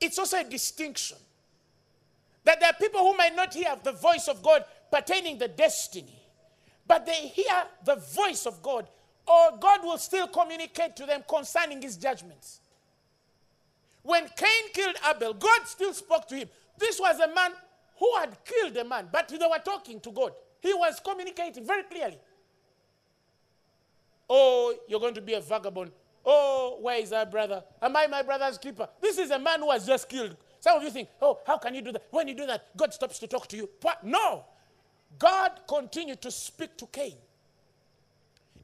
It's 0.00 0.20
also 0.20 0.38
a 0.38 0.44
distinction. 0.44 1.16
That 2.44 2.60
there 2.60 2.68
are 2.68 2.74
people 2.74 3.00
who 3.00 3.16
might 3.16 3.34
not 3.34 3.52
hear 3.52 3.74
the 3.82 3.90
voice 3.90 4.28
of 4.28 4.40
God 4.40 4.64
pertaining 4.88 5.36
the 5.36 5.48
destiny, 5.48 6.22
but 6.86 7.06
they 7.06 7.26
hear 7.26 7.64
the 7.84 7.96
voice 7.96 8.46
of 8.46 8.62
God, 8.62 8.86
or 9.26 9.58
God 9.58 9.82
will 9.82 9.98
still 9.98 10.28
communicate 10.28 10.94
to 10.94 11.06
them 11.06 11.24
concerning 11.28 11.82
his 11.82 11.96
judgments. 11.96 12.60
When 14.04 14.28
Cain 14.36 14.72
killed 14.72 14.94
Abel, 15.12 15.34
God 15.34 15.62
still 15.64 15.92
spoke 15.92 16.28
to 16.28 16.36
him. 16.36 16.48
This 16.78 17.00
was 17.00 17.18
a 17.18 17.34
man 17.34 17.50
who 17.98 18.12
had 18.16 18.38
killed 18.44 18.76
a 18.76 18.84
man, 18.84 19.08
but 19.10 19.28
they 19.28 19.38
were 19.38 19.58
talking 19.58 19.98
to 20.02 20.12
God. 20.12 20.34
He 20.60 20.72
was 20.72 21.00
communicating 21.04 21.66
very 21.66 21.82
clearly. 21.82 22.18
Oh, 24.32 24.72
you're 24.86 25.00
going 25.00 25.14
to 25.14 25.20
be 25.20 25.34
a 25.34 25.40
vagabond. 25.40 25.90
Oh, 26.24 26.78
where 26.80 26.98
is 26.98 27.12
our 27.12 27.26
brother? 27.26 27.64
Am 27.82 27.96
I 27.96 28.06
my 28.06 28.22
brother's 28.22 28.58
keeper? 28.58 28.88
This 29.00 29.18
is 29.18 29.30
a 29.30 29.38
man 29.38 29.58
who 29.58 29.66
was 29.66 29.84
just 29.84 30.08
killed. 30.08 30.36
Some 30.60 30.76
of 30.76 30.84
you 30.84 30.90
think, 30.90 31.08
oh, 31.20 31.40
how 31.44 31.58
can 31.58 31.74
you 31.74 31.82
do 31.82 31.90
that? 31.92 32.06
When 32.10 32.28
you 32.28 32.34
do 32.34 32.46
that, 32.46 32.76
God 32.76 32.94
stops 32.94 33.18
to 33.18 33.26
talk 33.26 33.48
to 33.48 33.56
you. 33.56 33.68
What? 33.82 34.04
No. 34.04 34.44
God 35.18 35.60
continued 35.66 36.22
to 36.22 36.30
speak 36.30 36.76
to 36.76 36.86
Cain. 36.86 37.16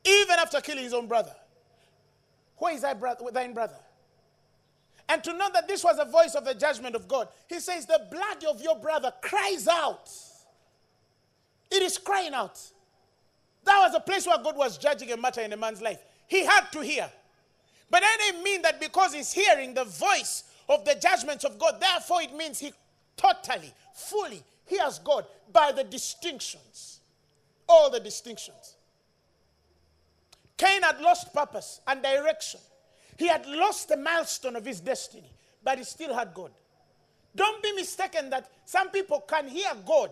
Even 0.04 0.38
after 0.38 0.60
killing 0.60 0.84
his 0.84 0.94
own 0.94 1.08
brother. 1.08 1.34
Where 2.58 2.72
is 2.72 2.82
thy 2.82 2.94
brother, 2.94 3.24
thine 3.32 3.52
brother? 3.52 3.78
And 5.08 5.24
to 5.24 5.32
know 5.32 5.48
that 5.52 5.66
this 5.66 5.82
was 5.82 5.98
a 5.98 6.04
voice 6.04 6.34
of 6.34 6.44
the 6.44 6.54
judgment 6.54 6.94
of 6.94 7.08
God, 7.08 7.28
he 7.48 7.58
says, 7.58 7.86
The 7.86 8.06
blood 8.10 8.44
of 8.48 8.62
your 8.62 8.76
brother 8.76 9.12
cries 9.20 9.66
out. 9.66 10.10
It 11.70 11.82
is 11.82 11.98
crying 11.98 12.34
out. 12.34 12.60
That 13.66 13.84
was 13.84 13.94
a 13.96 14.00
place 14.00 14.26
where 14.26 14.38
God 14.38 14.56
was 14.56 14.78
judging 14.78 15.10
a 15.10 15.16
matter 15.16 15.40
in 15.40 15.52
a 15.52 15.56
man's 15.56 15.82
life. 15.82 15.98
He 16.28 16.44
had 16.44 16.70
to 16.72 16.80
hear. 16.80 17.10
But 17.90 18.00
that 18.00 18.16
didn't 18.20 18.44
mean 18.44 18.62
that 18.62 18.80
because 18.80 19.12
he's 19.12 19.32
hearing 19.32 19.74
the 19.74 19.84
voice 19.84 20.44
of 20.68 20.84
the 20.84 20.94
judgments 20.94 21.44
of 21.44 21.58
God, 21.58 21.80
therefore 21.80 22.22
it 22.22 22.34
means 22.34 22.60
he 22.60 22.72
totally, 23.16 23.72
fully 23.92 24.42
hears 24.66 25.00
God 25.00 25.26
by 25.52 25.72
the 25.72 25.84
distinctions. 25.84 27.00
All 27.68 27.90
the 27.90 27.98
distinctions. 27.98 28.76
Cain 30.56 30.82
had 30.82 31.00
lost 31.00 31.34
purpose 31.34 31.80
and 31.88 32.00
direction. 32.02 32.60
He 33.18 33.26
had 33.26 33.46
lost 33.46 33.88
the 33.88 33.96
milestone 33.96 34.54
of 34.54 34.64
his 34.64 34.80
destiny, 34.80 35.30
but 35.64 35.78
he 35.78 35.84
still 35.84 36.14
had 36.14 36.32
God. 36.32 36.52
Don't 37.34 37.62
be 37.62 37.72
mistaken 37.72 38.30
that 38.30 38.48
some 38.64 38.90
people 38.90 39.20
can 39.26 39.48
hear 39.48 39.70
God, 39.84 40.10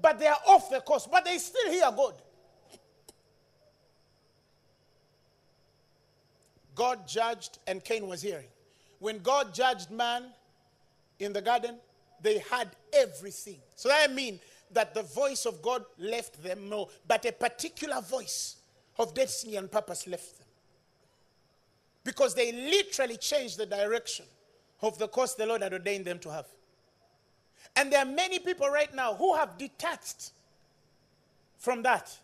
but 0.00 0.18
they 0.18 0.26
are 0.26 0.40
off 0.46 0.70
the 0.70 0.80
course, 0.80 1.06
but 1.10 1.24
they 1.26 1.36
still 1.36 1.70
hear 1.70 1.90
God. 1.94 2.14
God 6.78 7.08
judged 7.08 7.58
and 7.66 7.82
Cain 7.82 8.06
was 8.06 8.22
hearing. 8.22 8.46
When 9.00 9.18
God 9.18 9.52
judged 9.52 9.90
man 9.90 10.26
in 11.18 11.32
the 11.32 11.42
garden, 11.42 11.74
they 12.22 12.38
had 12.38 12.68
everything. 12.92 13.58
So 13.74 13.90
I 13.92 14.06
mean 14.06 14.38
that 14.70 14.94
the 14.94 15.02
voice 15.02 15.44
of 15.44 15.60
God 15.60 15.84
left 15.98 16.40
them, 16.40 16.68
no, 16.68 16.88
but 17.06 17.24
a 17.26 17.32
particular 17.32 18.00
voice 18.00 18.56
of 18.96 19.12
destiny 19.12 19.56
and 19.56 19.70
purpose 19.70 20.06
left 20.06 20.38
them. 20.38 20.46
Because 22.04 22.36
they 22.36 22.52
literally 22.52 23.16
changed 23.16 23.58
the 23.58 23.66
direction 23.66 24.26
of 24.80 24.98
the 24.98 25.08
course 25.08 25.34
the 25.34 25.46
Lord 25.46 25.62
had 25.62 25.72
ordained 25.72 26.04
them 26.04 26.20
to 26.20 26.30
have. 26.30 26.46
And 27.74 27.92
there 27.92 28.00
are 28.00 28.06
many 28.06 28.38
people 28.38 28.68
right 28.68 28.94
now 28.94 29.14
who 29.14 29.34
have 29.34 29.58
detached 29.58 30.30
from 31.58 31.82
that, 31.82 32.16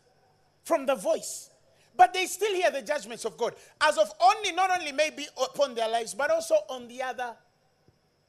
from 0.63 0.87
the 0.87 0.95
voice. 0.95 1.51
But 1.97 2.13
they 2.13 2.27
still 2.27 2.53
hear 2.55 2.71
the 2.71 2.83
judgments 2.83 3.25
of 3.25 3.37
God. 3.37 3.55
As 3.81 3.99
of 3.99 4.11
only, 4.21 4.53
not 4.53 4.71
only 4.71 4.93
maybe 4.93 5.27
upon 5.41 5.75
their 5.75 5.89
lives, 5.89 6.15
but 6.15 6.31
also 6.31 6.57
on 6.69 6.89
the 6.89 7.03
other, 7.03 7.35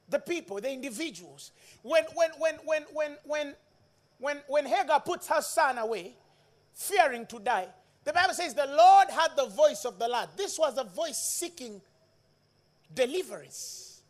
the 0.08 0.20
people, 0.20 0.60
the 0.60 0.70
individuals. 0.70 1.50
When, 1.82 2.04
when, 2.14 2.30
when, 2.38 2.54
when, 2.64 2.82
when, 2.92 3.16
when, 3.24 3.54
when, 4.18 4.38
when 4.46 4.66
Hagar 4.66 5.00
puts 5.00 5.26
her 5.28 5.42
son 5.42 5.78
away, 5.78 6.14
fearing 6.74 7.26
to 7.26 7.40
die, 7.40 7.68
the 8.04 8.12
Bible 8.12 8.34
says 8.34 8.54
the 8.54 8.66
Lord 8.66 9.08
had 9.10 9.30
the 9.36 9.46
voice 9.46 9.84
of 9.84 9.98
the 9.98 10.06
Lord. 10.06 10.28
This 10.36 10.58
was 10.58 10.78
a 10.78 10.84
voice 10.84 11.18
seeking 11.18 11.80
deliverance. 12.94 14.02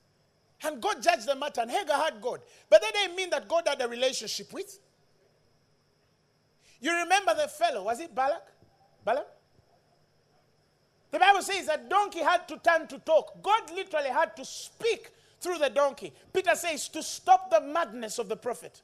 And 0.63 0.83
God 0.83 1.03
judged 1.03 1.27
the 1.27 1.35
matter, 1.35 1.63
and 1.63 1.71
Hagar 1.71 1.97
had 1.97 2.21
God. 2.21 2.41
But 2.69 2.83
that 2.83 2.93
didn't 2.93 3.17
mean 3.17 3.31
that 3.31 3.49
God 3.49 3.65
had 3.67 3.81
a 3.81 3.89
relationship 3.89 4.53
with. 4.53 4.79
You 6.81 6.93
remember 6.93 7.35
the 7.35 7.49
fellow, 7.49 7.85
was 7.85 8.01
it 8.01 8.15
Balak? 8.15 8.47
Balak? 9.03 9.27
The 11.17 11.21
Bible 11.21 11.41
says 11.41 11.65
that 11.65 11.89
donkey 11.89 12.19
had 12.19 12.47
to 12.47 12.59
turn 12.59 12.87
to 12.89 12.99
talk. 12.99 13.43
God 13.43 13.71
literally 13.75 14.11
had 14.11 14.37
to 14.37 14.45
speak 14.45 15.09
through 15.41 15.57
the 15.57 15.71
donkey. 15.71 16.13
Peter 16.31 16.55
says 16.55 16.91
to 16.91 17.03
stop 17.03 17.51
the 17.51 17.63
madness 17.63 18.19
of 18.19 18.29
the 18.29 18.37
prophet. 18.37 18.83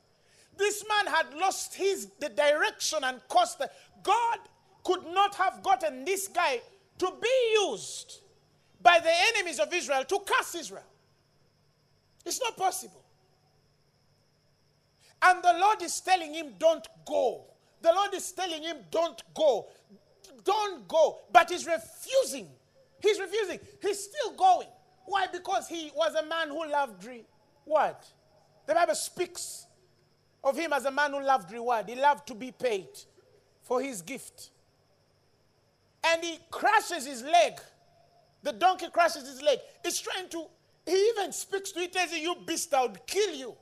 This 0.56 0.82
man 0.88 1.12
had 1.12 1.34
lost 1.34 1.74
his 1.74 2.08
the 2.20 2.30
direction 2.30 3.00
and 3.02 3.20
cost. 3.28 3.58
The, 3.58 3.70
God 4.02 4.38
could 4.82 5.04
not 5.12 5.34
have 5.34 5.62
gotten 5.62 6.06
this 6.06 6.26
guy 6.26 6.62
to 7.00 7.12
be 7.20 7.52
used 7.66 8.20
by 8.80 8.98
the 8.98 9.12
enemies 9.36 9.58
of 9.58 9.70
Israel 9.70 10.02
to 10.02 10.18
curse 10.24 10.54
Israel. 10.54 10.88
It's 12.24 12.40
not 12.40 12.56
possible. 12.56 13.04
And 15.20 15.44
the 15.44 15.52
Lord 15.60 15.82
is 15.82 16.00
telling 16.00 16.32
him, 16.32 16.54
Don't 16.58 16.88
go. 17.04 17.44
The 17.82 17.92
Lord 17.92 18.14
is 18.14 18.32
telling 18.32 18.62
him, 18.62 18.78
Don't 18.90 19.22
go. 19.34 19.68
Don't 20.44 20.86
go. 20.88 21.18
But 21.32 21.50
he's 21.50 21.66
refusing. 21.66 22.48
He's 23.00 23.18
refusing. 23.18 23.58
He's 23.80 24.04
still 24.04 24.32
going. 24.32 24.68
Why? 25.06 25.26
Because 25.32 25.68
he 25.68 25.90
was 25.94 26.14
a 26.14 26.24
man 26.26 26.48
who 26.48 26.70
loved 26.70 27.04
re- 27.04 27.24
what? 27.64 28.04
The 28.66 28.74
Bible 28.74 28.94
speaks 28.94 29.66
of 30.44 30.56
him 30.56 30.72
as 30.72 30.84
a 30.84 30.90
man 30.90 31.12
who 31.12 31.22
loved 31.22 31.52
reward. 31.52 31.88
He 31.88 31.96
loved 31.96 32.26
to 32.28 32.34
be 32.34 32.52
paid 32.52 32.88
for 33.62 33.80
his 33.80 34.02
gift. 34.02 34.50
And 36.04 36.22
he 36.22 36.38
crushes 36.50 37.06
his 37.06 37.22
leg. 37.22 37.54
The 38.42 38.52
donkey 38.52 38.88
crushes 38.92 39.28
his 39.28 39.40
leg. 39.40 39.58
He's 39.84 40.00
trying 40.00 40.28
to, 40.30 40.46
he 40.84 41.12
even 41.16 41.32
speaks 41.32 41.70
to 41.72 41.80
it, 41.80 41.92
tells 41.92 42.12
you, 42.12 42.18
You 42.18 42.36
beast, 42.44 42.74
I 42.74 42.82
would 42.82 43.06
kill 43.06 43.34
you. 43.34 43.54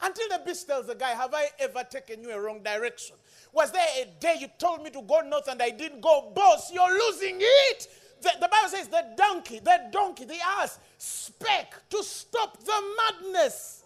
Until 0.00 0.28
the 0.28 0.42
beast 0.44 0.66
tells 0.66 0.86
the 0.86 0.94
guy, 0.94 1.10
Have 1.10 1.34
I 1.34 1.46
ever 1.60 1.84
taken 1.88 2.22
you 2.22 2.30
a 2.30 2.40
wrong 2.40 2.62
direction? 2.62 3.16
Was 3.52 3.72
there 3.72 3.86
a 4.02 4.06
day 4.20 4.36
you 4.40 4.48
told 4.58 4.82
me 4.82 4.90
to 4.90 5.02
go 5.02 5.20
north 5.20 5.48
and 5.48 5.60
I 5.60 5.70
didn't 5.70 6.00
go? 6.00 6.32
Boss, 6.34 6.72
you're 6.72 6.92
losing 6.92 7.38
it. 7.40 7.88
The, 8.20 8.30
the 8.40 8.48
Bible 8.48 8.68
says 8.68 8.88
the 8.88 9.04
donkey, 9.16 9.60
the 9.60 9.88
donkey, 9.90 10.24
the 10.24 10.38
ass 10.60 10.78
spake 10.98 11.72
to 11.90 12.02
stop 12.02 12.62
the 12.62 12.82
madness 12.96 13.84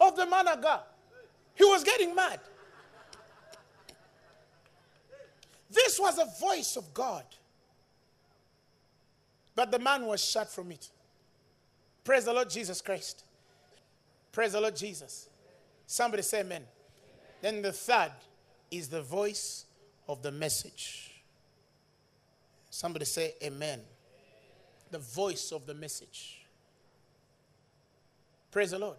of 0.00 0.16
the 0.16 0.26
man 0.26 0.48
of 0.48 0.62
God. 0.62 0.80
He 1.54 1.64
was 1.64 1.84
getting 1.84 2.14
mad. 2.14 2.40
This 5.70 5.98
was 5.98 6.18
a 6.18 6.26
voice 6.40 6.76
of 6.76 6.92
God. 6.94 7.24
But 9.54 9.70
the 9.70 9.78
man 9.78 10.06
was 10.06 10.24
shut 10.24 10.48
from 10.48 10.72
it. 10.72 10.90
Praise 12.02 12.24
the 12.24 12.32
Lord 12.32 12.50
Jesus 12.50 12.80
Christ. 12.80 13.24
Praise 14.32 14.52
the 14.52 14.60
Lord 14.60 14.76
Jesus. 14.76 15.28
Somebody 15.86 16.22
say 16.22 16.40
amen. 16.40 16.64
Then 17.40 17.62
the 17.62 17.72
third 17.72 18.12
is 18.70 18.88
the 18.88 19.02
voice 19.02 19.66
of 20.08 20.22
the 20.22 20.32
message. 20.32 21.22
Somebody 22.70 23.04
say 23.04 23.34
amen. 23.42 23.80
The 24.90 24.98
voice 24.98 25.52
of 25.52 25.66
the 25.66 25.74
message. 25.74 26.44
Praise 28.50 28.72
the 28.72 28.78
Lord. 28.78 28.96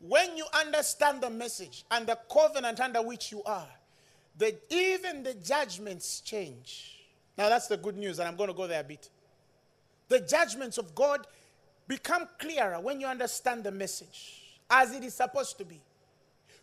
When 0.00 0.36
you 0.36 0.44
understand 0.52 1.22
the 1.22 1.30
message 1.30 1.84
and 1.90 2.06
the 2.06 2.18
covenant 2.30 2.80
under 2.80 3.02
which 3.02 3.32
you 3.32 3.42
are, 3.44 3.68
the, 4.36 4.54
even 4.70 5.22
the 5.22 5.34
judgments 5.34 6.20
change. 6.20 7.00
Now, 7.38 7.48
that's 7.48 7.68
the 7.68 7.76
good 7.76 7.96
news, 7.96 8.18
and 8.18 8.28
I'm 8.28 8.36
going 8.36 8.48
to 8.48 8.54
go 8.54 8.66
there 8.66 8.80
a 8.80 8.84
bit. 8.84 9.08
The 10.08 10.20
judgments 10.20 10.78
of 10.78 10.94
God 10.94 11.26
become 11.88 12.28
clearer 12.38 12.80
when 12.80 13.00
you 13.00 13.06
understand 13.06 13.64
the 13.64 13.72
message 13.72 14.42
as 14.70 14.94
it 14.94 15.04
is 15.04 15.14
supposed 15.14 15.58
to 15.58 15.64
be. 15.64 15.80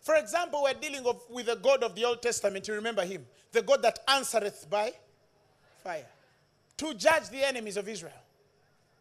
For 0.02 0.16
example, 0.16 0.64
we're 0.64 0.74
dealing 0.74 1.04
with 1.30 1.46
the 1.46 1.54
God 1.54 1.84
of 1.84 1.94
the 1.94 2.04
Old 2.04 2.20
Testament. 2.20 2.66
You 2.66 2.74
remember 2.74 3.04
him? 3.04 3.24
The 3.52 3.62
God 3.62 3.82
that 3.82 4.00
answereth 4.08 4.66
by 4.68 4.92
fire. 5.84 6.06
To 6.78 6.92
judge 6.94 7.28
the 7.30 7.46
enemies 7.46 7.76
of 7.76 7.88
Israel, 7.88 8.12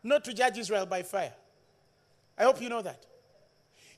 not 0.04 0.24
to 0.26 0.34
judge 0.34 0.60
Israel 0.60 0.86
by 0.86 1.02
fire. 1.02 1.34
I 2.38 2.44
hope 2.44 2.62
you 2.62 2.70
know 2.70 2.84
that. 2.84 3.04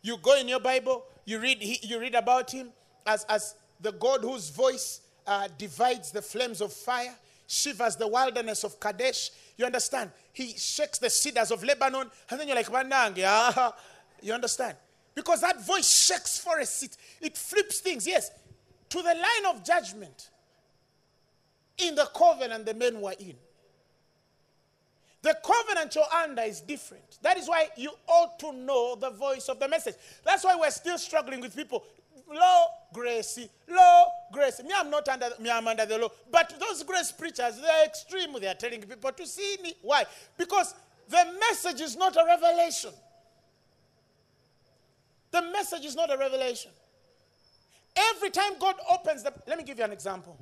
You 0.02 0.18
go 0.18 0.38
in 0.38 0.48
your 0.48 0.62
Bible, 0.62 1.04
you 1.26 1.40
read, 1.40 1.58
you 1.62 2.00
read 2.00 2.16
about 2.16 2.52
him 2.52 2.70
as, 3.06 3.26
as 3.26 3.56
the 3.82 3.92
God 3.92 4.22
whose 4.22 4.50
voice 4.50 5.02
uh, 5.28 5.50
divides 5.58 6.12
the 6.12 6.22
flames 6.22 6.62
of 6.62 6.72
fire, 6.72 7.16
shivers 7.48 7.98
the 7.98 8.08
wilderness 8.08 8.64
of 8.64 8.80
Kadesh. 8.80 9.32
You 9.58 9.66
understand? 9.66 10.12
He 10.32 10.54
shakes 10.54 11.00
the 11.00 11.10
cedars 11.10 11.52
of 11.52 11.64
Lebanon, 11.64 12.10
and 12.30 12.40
then 12.40 12.48
you're 12.48 12.56
like, 12.56 12.70
ah. 13.26 13.76
You 14.22 14.34
understand? 14.34 14.78
Because 15.16 15.42
that 15.42 15.66
voice 15.66 15.90
shakes 15.90 16.40
forests, 16.40 16.84
it, 16.84 16.98
it 17.22 17.38
flips 17.38 17.80
things. 17.80 18.08
Yes, 18.08 18.32
to 18.90 18.98
the 18.98 19.04
line 19.04 19.56
of 19.56 19.64
judgment 19.64 20.30
in 21.78 21.96
the 21.96 22.06
covenant 22.16 22.66
the 22.66 22.74
men 22.74 23.00
were 23.02 23.14
in. 23.20 23.36
The 25.24 25.38
covenant 25.44 25.96
you're 25.96 26.04
under 26.22 26.42
is 26.42 26.60
different. 26.60 27.18
That 27.22 27.38
is 27.38 27.48
why 27.48 27.70
you 27.78 27.92
ought 28.08 28.38
to 28.40 28.52
know 28.52 28.96
the 28.96 29.10
voice 29.10 29.48
of 29.48 29.58
the 29.58 29.70
message. 29.70 29.96
That's 30.26 30.44
why 30.44 30.56
we're 30.60 30.70
still 30.70 30.98
struggling 30.98 31.40
with 31.40 31.56
people. 31.56 31.86
Law, 32.30 32.68
grace, 32.94 33.40
law, 33.70 34.06
grace. 34.34 34.62
Me, 34.64 34.72
I'm 34.76 34.90
not 34.90 35.08
under, 35.08 35.30
me, 35.40 35.50
I'm 35.50 35.68
under 35.68 35.86
the 35.86 35.98
law. 35.98 36.10
But 36.30 36.54
those 36.60 36.84
grace 36.84 37.12
preachers, 37.12 37.60
they're 37.62 37.86
extreme. 37.86 38.34
They 38.40 38.48
are 38.48 38.54
telling 38.54 38.82
people 38.82 39.12
to 39.14 39.26
see 39.26 39.58
me. 39.64 39.74
Why? 39.82 40.04
Because 40.38 40.76
the 41.08 41.26
message 41.40 41.80
is 41.80 41.96
not 41.96 42.18
a 42.18 42.26
revelation. 42.26 42.92
The 45.34 45.42
message 45.42 45.84
is 45.84 45.96
not 45.96 46.14
a 46.14 46.18
revelation. 46.18 46.70
Every 47.98 48.30
time 48.30 48.54
God 48.60 48.76
opens 48.92 49.24
the. 49.24 49.34
Let 49.48 49.58
me 49.58 49.64
give 49.64 49.80
you 49.80 49.84
an 49.84 49.92
example. 49.92 50.38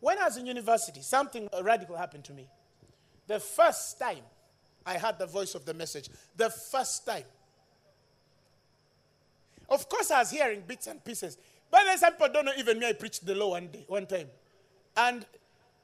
When 0.00 0.18
I 0.18 0.24
was 0.24 0.36
in 0.36 0.46
university, 0.46 1.00
something 1.00 1.48
radical 1.62 1.96
happened 1.96 2.24
to 2.24 2.32
me. 2.32 2.48
The 3.28 3.38
first 3.38 4.00
time 4.00 4.24
I 4.84 4.98
heard 4.98 5.16
the 5.20 5.26
voice 5.26 5.54
of 5.54 5.64
the 5.64 5.74
message. 5.74 6.08
The 6.36 6.50
first 6.50 7.06
time. 7.06 7.22
Of 9.68 9.88
course, 9.88 10.10
I 10.10 10.18
was 10.18 10.32
hearing 10.32 10.64
bits 10.66 10.88
and 10.88 11.02
pieces. 11.04 11.38
But 11.70 11.84
then 11.84 11.96
some 11.98 12.12
people 12.14 12.30
don't 12.32 12.44
know 12.44 12.52
even 12.58 12.80
me. 12.80 12.88
I 12.88 12.94
preached 12.94 13.24
the 13.24 13.36
law 13.36 13.50
one 13.50 13.68
day, 13.68 13.84
one 13.86 14.06
time. 14.06 14.26
And 14.96 15.24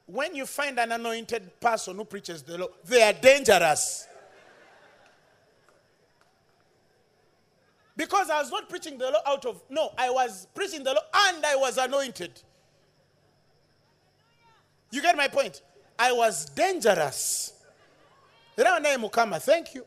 when 0.06 0.34
you 0.34 0.46
find 0.46 0.80
an 0.80 0.90
anointed 0.90 1.60
person 1.60 1.94
who 1.94 2.04
preaches 2.04 2.42
the 2.42 2.58
law, 2.58 2.68
they 2.84 3.02
are 3.02 3.12
dangerous. 3.12 4.07
Because 7.98 8.30
I 8.30 8.38
was 8.38 8.50
not 8.52 8.68
preaching 8.68 8.96
the 8.96 9.10
law 9.10 9.20
out 9.26 9.44
of, 9.44 9.60
no, 9.68 9.90
I 9.98 10.08
was 10.08 10.46
preaching 10.54 10.84
the 10.84 10.94
law 10.94 11.00
and 11.26 11.44
I 11.44 11.56
was 11.56 11.78
anointed. 11.78 12.40
You 14.92 15.02
get 15.02 15.16
my 15.16 15.26
point? 15.26 15.62
I 15.98 16.12
was 16.12 16.44
dangerous. 16.50 17.54
Thank 18.56 19.74
you. 19.74 19.84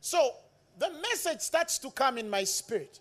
So 0.00 0.30
the 0.78 0.90
message 1.02 1.40
starts 1.40 1.78
to 1.78 1.90
come 1.90 2.16
in 2.16 2.30
my 2.30 2.44
spirit. 2.44 3.00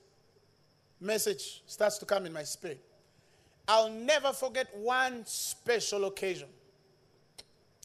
Message 1.00 1.62
starts 1.68 2.00
to 2.00 2.06
come 2.06 2.26
in 2.26 2.34
my 2.34 2.44
spirit. 2.44 2.84
I'll 3.68 3.92
never 3.92 4.34
forget 4.34 4.76
one 4.76 5.24
special 5.28 6.06
occasion. 6.06 6.48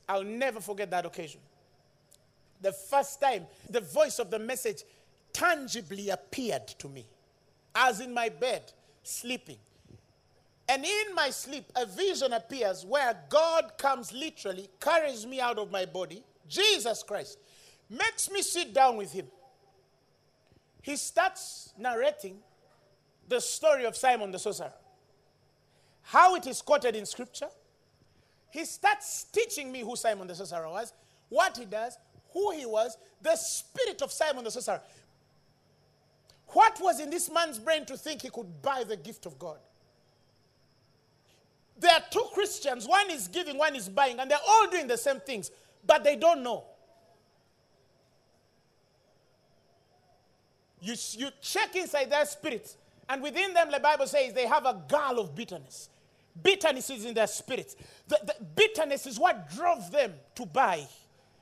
I'll 0.08 0.24
never 0.24 0.61
forget 0.61 0.90
that 0.90 1.04
occasion. 1.04 1.42
The 2.62 2.72
first 2.72 3.20
time 3.20 3.46
the 3.68 3.82
voice 3.82 4.18
of 4.18 4.30
the 4.30 4.38
message 4.38 4.84
tangibly 5.33 6.11
appeared 6.11 6.66
to 6.78 6.89
me. 6.89 7.07
As 7.74 8.01
in 8.01 8.12
my 8.12 8.28
bed, 8.28 8.72
sleeping. 9.03 9.59
And 10.68 10.85
in 10.85 11.14
my 11.14 11.31
sleep, 11.31 11.64
a 11.74 11.85
vision 11.85 12.33
appears 12.33 12.85
where 12.85 13.16
God 13.28 13.72
comes 13.76 14.12
literally, 14.12 14.68
carries 14.81 15.26
me 15.26 15.41
out 15.41 15.59
of 15.59 15.70
my 15.70 15.85
body, 15.85 16.22
Jesus 16.49 17.03
Christ, 17.03 17.39
makes 17.89 18.31
me 18.31 18.41
sit 18.43 18.72
down 18.72 18.97
with 18.97 19.12
him. 19.12 19.26
He 20.83 20.97
starts 20.97 21.72
narrating 21.76 22.39
the 23.28 23.41
story 23.41 23.85
of 23.85 23.97
Simon 23.97 24.31
the 24.31 24.39
sorcerer, 24.39 24.72
how 26.03 26.37
it 26.37 26.47
is 26.47 26.62
quoted 26.62 26.97
in 26.97 27.05
scripture. 27.07 27.49
He 28.51 28.64
starts 28.64 29.24
teaching 29.24 29.70
me 29.70 29.81
who 29.81 29.97
Simon 29.97 30.26
the 30.26 30.35
sorcerer 30.35 30.68
was, 30.68 30.93
what 31.28 31.57
he 31.57 31.64
does, 31.64 31.99
who 32.33 32.53
he 32.53 32.66
was, 32.66 32.97
the 33.22 33.37
spirit 33.37 34.03
of 34.03 34.12
Simon 34.12 34.45
the 34.45 34.51
sorcerer. 34.51 34.81
What 36.53 36.80
was 36.80 37.01
in 37.01 37.11
this 37.11 37.30
man's 37.30 37.59
brain 37.59 37.84
to 37.86 37.96
think 37.96 38.22
he 38.22 38.30
could 38.30 38.62
buy 38.62 38.84
the 38.84 38.96
gift 38.96 39.26
of 39.26 39.38
God? 39.38 39.59
There 41.78 41.92
are 41.92 42.03
two 42.11 42.26
Christians. 42.34 42.86
One 42.86 43.11
is 43.11 43.28
giving, 43.28 43.57
one 43.57 43.74
is 43.74 43.88
buying, 43.88 44.18
and 44.18 44.30
they're 44.30 44.38
all 44.46 44.68
doing 44.70 44.86
the 44.86 44.98
same 44.98 45.20
things, 45.20 45.51
but 45.86 46.05
they 46.05 46.16
don't 46.16 46.42
know. 46.42 46.64
You, 50.80 50.94
you 51.12 51.28
check 51.40 51.76
inside 51.76 52.11
their 52.11 52.26
spirits, 52.26 52.76
and 53.09 53.22
within 53.22 53.55
them, 53.55 53.70
the 53.70 53.80
Bible 53.80 54.07
says 54.07 54.32
they 54.32 54.46
have 54.46 54.66
a 54.66 54.82
gall 54.88 55.18
of 55.18 55.34
bitterness. 55.34 55.88
Bitterness 56.42 56.90
is 56.90 57.05
in 57.05 57.14
their 57.14 57.26
spirits. 57.26 57.76
The, 58.09 58.18
the 58.24 58.44
bitterness 58.57 59.07
is 59.07 59.18
what 59.18 59.51
drove 59.55 59.90
them 59.90 60.14
to 60.36 60.46
buy. 60.46 60.86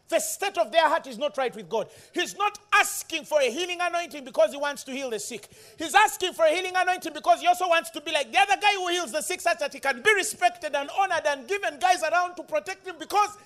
The 0.08 0.20
state 0.20 0.56
of 0.56 0.72
their 0.72 0.88
heart 0.88 1.06
is 1.06 1.18
not 1.18 1.36
right 1.36 1.54
with 1.54 1.68
God. 1.68 1.88
He's 2.14 2.36
not 2.36 2.58
asking 2.72 3.24
for 3.24 3.40
a 3.40 3.50
healing 3.50 3.78
anointing 3.80 4.24
because 4.24 4.52
he 4.52 4.56
wants 4.56 4.82
to 4.84 4.92
heal 4.92 5.10
the 5.10 5.18
sick. 5.18 5.46
He's 5.76 5.94
asking 5.94 6.32
for 6.32 6.46
a 6.46 6.50
healing 6.50 6.72
anointing 6.74 7.12
because 7.12 7.40
he 7.40 7.46
also 7.46 7.68
wants 7.68 7.90
to 7.90 8.00
be 8.00 8.10
like 8.10 8.32
the 8.32 8.38
other 8.38 8.56
guy 8.60 8.72
who 8.74 8.88
heals 8.88 9.12
the 9.12 9.20
sick 9.20 9.40
such 9.42 9.58
that 9.58 9.72
he 9.72 9.80
can 9.80 10.00
be 10.00 10.14
respected 10.14 10.74
and 10.74 10.88
honored 10.98 11.26
and 11.26 11.46
given 11.46 11.78
guys 11.78 12.02
around 12.02 12.36
to 12.36 12.42
protect 12.42 12.86
him 12.86 12.96
because 12.98 13.36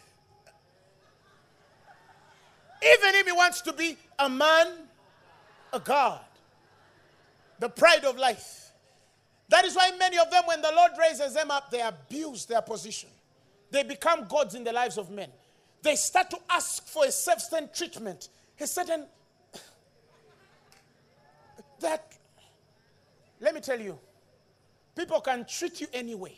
even 2.81 3.15
if 3.17 3.27
he 3.27 3.33
wants 3.33 3.61
to 3.63 3.73
be 3.73 3.97
a 4.21 4.29
man, 4.29 4.69
a 5.73 5.81
God, 5.81 6.21
the 7.59 7.69
pride 7.69 8.05
of 8.05 8.17
life. 8.17 8.71
That 9.49 9.65
is 9.65 9.75
why 9.75 9.91
many 9.99 10.19
of 10.19 10.31
them, 10.31 10.45
when 10.47 10.63
the 10.63 10.73
Lord 10.75 10.93
raises 10.99 11.35
them 11.35 11.51
up, 11.51 11.71
they 11.71 11.81
abuse 11.81 12.47
their 12.47 12.63
position. 12.63 13.09
They 13.71 13.83
become 13.83 14.27
gods 14.29 14.55
in 14.55 14.65
the 14.65 14.73
lives 14.73 14.97
of 14.97 15.11
men 15.11 15.29
they 15.83 15.97
start 15.97 16.31
to 16.31 16.39
ask 16.49 16.87
for 16.87 17.05
a 17.05 17.13
certain 17.13 17.69
treatment, 17.75 18.29
a 18.61 18.67
certain 18.67 19.07
that 21.81 22.13
let 23.43 23.55
me 23.55 23.61
tell 23.61 23.81
you, 23.81 23.99
people 24.97 25.21
can 25.21 25.45
treat 25.45 25.81
you 25.81 25.89
anyway. 25.93 26.35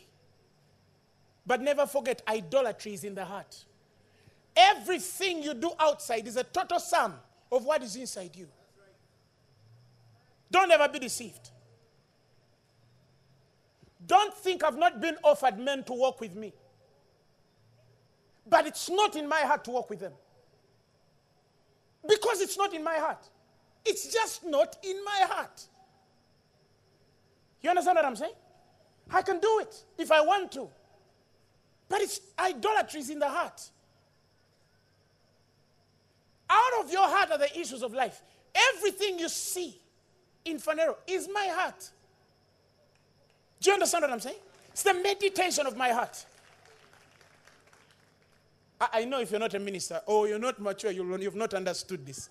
But 1.45 1.61
never 1.61 1.85
forget, 1.85 2.23
idolatry 2.27 2.95
is 2.95 3.03
in 3.03 3.13
the 3.13 3.23
heart. 3.23 3.63
Everything 4.55 5.43
you 5.43 5.53
do 5.53 5.71
outside 5.79 6.27
is 6.27 6.35
a 6.35 6.43
total 6.43 6.79
sum 6.79 7.13
of 7.51 7.63
what 7.63 7.83
is 7.83 7.95
inside 7.95 8.35
you. 8.35 8.47
Don't 10.49 10.71
ever 10.71 10.87
be 10.87 10.97
deceived. 10.97 11.51
Don't 14.07 14.33
think 14.33 14.63
I've 14.63 14.77
not 14.77 14.99
been 14.99 15.17
offered 15.23 15.59
men 15.59 15.83
to 15.83 15.93
work 15.93 16.19
with 16.19 16.35
me. 16.35 16.53
But 18.47 18.67
it's 18.67 18.89
not 18.89 19.15
in 19.15 19.27
my 19.27 19.41
heart 19.41 19.63
to 19.65 19.71
work 19.71 19.89
with 19.89 19.99
them. 19.99 20.13
Because 22.07 22.41
it's 22.41 22.57
not 22.57 22.73
in 22.73 22.83
my 22.83 22.95
heart. 22.95 23.27
It's 23.85 24.11
just 24.13 24.45
not 24.45 24.77
in 24.83 25.03
my 25.03 25.25
heart. 25.27 25.63
You 27.61 27.69
understand 27.69 27.95
what 27.95 28.05
I'm 28.05 28.15
saying? 28.15 28.33
I 29.11 29.21
can 29.21 29.39
do 29.39 29.59
it 29.61 29.83
if 29.97 30.11
I 30.11 30.21
want 30.21 30.51
to. 30.53 30.67
But 31.89 32.01
it's 32.01 32.19
idolatry 32.37 32.99
is 32.99 33.09
in 33.09 33.19
the 33.19 33.29
heart. 33.29 33.61
Out 36.49 36.83
of 36.83 36.91
your 36.91 37.07
heart 37.07 37.31
are 37.31 37.37
the 37.37 37.59
issues 37.59 37.81
of 37.81 37.93
life. 37.93 38.21
Everything 38.75 39.19
you 39.19 39.29
see 39.29 39.79
in 40.45 40.57
Phaneroo 40.57 40.95
is 41.07 41.27
my 41.31 41.47
heart. 41.51 41.89
Do 43.59 43.69
you 43.69 43.73
understand 43.73 44.03
what 44.03 44.11
I'm 44.11 44.19
saying? 44.19 44.37
It's 44.69 44.83
the 44.83 44.93
meditation 44.93 45.65
of 45.65 45.75
my 45.75 45.89
heart. 45.89 46.23
I, 48.79 49.05
know 49.05 49.21
if 49.21 49.31
you're 49.31 49.39
not 49.39 49.53
a 49.53 49.59
minister 49.59 50.01
or 50.05 50.27
you're 50.27 50.37
not 50.39 50.59
mature, 50.59 50.91
you 50.91 51.17
you've 51.17 51.35
not 51.35 51.53
understood 51.53 52.05
this. 52.05 52.29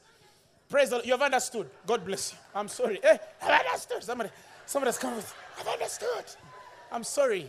Praise 0.69 0.91
the 0.91 0.97
Lord. 0.97 1.07
You've 1.07 1.23
understood. 1.23 1.71
God 1.87 2.05
bless 2.05 2.33
you. 2.33 2.39
I'm 2.55 2.69
sorry. 2.69 3.01
Hey, 3.03 3.19
I've 3.43 3.65
understood. 3.67 4.03
Somebody, 4.03 4.31
somebody 4.67 4.89
has 4.89 4.99
come 4.99 5.17
with, 5.17 5.35
I've 5.59 5.69
understood. 5.69 6.25
I'm 6.93 7.05
sorry. 7.05 7.49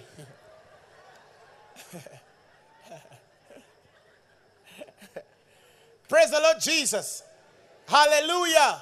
Praise 6.07 6.31
the 6.31 6.39
Lord 6.39 6.57
Jesus. 6.61 7.23
Hallelujah. 7.87 8.81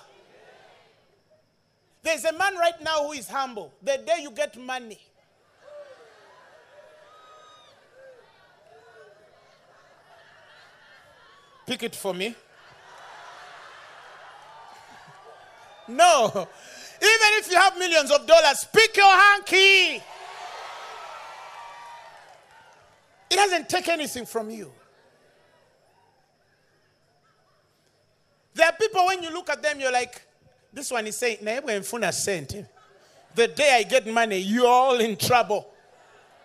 There's 2.04 2.26
a 2.26 2.34
man 2.34 2.56
right 2.58 2.82
now 2.82 3.06
who 3.06 3.14
is 3.14 3.30
humble. 3.30 3.74
The 3.82 3.98
day 4.06 4.20
you 4.22 4.32
get 4.32 4.58
money, 4.60 5.00
Pick 11.66 11.84
it 11.84 11.96
for 11.96 12.14
me. 12.14 12.36
No. 15.88 16.30
Even 16.34 16.48
if 17.02 17.52
you 17.52 17.58
have 17.58 17.78
millions 17.78 18.12
of 18.12 18.26
dollars, 18.26 18.66
pick 18.72 18.96
your 18.96 19.12
hanky. 19.12 20.02
It 23.30 23.36
doesn't 23.36 23.68
take 23.70 23.88
anything 23.90 24.26
from 24.26 24.50
you. 24.50 24.72
There 28.54 28.68
are 28.68 28.74
people, 28.74 29.06
when 29.08 29.24
you 29.24 29.32
look 29.32 29.50
at 29.50 29.62
them, 29.64 29.80
you're 29.80 29.92
like, 29.92 30.22
this 30.72 30.92
one 30.92 31.08
is 31.08 31.18
saying, 31.18 31.40
the 33.36 33.48
day 33.48 33.78
I 33.80 33.84
get 33.84 34.06
money, 34.06 34.38
you're 34.38 34.68
all 34.68 35.00
in 35.00 35.18
trouble. 35.18 35.68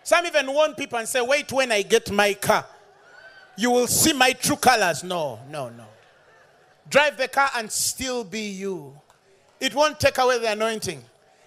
Some 0.03 0.25
even 0.25 0.51
warn 0.51 0.73
people 0.73 0.97
and 0.97 1.07
say, 1.07 1.21
wait 1.21 1.51
when 1.51 1.71
I 1.71 1.83
get 1.83 2.09
my 2.11 2.33
car 2.33 2.65
you 3.59 3.69
will 3.71 3.87
see 3.87 4.13
my 4.13 4.31
true 4.31 4.55
colors. 4.55 5.03
No, 5.03 5.37
no, 5.49 5.67
no. 5.67 5.83
Drive 6.89 7.17
the 7.17 7.27
car 7.27 7.49
and 7.57 7.69
still 7.69 8.23
be 8.23 8.39
you. 8.39 8.97
It 9.59 9.75
won't 9.75 9.99
take 9.99 10.17
away 10.17 10.39
the 10.39 10.49
anointing. 10.53 11.03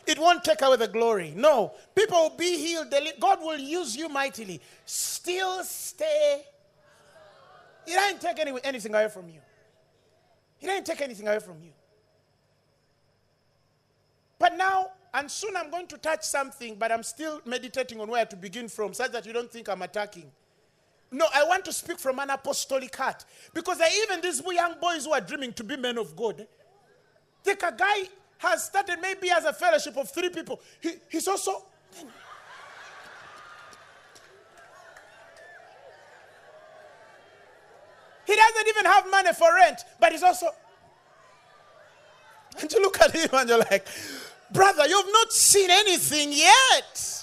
It 0.06 0.18
won't 0.18 0.44
take 0.44 0.60
away 0.60 0.76
the 0.76 0.88
glory. 0.88 1.32
No. 1.34 1.72
People 1.94 2.18
will 2.18 2.36
be 2.36 2.58
healed. 2.58 2.92
God 3.18 3.40
will 3.40 3.58
use 3.58 3.96
you 3.96 4.10
mightily. 4.10 4.60
Still 4.84 5.64
stay. 5.64 6.44
He 7.86 7.92
didn't 7.92 8.20
take 8.20 8.38
any, 8.38 8.52
anything 8.62 8.94
away 8.94 9.08
from 9.08 9.30
you. 9.30 9.40
He 10.58 10.66
didn't 10.66 10.84
take 10.84 11.00
anything 11.00 11.26
away 11.26 11.40
from 11.40 11.62
you. 11.62 11.72
But 14.38 14.54
now, 14.54 14.90
and 15.14 15.30
soon 15.30 15.56
I'm 15.56 15.70
going 15.70 15.86
to 15.86 15.96
touch 15.96 16.24
something, 16.24 16.76
but 16.76 16.92
I'm 16.92 17.04
still 17.04 17.40
meditating 17.46 17.98
on 18.02 18.08
where 18.08 18.26
to 18.26 18.36
begin 18.36 18.68
from, 18.68 18.92
such 18.92 19.12
that 19.12 19.24
you 19.24 19.32
don't 19.32 19.50
think 19.50 19.70
I'm 19.70 19.80
attacking. 19.80 20.30
No, 21.12 21.26
I 21.34 21.44
want 21.44 21.66
to 21.66 21.72
speak 21.72 21.98
from 21.98 22.18
an 22.18 22.30
apostolic 22.30 22.96
heart. 22.96 23.24
Because 23.52 23.78
even 24.02 24.22
these 24.22 24.42
young 24.50 24.76
boys 24.80 25.04
who 25.04 25.12
are 25.12 25.20
dreaming 25.20 25.52
to 25.52 25.62
be 25.62 25.76
men 25.76 25.98
of 25.98 26.16
God, 26.16 26.46
think 27.44 27.62
a 27.62 27.72
guy 27.76 28.08
has 28.38 28.64
started 28.64 28.98
maybe 29.00 29.30
as 29.30 29.44
a 29.44 29.52
fellowship 29.52 29.96
of 29.98 30.10
three 30.10 30.30
people. 30.30 30.58
He, 30.80 30.92
he's 31.10 31.28
also. 31.28 31.64
He 38.24 38.34
doesn't 38.34 38.68
even 38.68 38.84
have 38.86 39.10
money 39.10 39.32
for 39.34 39.54
rent, 39.54 39.80
but 40.00 40.12
he's 40.12 40.22
also. 40.22 40.46
And 42.58 42.72
you 42.72 42.80
look 42.80 43.00
at 43.00 43.12
him 43.12 43.28
and 43.32 43.48
you're 43.48 43.58
like, 43.58 43.86
brother, 44.50 44.86
you've 44.88 45.12
not 45.12 45.30
seen 45.32 45.68
anything 45.70 46.32
yet. 46.32 47.21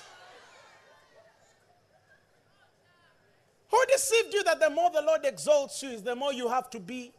Who 3.70 3.86
deceived 3.92 4.34
you 4.34 4.44
that 4.44 4.60
the 4.60 4.70
more 4.70 4.90
the 4.90 5.02
Lord 5.02 5.22
exalts 5.26 5.82
you 5.84 5.90
is 5.90 6.02
the 6.02 6.16
more 6.16 6.34
you 6.34 6.48
have 6.48 6.70
to 6.72 6.80
be? 6.80 7.12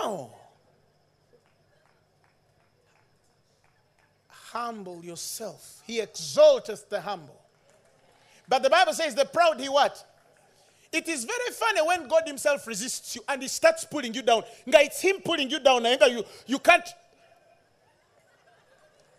No. 0.00 0.32
Humble 4.28 5.04
yourself. 5.04 5.82
He 5.86 6.00
exalteth 6.00 6.88
the 6.88 7.00
humble. 7.00 7.40
But 8.48 8.62
the 8.62 8.70
Bible 8.70 8.92
says 8.92 9.14
the 9.14 9.24
proud 9.24 9.60
he 9.60 9.68
what? 9.68 10.04
It 10.92 11.08
is 11.08 11.24
very 11.24 11.50
funny 11.52 11.82
when 11.82 12.08
God 12.08 12.22
Himself 12.26 12.66
resists 12.66 13.16
you 13.16 13.22
and 13.28 13.42
He 13.42 13.48
starts 13.48 13.84
pulling 13.84 14.14
you 14.14 14.22
down. 14.22 14.44
It's 14.66 15.00
Him 15.00 15.16
pulling 15.22 15.50
you 15.50 15.60
down. 15.60 15.84
You, 15.84 16.24
you 16.46 16.58
can't. 16.58 16.88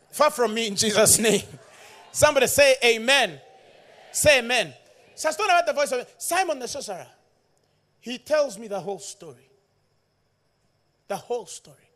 Far 0.10 0.32
from 0.32 0.54
me 0.54 0.68
in 0.68 0.76
Jesus' 0.76 1.20
name. 1.20 1.44
Somebody 2.12 2.48
say 2.48 2.76
amen. 2.84 3.30
amen. 3.30 3.42
Say 4.12 4.40
amen. 4.40 4.74
So 5.18 5.30
I 5.30 5.34
about 5.34 5.66
the 5.66 5.74
voice 5.74 5.92
of 5.92 6.08
Simon 6.20 6.60
the 6.60 6.68
sorcerer. 6.68 7.08
He 8.00 8.20
tells 8.20 8.60
me 8.60 8.68
the 8.68 8.80
whole 8.80 9.00
story. 9.00 9.50
The 11.08 11.16
whole 11.16 11.48
story. 11.48 11.90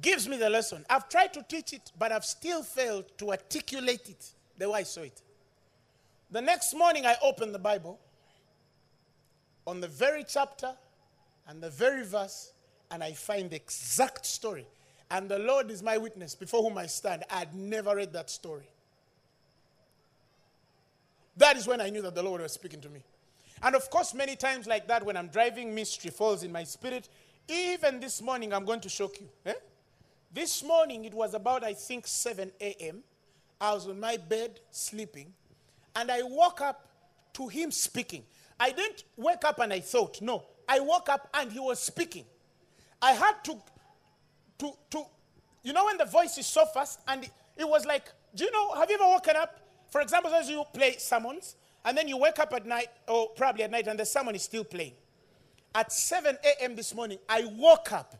Gives 0.00 0.28
me 0.28 0.36
the 0.36 0.48
lesson. 0.48 0.86
I've 0.88 1.08
tried 1.08 1.34
to 1.34 1.42
teach 1.42 1.72
it, 1.72 1.90
but 1.98 2.12
I've 2.12 2.24
still 2.24 2.62
failed 2.62 3.06
to 3.18 3.32
articulate 3.32 4.08
it 4.08 4.30
the 4.56 4.70
way 4.70 4.78
I 4.78 4.82
saw 4.84 5.00
it. 5.00 5.20
The 6.30 6.40
next 6.40 6.74
morning, 6.74 7.06
I 7.06 7.16
opened 7.24 7.52
the 7.52 7.58
Bible 7.58 7.98
on 9.66 9.80
the 9.80 9.88
very 9.88 10.22
chapter 10.22 10.72
and 11.48 11.60
the 11.60 11.70
very 11.70 12.04
verse, 12.04 12.52
and 12.92 13.02
I 13.02 13.14
find 13.14 13.50
the 13.50 13.56
exact 13.56 14.26
story. 14.26 14.68
And 15.10 15.28
the 15.28 15.40
Lord 15.40 15.72
is 15.72 15.82
my 15.82 15.98
witness 15.98 16.36
before 16.36 16.62
whom 16.62 16.78
I 16.78 16.86
stand. 16.86 17.24
I 17.28 17.40
had 17.40 17.56
never 17.56 17.96
read 17.96 18.12
that 18.12 18.30
story. 18.30 18.70
That 21.40 21.56
is 21.56 21.66
when 21.66 21.80
I 21.80 21.88
knew 21.88 22.02
that 22.02 22.14
the 22.14 22.22
Lord 22.22 22.42
was 22.42 22.52
speaking 22.52 22.82
to 22.82 22.90
me. 22.90 23.02
And 23.62 23.74
of 23.74 23.88
course, 23.88 24.12
many 24.12 24.36
times 24.36 24.66
like 24.66 24.86
that, 24.88 25.02
when 25.06 25.16
I'm 25.16 25.28
driving, 25.28 25.74
mystery 25.74 26.10
falls 26.10 26.42
in 26.42 26.52
my 26.52 26.64
spirit. 26.64 27.08
Even 27.48 27.98
this 27.98 28.20
morning, 28.20 28.52
I'm 28.52 28.66
going 28.66 28.80
to 28.80 28.90
shock 28.90 29.18
you. 29.18 29.26
Eh? 29.46 29.54
This 30.30 30.62
morning, 30.62 31.06
it 31.06 31.14
was 31.14 31.32
about, 31.32 31.64
I 31.64 31.72
think, 31.72 32.06
7 32.06 32.52
a.m. 32.60 33.02
I 33.58 33.72
was 33.72 33.88
on 33.88 33.98
my 33.98 34.18
bed 34.18 34.60
sleeping, 34.70 35.32
and 35.96 36.10
I 36.10 36.20
woke 36.22 36.60
up 36.60 36.86
to 37.32 37.48
him 37.48 37.70
speaking. 37.70 38.22
I 38.58 38.72
didn't 38.72 39.04
wake 39.16 39.44
up 39.44 39.60
and 39.60 39.72
I 39.72 39.80
thought, 39.80 40.20
no. 40.20 40.44
I 40.68 40.80
woke 40.80 41.08
up 41.08 41.30
and 41.32 41.50
he 41.50 41.58
was 41.58 41.80
speaking. 41.80 42.26
I 43.00 43.12
had 43.12 43.42
to, 43.44 43.56
to, 44.58 44.72
to, 44.90 45.04
you 45.62 45.72
know, 45.72 45.86
when 45.86 45.96
the 45.96 46.04
voice 46.04 46.36
is 46.36 46.46
so 46.46 46.66
fast 46.66 47.00
and 47.08 47.24
it, 47.24 47.30
it 47.56 47.66
was 47.66 47.86
like, 47.86 48.12
do 48.34 48.44
you 48.44 48.52
know, 48.52 48.74
have 48.74 48.90
you 48.90 48.96
ever 48.96 49.08
woken 49.08 49.36
up? 49.36 49.59
For 49.90 50.00
example, 50.00 50.32
as 50.34 50.48
you 50.48 50.64
play 50.72 50.96
summons, 50.98 51.56
and 51.84 51.96
then 51.96 52.08
you 52.08 52.16
wake 52.16 52.38
up 52.38 52.52
at 52.52 52.66
night, 52.66 52.88
or 53.08 53.30
probably 53.30 53.64
at 53.64 53.70
night, 53.70 53.86
and 53.86 53.98
the 53.98 54.06
summon 54.06 54.34
is 54.34 54.42
still 54.42 54.64
playing. 54.64 54.92
At 55.74 55.92
7 55.92 56.36
a.m. 56.44 56.76
this 56.76 56.94
morning, 56.94 57.18
I 57.28 57.44
woke 57.56 57.92
up 57.92 58.14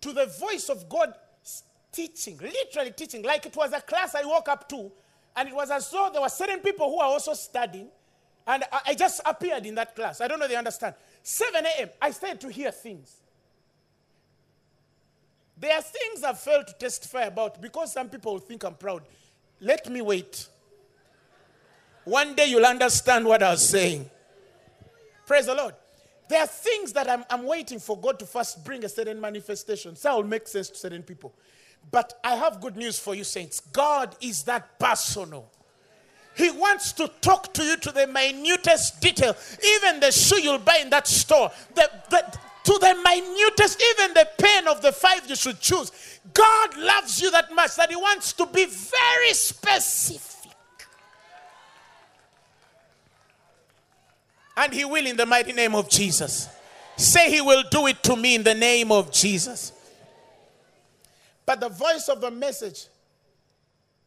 to 0.00 0.12
the 0.12 0.26
voice 0.26 0.68
of 0.68 0.88
God 0.88 1.14
teaching, 1.92 2.38
literally 2.38 2.92
teaching, 2.92 3.22
like 3.22 3.46
it 3.46 3.56
was 3.56 3.72
a 3.72 3.80
class 3.80 4.14
I 4.14 4.24
woke 4.24 4.48
up 4.48 4.68
to, 4.70 4.90
and 5.36 5.48
it 5.48 5.54
was 5.54 5.70
as 5.70 5.90
though 5.90 6.10
there 6.12 6.22
were 6.22 6.28
certain 6.28 6.60
people 6.60 6.88
who 6.88 6.98
are 6.98 7.08
also 7.08 7.34
studying, 7.34 7.88
and 8.46 8.64
I, 8.72 8.80
I 8.88 8.94
just 8.94 9.20
appeared 9.24 9.66
in 9.66 9.74
that 9.76 9.94
class. 9.94 10.20
I 10.20 10.28
don't 10.28 10.38
know 10.38 10.46
if 10.46 10.50
they 10.50 10.56
understand. 10.56 10.94
7 11.22 11.64
a.m., 11.64 11.90
I 12.00 12.10
started 12.10 12.40
to 12.40 12.48
hear 12.48 12.70
things. 12.70 13.16
There 15.58 15.74
are 15.74 15.82
things 15.82 16.24
I've 16.24 16.40
failed 16.40 16.66
to 16.68 16.72
testify 16.74 17.22
about 17.22 17.60
because 17.60 17.92
some 17.92 18.08
people 18.08 18.38
think 18.38 18.64
I'm 18.64 18.74
proud. 18.74 19.02
Let 19.60 19.90
me 19.90 20.00
wait. 20.00 20.48
One 22.04 22.34
day 22.34 22.46
you'll 22.46 22.66
understand 22.66 23.24
what 23.24 23.42
I 23.42 23.50
was 23.50 23.68
saying. 23.68 24.08
Praise 25.26 25.46
the 25.46 25.54
Lord. 25.54 25.74
There 26.28 26.40
are 26.40 26.46
things 26.46 26.92
that 26.92 27.10
I'm, 27.10 27.24
I'm 27.28 27.44
waiting 27.44 27.78
for 27.78 27.98
God 27.98 28.18
to 28.20 28.26
first 28.26 28.64
bring 28.64 28.84
a 28.84 28.88
certain 28.88 29.20
manifestation. 29.20 29.96
So 29.96 30.16
will 30.16 30.24
make 30.24 30.46
sense 30.46 30.68
to 30.70 30.76
certain 30.76 31.02
people. 31.02 31.34
But 31.90 32.18
I 32.22 32.36
have 32.36 32.60
good 32.60 32.76
news 32.76 32.98
for 32.98 33.14
you, 33.14 33.24
saints. 33.24 33.60
God 33.60 34.14
is 34.20 34.44
that 34.44 34.78
personal. 34.78 35.50
He 36.36 36.50
wants 36.50 36.92
to 36.92 37.08
talk 37.20 37.52
to 37.54 37.62
you 37.64 37.76
to 37.78 37.92
the 37.92 38.06
minutest 38.06 39.00
detail. 39.00 39.36
Even 39.76 40.00
the 40.00 40.12
shoe 40.12 40.40
you'll 40.40 40.58
buy 40.58 40.78
in 40.80 40.90
that 40.90 41.06
store, 41.06 41.50
the, 41.74 41.90
the, 42.08 42.38
to 42.64 42.78
the 42.80 42.94
minutest, 43.04 43.82
even 43.92 44.14
the 44.14 44.28
pen 44.38 44.68
of 44.68 44.80
the 44.80 44.92
five 44.92 45.28
you 45.28 45.34
should 45.34 45.60
choose. 45.60 45.90
God 46.32 46.76
loves 46.76 47.20
you 47.20 47.30
that 47.32 47.52
much 47.54 47.76
that 47.76 47.90
He 47.90 47.96
wants 47.96 48.32
to 48.34 48.46
be 48.46 48.66
very 48.66 49.32
specific. 49.32 50.39
And 54.56 54.72
He 54.72 54.84
will 54.84 55.06
in 55.06 55.16
the 55.16 55.26
mighty 55.26 55.52
name 55.52 55.74
of 55.74 55.88
Jesus. 55.88 56.48
Say 56.96 57.30
He 57.30 57.40
will 57.40 57.64
do 57.70 57.86
it 57.86 58.02
to 58.04 58.16
me 58.16 58.34
in 58.34 58.42
the 58.42 58.54
name 58.54 58.92
of 58.92 59.10
Jesus. 59.10 59.72
But 61.46 61.60
the 61.60 61.68
voice 61.68 62.08
of 62.08 62.20
the 62.20 62.30
message 62.30 62.86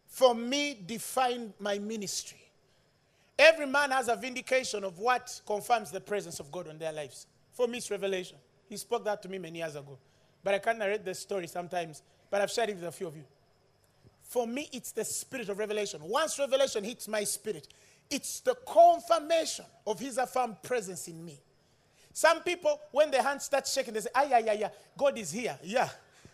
for 0.08 0.36
me 0.36 0.78
defined 0.86 1.54
my 1.60 1.80
ministry. 1.80 2.38
Every 3.38 3.66
man 3.66 3.90
has 3.92 4.10
a 4.10 4.16
vindication 4.16 4.84
of 4.84 5.00
what 5.00 5.42
confirms 5.46 5.90
the 5.90 6.00
presence 6.00 6.40
of 6.40 6.52
God 6.52 6.68
on 6.68 6.78
their 6.78 6.94
lives. 6.94 7.26
For 7.52 7.68
me, 7.68 7.80
it's 7.80 7.90
revelation. 7.90 8.38
He 8.70 8.78
spoke 8.78 9.04
that 9.06 9.22
to 9.24 9.30
me 9.30 9.40
many 9.40 9.60
years 9.60 9.76
ago. 9.76 9.98
But 10.44 10.54
I 10.54 10.60
can't 10.60 10.78
narrate 10.78 11.04
the 11.04 11.16
story 11.16 11.48
sometimes, 11.48 12.04
but 12.30 12.42
I've 12.42 12.52
shared 12.52 12.70
it 12.70 12.76
with 12.76 12.86
a 12.86 12.92
few 12.92 13.08
of 13.08 13.16
you. 13.16 13.24
For 14.22 14.46
me, 14.46 14.70
it's 14.72 14.92
the 14.92 15.04
spirit 15.04 15.50
of 15.50 15.58
revelation. 15.58 16.02
Once 16.04 16.38
revelation 16.38 16.84
hits 16.84 17.08
my 17.08 17.24
spirit, 17.24 17.68
it's 18.14 18.42
the 18.42 18.54
confirmation 18.54 19.66
of 19.88 20.00
his 20.00 20.20
affirmed 20.20 20.62
presence 20.62 21.08
in 21.08 21.26
me. 21.26 21.40
Some 22.14 22.42
people, 22.44 22.80
when 22.92 23.10
their 23.10 23.24
hands 23.24 23.46
start 23.46 23.66
shaking, 23.66 23.96
they 23.96 24.02
say, 24.02 24.10
ah, 24.14 24.24
yeah, 24.30 24.38
yeah, 24.38 24.54
yeah, 24.54 24.70
God 24.96 25.18
is 25.18 25.32
here. 25.32 25.58
Yeah. 25.64 25.90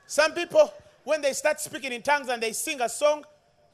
Some 0.05 0.33
people, 0.33 0.73
when 1.05 1.21
they 1.21 1.31
start 1.31 1.61
speaking 1.61 1.93
in 1.93 2.01
tongues 2.01 2.27
and 2.27 2.43
they 2.43 2.51
sing 2.51 2.81
a 2.81 2.89
song, 2.89 3.23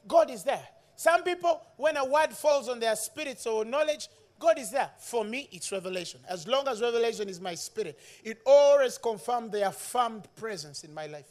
God 0.06 0.30
is 0.30 0.44
there. 0.44 0.62
Some 0.94 1.24
people, 1.24 1.60
when 1.76 1.96
a 1.96 2.04
word 2.04 2.30
falls 2.30 2.68
on 2.68 2.78
their 2.78 2.94
spirits 2.94 3.44
or 3.44 3.64
knowledge, 3.64 4.08
God 4.38 4.56
is 4.58 4.70
there. 4.70 4.90
For 4.98 5.24
me, 5.24 5.48
it's 5.50 5.72
revelation. 5.72 6.20
As 6.28 6.46
long 6.46 6.68
as 6.68 6.80
revelation 6.80 7.28
is 7.28 7.40
my 7.40 7.56
spirit, 7.56 7.98
it 8.22 8.40
always 8.46 8.98
confirms 8.98 9.50
the 9.50 9.66
affirmed 9.66 10.28
presence 10.36 10.84
in 10.84 10.94
my 10.94 11.06
life. 11.06 11.26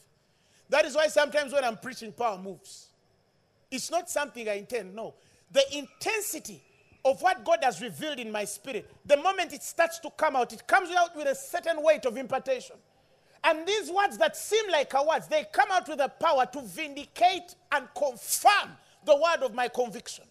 That 0.70 0.84
is 0.84 0.94
why 0.94 1.08
sometimes 1.08 1.54
when 1.54 1.64
I'm 1.64 1.78
preaching, 1.78 2.12
power 2.12 2.38
moves. 2.38 2.88
It's 3.72 3.90
not 3.90 4.10
something 4.10 4.50
I 4.50 4.56
intend, 4.56 4.94
no. 4.94 5.14
The 5.56 5.78
intensity 5.78 6.62
of 7.06 7.22
what 7.22 7.46
God 7.46 7.60
has 7.62 7.82
revealed 7.82 8.20
in 8.20 8.30
my 8.30 8.44
spirit, 8.44 8.92
the 9.06 9.16
moment 9.16 9.54
it 9.54 9.64
starts 9.64 10.00
to 10.00 10.10
come 10.18 10.36
out, 10.36 10.52
it 10.52 10.68
comes 10.68 10.90
out 10.92 11.16
with 11.16 11.28
a 11.28 11.36
certain 11.36 11.82
weight 11.82 12.06
of 12.06 12.18
impartation. 12.18 12.76
And 13.42 13.66
these 13.66 13.90
words 13.90 14.18
that 14.18 14.36
seem 14.36 14.70
like 14.70 14.94
a 14.94 15.02
words, 15.02 15.30
they 15.30 15.46
come 15.54 15.72
out 15.72 15.88
with 15.88 16.00
the 16.00 16.10
power 16.10 16.46
to 16.46 16.62
vindicate 16.62 17.56
and 17.72 17.88
confirm 17.98 18.72
the 19.06 19.16
word 19.16 19.46
of 19.46 19.54
my 19.54 19.70
conviction. 19.70 20.26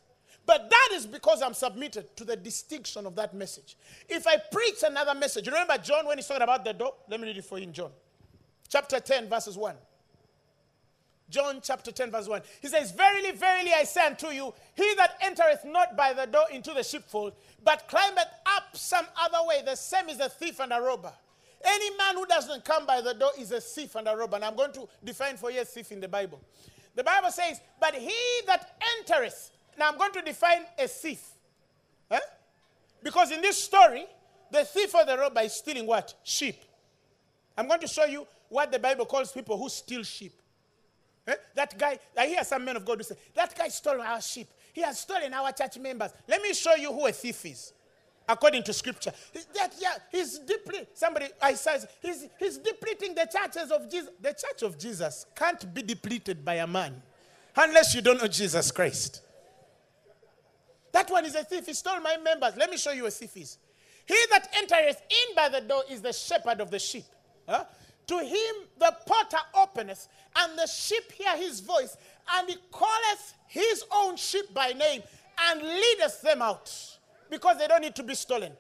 But 0.45 0.69
that 0.69 0.89
is 0.93 1.07
because 1.07 1.41
I'm 1.41 1.55
submitted 1.55 2.15
to 2.19 2.25
the 2.25 2.37
distinction 2.37 3.07
of 3.07 3.17
that 3.17 3.33
message. 3.33 3.79
If 4.11 4.27
I 4.27 4.37
preach 4.53 4.83
another 4.87 5.15
message, 5.15 5.47
you 5.47 5.53
remember 5.55 5.79
John 5.79 6.07
when 6.07 6.19
he's 6.19 6.27
talking 6.27 6.43
about 6.43 6.67
the 6.67 6.75
door? 6.75 6.97
Let 7.09 7.19
me 7.19 7.29
read 7.29 7.39
it 7.39 7.47
for 7.47 7.57
you 7.57 7.65
in 7.65 7.73
John. 7.73 7.93
Chapter 8.69 9.01
10, 9.01 9.31
verses 9.31 9.57
1. 9.57 9.75
John 11.31 11.61
chapter 11.63 11.91
10, 11.91 12.11
verse 12.11 12.29
1. 12.29 12.43
He 12.61 12.69
says, 12.69 12.93
Verily, 12.93 13.33
verily, 13.33 13.73
I 13.75 13.85
say 13.85 14.07
unto 14.07 14.29
you, 14.29 14.53
he 14.75 14.95
that 14.97 15.17
entereth 15.21 15.65
not 15.65 15.97
by 15.97 16.13
the 16.13 16.27
door 16.27 16.45
into 16.53 16.73
the 16.73 16.83
sheepfold, 16.83 17.33
but 17.65 17.89
climbeth 17.89 18.29
up 18.47 18.65
some 18.75 19.07
other 19.21 19.39
way, 19.47 19.63
the 19.65 19.75
same 19.75 20.09
is 20.09 20.21
a 20.21 20.29
thief 20.29 20.61
and 20.61 20.73
a 20.73 20.81
robber. 20.81 21.13
Any 21.65 21.97
man 21.97 22.17
who 22.17 22.27
doesn't 22.27 22.65
come 22.65 22.85
by 22.85 23.01
the 23.01 23.15
door 23.15 23.31
is 23.39 23.51
a 23.53 23.61
thief 23.61 23.95
and 23.95 24.07
a 24.07 24.15
robber. 24.15 24.37
And 24.37 24.45
I'm 24.45 24.55
going 24.55 24.73
to 24.73 24.87
define 25.03 25.37
for 25.37 25.51
you 25.51 25.63
a 25.63 25.65
thief 25.65 25.93
in 25.93 26.01
the 26.01 26.09
Bible. 26.09 26.41
The 26.95 27.03
Bible 27.03 27.31
says, 27.31 27.61
But 27.81 27.95
he 27.95 28.15
that 28.47 28.77
entereth. 28.99 29.51
Now 29.79 29.89
I'm 29.89 29.99
going 29.99 30.13
to 30.13 30.23
define 30.23 30.65
a 30.79 30.87
thief. 30.87 31.23
Huh? 32.11 32.21
Because 33.03 33.31
in 33.33 33.41
this 33.41 33.63
story, 33.63 34.05
the 34.51 34.65
thief 34.65 34.95
or 34.95 35.07
the 35.07 35.17
robber 35.17 35.41
is 35.41 35.55
stealing 35.55 35.87
what? 35.87 36.15
Sheep. 36.23 36.63
I'm 37.57 37.67
going 37.67 37.81
to 37.81 37.89
show 37.89 38.05
you 38.05 38.27
what 38.49 38.71
the 38.71 38.79
Bible 38.79 39.07
calls 39.07 39.33
people 39.33 39.57
who 39.57 39.69
steal 39.69 40.03
sheep. 40.03 40.35
Eh? 41.27 41.35
That 41.55 41.79
guy, 41.79 41.99
I 42.17 42.27
hear 42.27 42.45
some 42.45 42.65
men 42.65 42.77
of 42.77 42.85
God 42.85 42.99
who 42.99 43.05
say, 43.05 43.17
That 43.35 43.57
guy 43.57 43.69
stole 43.69 44.01
our 44.01 44.21
sheep. 44.21 44.49
He 44.73 44.83
has 44.83 45.01
stolen 45.01 45.33
our 45.33 45.53
church 45.53 45.79
members. 45.79 46.11
Let 46.29 46.43
me 46.43 46.53
show 46.53 46.75
you 46.75 46.93
who 46.93 47.07
a 47.07 47.13
thief 47.13 47.47
is 47.47 47.73
according 48.29 48.63
to 48.65 48.73
scripture. 48.73 49.13
That, 49.55 49.73
yeah, 49.79 49.95
he's 50.11 50.39
deeply, 50.41 50.87
somebody, 50.95 51.27
I 51.41 51.55
says, 51.55 51.87
he's, 52.01 52.27
he's 52.39 52.59
depleting 52.59 53.15
the 53.15 53.29
churches 53.31 53.71
of 53.71 53.91
Jesus. 53.91 54.11
The 54.21 54.31
church 54.31 54.63
of 54.63 54.79
Jesus 54.79 55.27
can't 55.37 55.73
be 55.73 55.83
depleted 55.83 56.45
by 56.45 56.55
a 56.55 56.67
man 56.67 57.01
unless 57.57 57.95
you 57.95 58.03
don't 58.03 58.21
know 58.21 58.29
Jesus 58.29 58.71
Christ. 58.71 59.23
That 60.93 61.11
one 61.11 61.25
is 61.25 61.35
a 61.35 61.45
thief. 61.45 61.67
He 61.67 61.75
stole 61.75 62.01
my 62.01 62.17
members. 62.17 62.57
Let 62.57 62.71
me 62.71 62.77
show 62.77 62.93
you 62.93 63.07
a 63.07 63.11
thief 63.11 63.37
is. 63.37 63.59
He 64.07 64.17
that 64.31 64.49
entereth 64.57 65.03
in 65.11 65.35
by 65.35 65.49
the 65.49 65.61
door 65.61 65.83
is 65.91 66.01
the 66.01 66.13
shepherd 66.13 66.61
of 66.61 66.71
the 66.71 66.79
sheep. 66.79 67.05
Huh? 67.49 67.65
To 68.09 68.19
him 68.19 68.55
the 68.79 68.95
porter 69.07 69.39
openeth, 69.55 70.09
and 70.37 70.59
the 70.59 70.67
sheep 70.67 71.13
hear 71.13 71.37
his 71.37 71.61
voice, 71.61 71.97
and 72.35 72.49
he 72.49 72.57
calleth 72.73 73.35
his 73.47 73.85
own 73.91 74.17
sheep 74.17 74.53
by 74.53 74.73
name, 74.73 75.03
and 75.49 75.63
leadeth 75.63 76.23
them 76.23 76.43
out, 76.43 76.71
because 77.31 77.59
they 77.59 77.67
don't 77.67 77.81
need 77.81 77.95
to 77.97 78.03
be 78.03 78.15
stolen. 78.15 78.53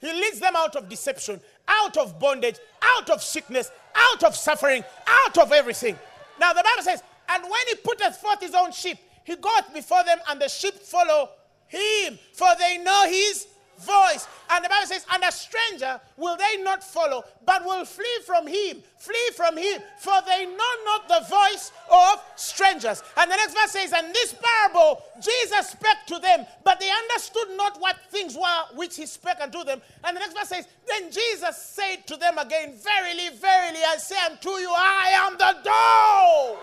He 0.00 0.12
leads 0.12 0.40
them 0.40 0.54
out 0.56 0.76
of 0.76 0.88
deception, 0.88 1.40
out 1.68 1.96
of 1.96 2.18
bondage, 2.18 2.56
out 2.82 3.10
of 3.10 3.22
sickness, 3.22 3.70
out 3.94 4.22
of 4.24 4.34
suffering, 4.34 4.84
out 5.06 5.38
of 5.38 5.52
everything. 5.52 5.98
Now 6.38 6.52
the 6.52 6.62
Bible 6.62 6.82
says, 6.82 7.02
and 7.28 7.42
when 7.42 7.66
he 7.68 7.74
putteth 7.76 8.16
forth 8.16 8.40
his 8.40 8.54
own 8.54 8.72
sheep, 8.72 8.98
he 9.24 9.36
goeth 9.36 9.72
before 9.72 10.02
them, 10.04 10.18
and 10.28 10.40
the 10.40 10.48
sheep 10.48 10.74
follow 10.74 11.30
him, 11.68 12.18
for 12.32 12.48
they 12.58 12.78
know 12.78 13.06
his 13.08 13.46
voice. 13.84 14.28
And 14.50 14.64
the 14.64 14.68
Bible 14.68 14.86
says, 14.86 15.06
And 15.12 15.22
a 15.24 15.32
stranger 15.32 16.00
will 16.16 16.36
they 16.36 16.62
not 16.62 16.82
follow, 16.82 17.24
but 17.44 17.64
will 17.64 17.84
flee 17.84 18.18
from 18.26 18.46
him. 18.46 18.82
Flee 18.98 19.30
from 19.34 19.56
him, 19.56 19.80
for 19.98 20.14
they 20.26 20.44
know 20.44 20.72
not 20.84 21.08
the 21.08 21.24
voice 21.28 21.72
of 21.90 22.22
strangers. 22.36 23.02
And 23.16 23.30
the 23.30 23.36
next 23.36 23.54
verse 23.54 23.70
says, 23.70 23.92
And 23.92 24.14
this 24.14 24.34
parable 24.34 25.02
Jesus 25.20 25.70
spake 25.70 26.04
to 26.08 26.18
them, 26.18 26.46
but 26.64 26.80
they 26.80 26.90
understood 26.90 27.56
not 27.56 27.80
what 27.80 27.96
things 28.10 28.36
were 28.36 28.76
which 28.76 28.96
he 28.96 29.06
spake 29.06 29.40
unto 29.40 29.64
them. 29.64 29.80
And 30.04 30.16
the 30.16 30.20
next 30.20 30.34
verse 30.34 30.48
says, 30.48 30.68
Then 30.86 31.10
Jesus 31.10 31.56
said 31.56 32.06
to 32.08 32.16
them 32.16 32.38
again, 32.38 32.74
Verily, 32.74 33.30
verily, 33.36 33.80
I 33.86 33.96
say 33.98 34.16
unto 34.30 34.50
you, 34.50 34.70
I 34.70 35.10
am 35.14 35.32
the 35.38 35.56
door. 35.64 36.58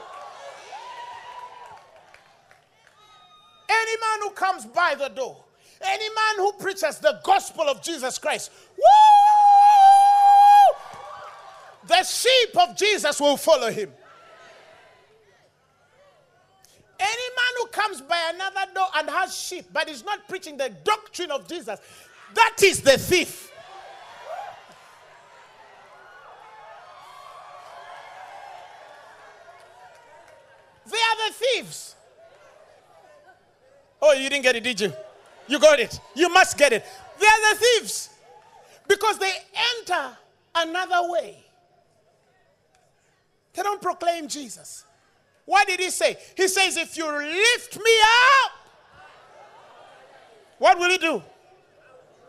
Any 3.70 4.00
man 4.00 4.20
who 4.22 4.30
comes 4.32 4.66
by 4.66 4.96
the 4.96 5.10
door 5.10 5.44
any 5.82 6.10
man 6.10 6.38
who 6.38 6.54
preaches 6.54 7.00
the 7.00 7.20
gospel 7.24 7.64
of 7.64 7.82
Jesus 7.82 8.18
Christ, 8.18 8.52
woo! 8.78 8.84
The 11.88 12.04
sheep 12.04 12.58
of 12.58 12.76
Jesus 12.76 13.20
will 13.22 13.38
follow 13.38 13.72
him. 13.72 13.92
Any 17.00 17.10
man 17.10 17.54
who 17.62 17.68
comes 17.68 18.02
by 18.02 18.32
another 18.34 18.74
door 18.74 18.88
and 18.96 19.10
has 19.10 19.38
sheep, 19.38 19.66
but 19.72 19.88
is 19.88 20.04
not 20.04 20.28
preaching 20.28 20.58
the 20.58 20.70
doctrine 20.84 21.32
of 21.32 21.48
Jesus, 21.48 21.80
that 22.34 22.56
is 22.64 22.82
the 22.82 22.98
thief. 22.98 23.52
They 30.86 30.98
are 30.98 31.30
the 31.30 31.34
thieves. 31.34 31.96
Oh, 34.02 34.14
you 34.14 34.30
didn't 34.30 34.44
get 34.44 34.56
it, 34.56 34.64
did 34.64 34.80
you? 34.80 34.94
You 35.48 35.60
got 35.60 35.80
it. 35.80 36.00
You 36.16 36.30
must 36.30 36.58
get 36.58 36.74
it. 36.74 36.86
They 37.20 37.26
are 37.26 37.54
the 37.54 37.60
thieves 37.60 38.10
because 38.88 39.18
they 39.20 39.34
enter 39.80 40.18
another 40.56 41.10
way. 41.10 41.44
They 43.54 43.64
don't 43.64 43.82
proclaim 43.82 44.28
Jesus. 44.28 44.86
What 45.46 45.68
did 45.68 45.80
he 45.80 45.90
say? 45.90 46.18
He 46.36 46.48
says, 46.48 46.78
If 46.78 46.98
you 46.98 47.06
lift 47.06 47.78
me 47.78 47.92
up, 48.44 48.52
what 50.60 50.78
will 50.78 50.90
he 50.90 50.98
do? 50.98 51.24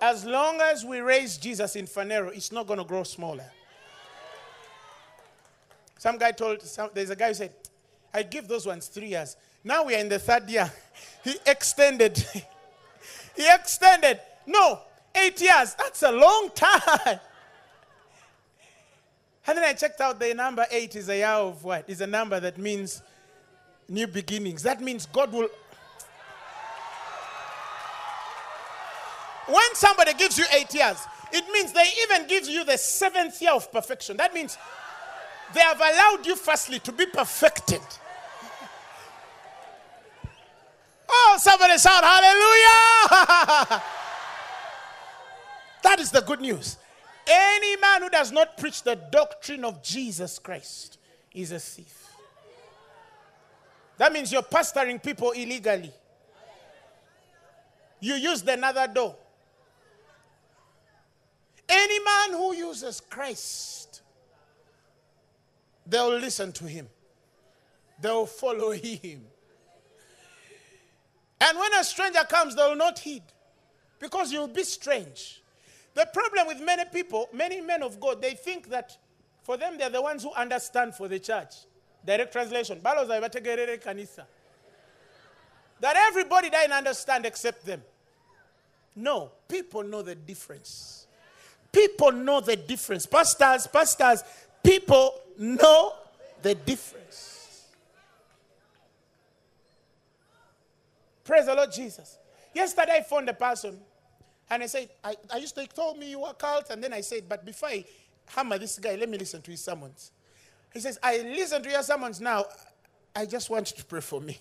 As 0.01 0.25
long 0.25 0.61
as 0.61 0.85
we 0.85 1.01
raise 1.01 1.37
Jesus 1.37 1.75
in 1.75 1.87
Phaneroo, 1.87 2.35
it's 2.35 2.53
not 2.53 2.67
going 2.67 2.79
to 2.79 2.85
grow 2.85 3.03
smaller. 3.03 3.51
Some 5.99 6.17
guy 6.17 6.31
told, 6.31 6.63
some, 6.63 6.91
there's 6.95 7.11
a 7.11 7.17
guy 7.17 7.29
who 7.29 7.35
said, 7.35 7.53
I 8.15 8.23
give 8.23 8.47
those 8.47 8.65
ones 8.67 8.87
three 8.87 9.09
years. 9.09 9.37
Now 9.65 9.85
we 9.85 9.97
are 9.97 9.99
in 9.99 10.09
the 10.09 10.19
third 10.19 10.49
year. 10.49 10.71
He 11.25 11.35
extended. 11.47 12.25
He 13.39 13.49
extended. 13.49 14.21
No, 14.49 14.81
eight 15.15 15.41
years. 15.41 15.75
That's 15.75 16.03
a 16.03 16.11
long 16.11 16.51
time. 16.55 17.21
And 19.47 19.57
then 19.57 19.65
I 19.65 19.73
checked 19.73 20.03
out 20.03 20.21
the 20.21 20.35
number 20.35 20.67
eight 20.71 20.95
is 20.95 21.09
a 21.09 21.17
year 21.17 21.27
of 21.29 21.65
what? 21.65 21.89
Is 21.89 22.03
a 22.03 22.07
number 22.07 22.39
that 22.39 22.59
means 22.59 23.01
new 23.89 24.07
beginnings. 24.07 24.63
That 24.63 24.83
means 24.83 25.07
God 25.07 25.33
will. 25.33 25.49
When 29.47 29.75
somebody 29.75 30.13
gives 30.13 30.37
you 30.37 30.45
eight 30.55 30.75
years, 30.75 30.99
it 31.33 31.51
means 31.51 31.73
they 31.73 31.91
even 32.03 32.27
give 32.27 32.47
you 32.47 32.63
the 32.63 32.77
seventh 32.77 33.41
year 33.41 33.53
of 33.53 33.73
perfection. 33.73 34.19
That 34.19 34.35
means 34.35 34.59
they 35.55 35.61
have 35.61 35.81
allowed 35.81 36.27
you, 36.27 36.37
firstly, 36.37 36.79
to 36.81 36.93
be 36.93 37.07
perfected. 37.07 37.81
Oh, 41.09 41.37
somebody 41.41 41.79
shout 41.79 42.05
hallelujah! 42.05 43.83
that 45.83 46.01
is 46.01 46.11
the 46.11 46.21
good 46.21 46.41
news. 46.41 46.77
Any 47.27 47.77
man 47.77 48.03
who 48.03 48.11
does 48.11 48.33
not 48.33 48.57
preach 48.57 48.83
the 48.83 48.95
doctrine 48.95 49.65
of 49.65 49.83
Jesus 49.83 50.39
Christ 50.39 50.99
is 51.35 51.53
a 51.53 51.59
thief. 51.59 52.09
That 53.99 54.13
means 54.13 54.33
you're 54.33 54.43
pastoring 54.43 55.03
people 55.03 55.33
illegally. 55.33 55.93
You 58.01 58.15
use 58.15 58.43
the 58.43 58.53
another 58.53 58.87
door. 58.87 59.17
Any 61.69 61.99
man 62.03 62.31
who 62.31 62.55
uses 62.55 63.01
Christ, 63.01 64.01
they'll 65.87 66.17
listen 66.17 66.53
to 66.53 66.65
him, 66.65 66.89
they'll 68.01 68.27
follow 68.27 68.71
him. 68.73 69.27
And 71.41 71.59
when 71.59 71.73
a 71.75 71.85
stranger 71.85 72.25
comes, 72.29 72.57
they 72.57 72.63
will 72.63 72.77
not 72.77 72.99
heed 72.99 73.23
because 73.99 74.33
you'll 74.33 74.49
be 74.49 74.65
strange. 74.65 75.43
The 75.95 76.07
problem 76.13 76.47
with 76.47 76.61
many 76.61 76.85
people, 76.85 77.29
many 77.33 77.61
men 77.61 77.83
of 77.83 77.99
God, 78.01 78.23
they 78.23 78.35
think 78.35 78.69
that 78.71 78.97
for 79.43 79.57
them 79.57 79.79
they're 79.79 79.91
the 79.91 80.03
ones 80.03 80.23
who 80.23 80.33
understand 80.33 80.95
for 80.95 81.09
the 81.09 81.19
church. 81.19 81.55
Direct 82.05 82.33
translation. 82.33 82.81
That 82.83 82.99
everybody 85.97 86.51
doesn't 86.51 86.73
understand 86.73 87.27
except 87.27 87.67
them. 87.67 87.83
No, 88.95 89.33
people 89.49 89.83
know 89.85 90.03
the 90.03 90.15
difference. 90.15 91.07
People 91.71 92.13
know 92.13 92.41
the 92.41 92.57
difference. 92.57 93.05
Pastors, 93.07 93.67
pastors, 93.67 94.23
people 94.63 95.21
know 95.39 95.95
the 96.43 96.55
difference. 96.55 96.98
Praise 101.29 101.45
the 101.45 101.55
Lord 101.55 101.71
Jesus. 101.71 102.17
Yesterday 102.55 102.93
I 102.97 103.03
phoned 103.03 103.29
a 103.29 103.35
person 103.35 103.79
and 104.49 104.63
I 104.63 104.67
said, 104.67 104.89
I, 105.05 105.15
I 105.31 105.37
used 105.37 105.55
to 105.57 105.67
told 105.67 105.99
me 105.99 106.09
you 106.09 106.21
were 106.21 106.33
cult, 106.33 106.71
and 106.71 106.83
then 106.83 106.95
I 106.95 107.03
said, 107.03 107.29
but 107.29 107.45
before 107.45 107.69
I 107.69 107.85
hammer 108.29 108.57
this 108.57 108.79
guy, 108.79 108.95
let 108.95 109.11
me 109.11 109.19
listen 109.19 109.43
to 109.43 109.51
his 109.51 109.63
sermons. 109.63 110.11
He 110.73 110.81
says, 110.81 110.99
I 111.03 111.19
listen 111.19 111.63
to 111.65 111.71
your 111.71 111.83
sermons 111.83 112.19
now. 112.19 112.47
I 113.15 113.27
just 113.27 113.51
want 113.51 113.71
you 113.71 113.77
to 113.77 113.85
pray 113.85 114.01
for 114.01 114.23
me. 114.23 114.41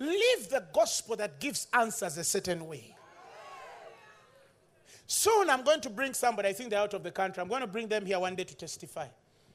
Live 0.00 0.48
the 0.50 0.64
gospel 0.72 1.14
that 1.14 1.38
gives 1.38 1.68
answers 1.72 2.18
a 2.18 2.24
certain 2.24 2.66
way. 2.66 2.96
Soon 5.06 5.48
I'm 5.48 5.62
going 5.62 5.80
to 5.82 5.90
bring 5.90 6.12
somebody, 6.14 6.48
I 6.48 6.54
think 6.54 6.70
they're 6.70 6.80
out 6.80 6.94
of 6.94 7.04
the 7.04 7.12
country. 7.12 7.40
I'm 7.40 7.48
going 7.48 7.60
to 7.60 7.68
bring 7.68 7.86
them 7.86 8.04
here 8.04 8.18
one 8.18 8.34
day 8.34 8.42
to 8.42 8.56
testify. 8.56 9.06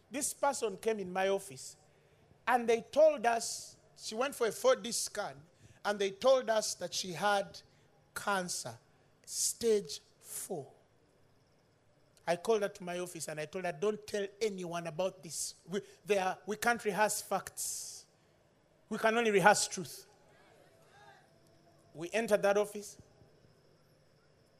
This 0.09 0.33
person 0.33 0.77
came 0.77 0.99
in 0.99 1.11
my 1.11 1.27
office 1.27 1.75
and 2.47 2.67
they 2.67 2.85
told 2.91 3.25
us, 3.25 3.75
she 3.97 4.15
went 4.15 4.35
for 4.35 4.47
a 4.47 4.51
4D 4.51 4.93
scan, 4.93 5.33
and 5.83 5.97
they 5.99 6.11
told 6.11 6.49
us 6.49 6.75
that 6.75 6.93
she 6.93 7.13
had 7.13 7.59
cancer, 8.15 8.73
stage 9.25 9.99
four. 10.21 10.65
I 12.27 12.35
called 12.37 12.63
her 12.63 12.69
to 12.69 12.83
my 12.83 12.97
office 12.99 13.27
and 13.27 13.39
I 13.39 13.45
told 13.45 13.65
her, 13.65 13.73
don't 13.79 14.05
tell 14.07 14.25
anyone 14.41 14.87
about 14.87 15.21
this. 15.21 15.53
We, 15.69 16.17
are, 16.17 16.37
we 16.47 16.55
can't 16.55 16.83
rehearse 16.83 17.21
facts, 17.21 18.05
we 18.89 18.97
can 18.97 19.17
only 19.17 19.31
rehearse 19.31 19.67
truth. 19.67 20.05
We 21.93 22.09
entered 22.11 22.41
that 22.41 22.57
office, 22.57 22.97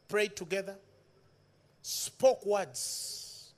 prayed 0.08 0.36
together, 0.36 0.76
spoke 1.82 2.46
words. 2.46 3.54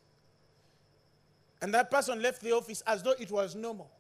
And 1.62 1.74
that 1.74 1.92
person 1.92 2.22
left 2.22 2.42
the 2.42 2.54
office 2.54 2.82
as 2.88 3.04
though 3.04 3.14
it 3.20 3.30
was 3.30 3.56
normal. 3.56 3.92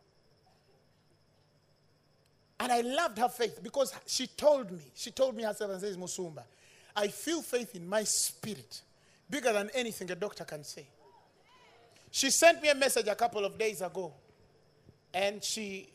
And 2.60 2.72
I 2.72 2.82
loved 2.82 3.20
her 3.20 3.30
faith 3.30 3.62
because 3.62 3.94
she 4.06 4.28
told 4.28 4.72
me, 4.72 4.80
she 4.96 5.12
told 5.12 5.36
me 5.36 5.44
herself 5.44 5.72
and 5.72 5.82
says, 5.82 5.96
Musumba, 5.98 6.44
I 6.96 7.08
feel 7.08 7.42
faith 7.42 7.76
in 7.76 7.88
my 7.88 8.04
spirit 8.04 8.82
bigger 9.30 9.54
than 9.54 9.70
anything 9.76 10.10
a 10.10 10.16
doctor 10.16 10.44
can 10.44 10.64
say. 10.64 10.88
She 12.10 12.32
sent 12.32 12.62
me 12.62 12.70
a 12.70 12.76
message 12.76 13.08
a 13.08 13.16
couple 13.16 13.46
of 13.46 13.58
days 13.58 13.82
ago 13.82 14.14
and 15.14 15.44
she 15.44 15.90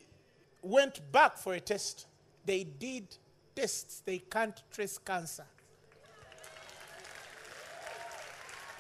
went 0.63 1.01
back 1.11 1.37
for 1.37 1.55
a 1.55 1.61
test. 1.61 2.07
They 2.45 2.65
did 2.65 3.09
tests, 3.57 4.03
they 4.05 4.19
can't 4.19 4.63
trace 4.73 4.99
cancer. 4.99 5.45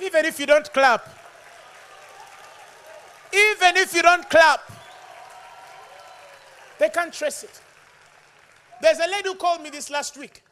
Even 0.00 0.24
if 0.24 0.38
you 0.38 0.46
don't 0.46 0.72
clap, 0.72 1.08
even 3.32 3.76
if 3.76 3.94
you 3.94 4.02
don't 4.02 4.28
clap, 4.28 4.60
they 6.78 6.88
can't 6.88 7.12
trace 7.12 7.44
it. 7.44 7.60
There's 8.82 8.98
a 8.98 9.08
lady 9.08 9.28
who 9.28 9.36
called 9.36 9.62
me 9.62 9.70
this 9.70 9.90
last 9.90 10.16
week. 10.16 10.42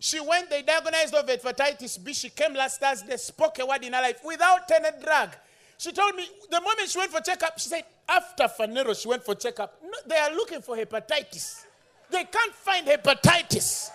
She 0.00 0.18
went, 0.18 0.50
they 0.50 0.62
diagnosed 0.62 1.12
with 1.12 1.26
hepatitis 1.26 2.02
B. 2.02 2.12
She 2.12 2.28
came 2.28 2.52
last 2.54 2.80
Thursday, 2.80 3.16
spoke 3.16 3.56
a 3.60 3.66
word 3.66 3.84
in 3.84 3.92
her 3.92 4.02
life 4.02 4.20
without 4.24 4.68
any 4.72 4.88
drug. 5.00 5.30
She 5.78 5.92
told 5.92 6.16
me 6.16 6.28
the 6.50 6.60
moment 6.60 6.88
she 6.88 6.98
went 6.98 7.12
for 7.12 7.20
checkup, 7.20 7.56
she 7.60 7.68
said 7.68 7.84
after 8.08 8.44
Phaneroo, 8.44 9.00
she 9.00 9.06
went 9.06 9.24
for 9.24 9.36
checkup. 9.36 9.80
No, 9.80 9.96
they 10.08 10.16
are 10.16 10.32
looking 10.32 10.60
for 10.60 10.76
hepatitis. 10.76 11.66
They 12.10 12.24
can't 12.24 12.52
find 12.52 12.84
hepatitis. 12.84 13.90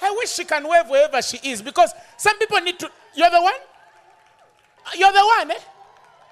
I 0.00 0.10
wish 0.18 0.30
she 0.30 0.44
can 0.44 0.66
wave 0.66 0.88
wherever 0.88 1.20
she 1.20 1.38
is 1.50 1.60
because 1.60 1.92
some 2.16 2.38
people 2.38 2.60
need 2.60 2.78
to. 2.78 2.90
You're 3.14 3.30
the 3.30 3.42
one? 3.42 3.60
You're 4.96 5.12
the 5.12 5.34
one, 5.38 5.50
eh? 5.50 5.58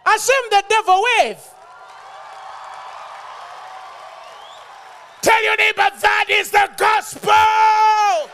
Assume 0.06 0.44
the 0.50 0.64
devil 0.66 1.02
wave. 1.20 1.38
Tell 5.34 5.42
your 5.42 5.56
neighbor 5.56 5.88
that 6.00 6.26
is 6.30 6.50
the 6.52 6.70
gospel. 6.76 8.30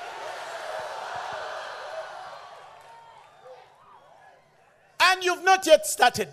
And 5.03 5.25
you've 5.25 5.43
not 5.43 5.65
yet 5.65 5.87
started. 5.87 6.29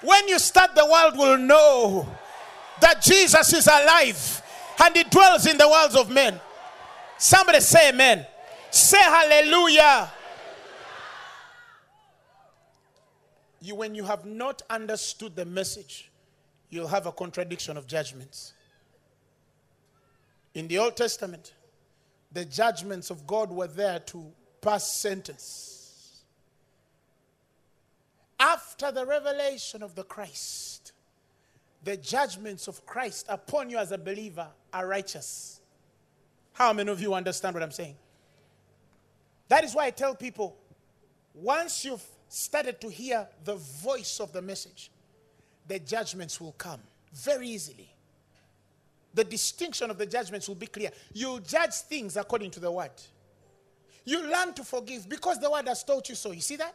When 0.00 0.26
you 0.26 0.38
start, 0.38 0.74
the 0.74 0.86
world 0.86 1.18
will 1.18 1.36
know 1.36 2.08
that 2.80 3.02
Jesus 3.02 3.52
is 3.52 3.66
alive 3.66 4.42
and 4.82 4.96
he 4.96 5.04
dwells 5.04 5.46
in 5.46 5.58
the 5.58 5.68
worlds 5.68 5.96
of 5.96 6.08
men. 6.08 6.40
Somebody 7.18 7.60
say 7.60 7.90
amen. 7.90 8.26
Say 8.70 8.96
hallelujah. 8.96 10.10
You, 13.60 13.74
when 13.74 13.94
you 13.94 14.04
have 14.04 14.24
not 14.24 14.62
understood 14.70 15.36
the 15.36 15.44
message, 15.44 16.10
you'll 16.70 16.88
have 16.88 17.04
a 17.04 17.12
contradiction 17.12 17.76
of 17.76 17.86
judgments. 17.86 18.53
In 20.54 20.68
the 20.68 20.78
Old 20.78 20.96
Testament, 20.96 21.52
the 22.32 22.44
judgments 22.44 23.10
of 23.10 23.26
God 23.26 23.50
were 23.50 23.66
there 23.66 23.98
to 23.98 24.32
pass 24.60 24.96
sentence. 24.96 26.24
After 28.38 28.92
the 28.92 29.04
revelation 29.04 29.82
of 29.82 29.94
the 29.94 30.04
Christ, 30.04 30.92
the 31.82 31.96
judgments 31.96 32.68
of 32.68 32.84
Christ 32.86 33.26
upon 33.28 33.68
you 33.68 33.78
as 33.78 33.92
a 33.92 33.98
believer 33.98 34.48
are 34.72 34.86
righteous. 34.86 35.60
How 36.52 36.72
many 36.72 36.90
of 36.90 37.00
you 37.00 37.14
understand 37.14 37.54
what 37.54 37.62
I'm 37.62 37.70
saying? 37.70 37.96
That 39.48 39.64
is 39.64 39.74
why 39.74 39.86
I 39.86 39.90
tell 39.90 40.14
people 40.14 40.56
once 41.34 41.84
you've 41.84 42.04
started 42.28 42.80
to 42.80 42.88
hear 42.88 43.28
the 43.44 43.56
voice 43.56 44.20
of 44.20 44.32
the 44.32 44.40
message, 44.40 44.90
the 45.66 45.78
judgments 45.78 46.40
will 46.40 46.52
come 46.52 46.80
very 47.12 47.48
easily. 47.48 47.93
The 49.14 49.24
distinction 49.24 49.90
of 49.90 49.98
the 49.98 50.06
judgments 50.06 50.48
will 50.48 50.56
be 50.56 50.66
clear. 50.66 50.90
You 51.12 51.40
judge 51.40 51.74
things 51.74 52.16
according 52.16 52.50
to 52.52 52.60
the 52.60 52.70
word. 52.70 52.90
You 54.04 54.22
learn 54.28 54.52
to 54.54 54.64
forgive 54.64 55.08
because 55.08 55.38
the 55.38 55.50
word 55.50 55.68
has 55.68 55.82
taught 55.82 56.08
you 56.08 56.14
so. 56.14 56.32
You 56.32 56.40
see 56.40 56.56
that? 56.56 56.74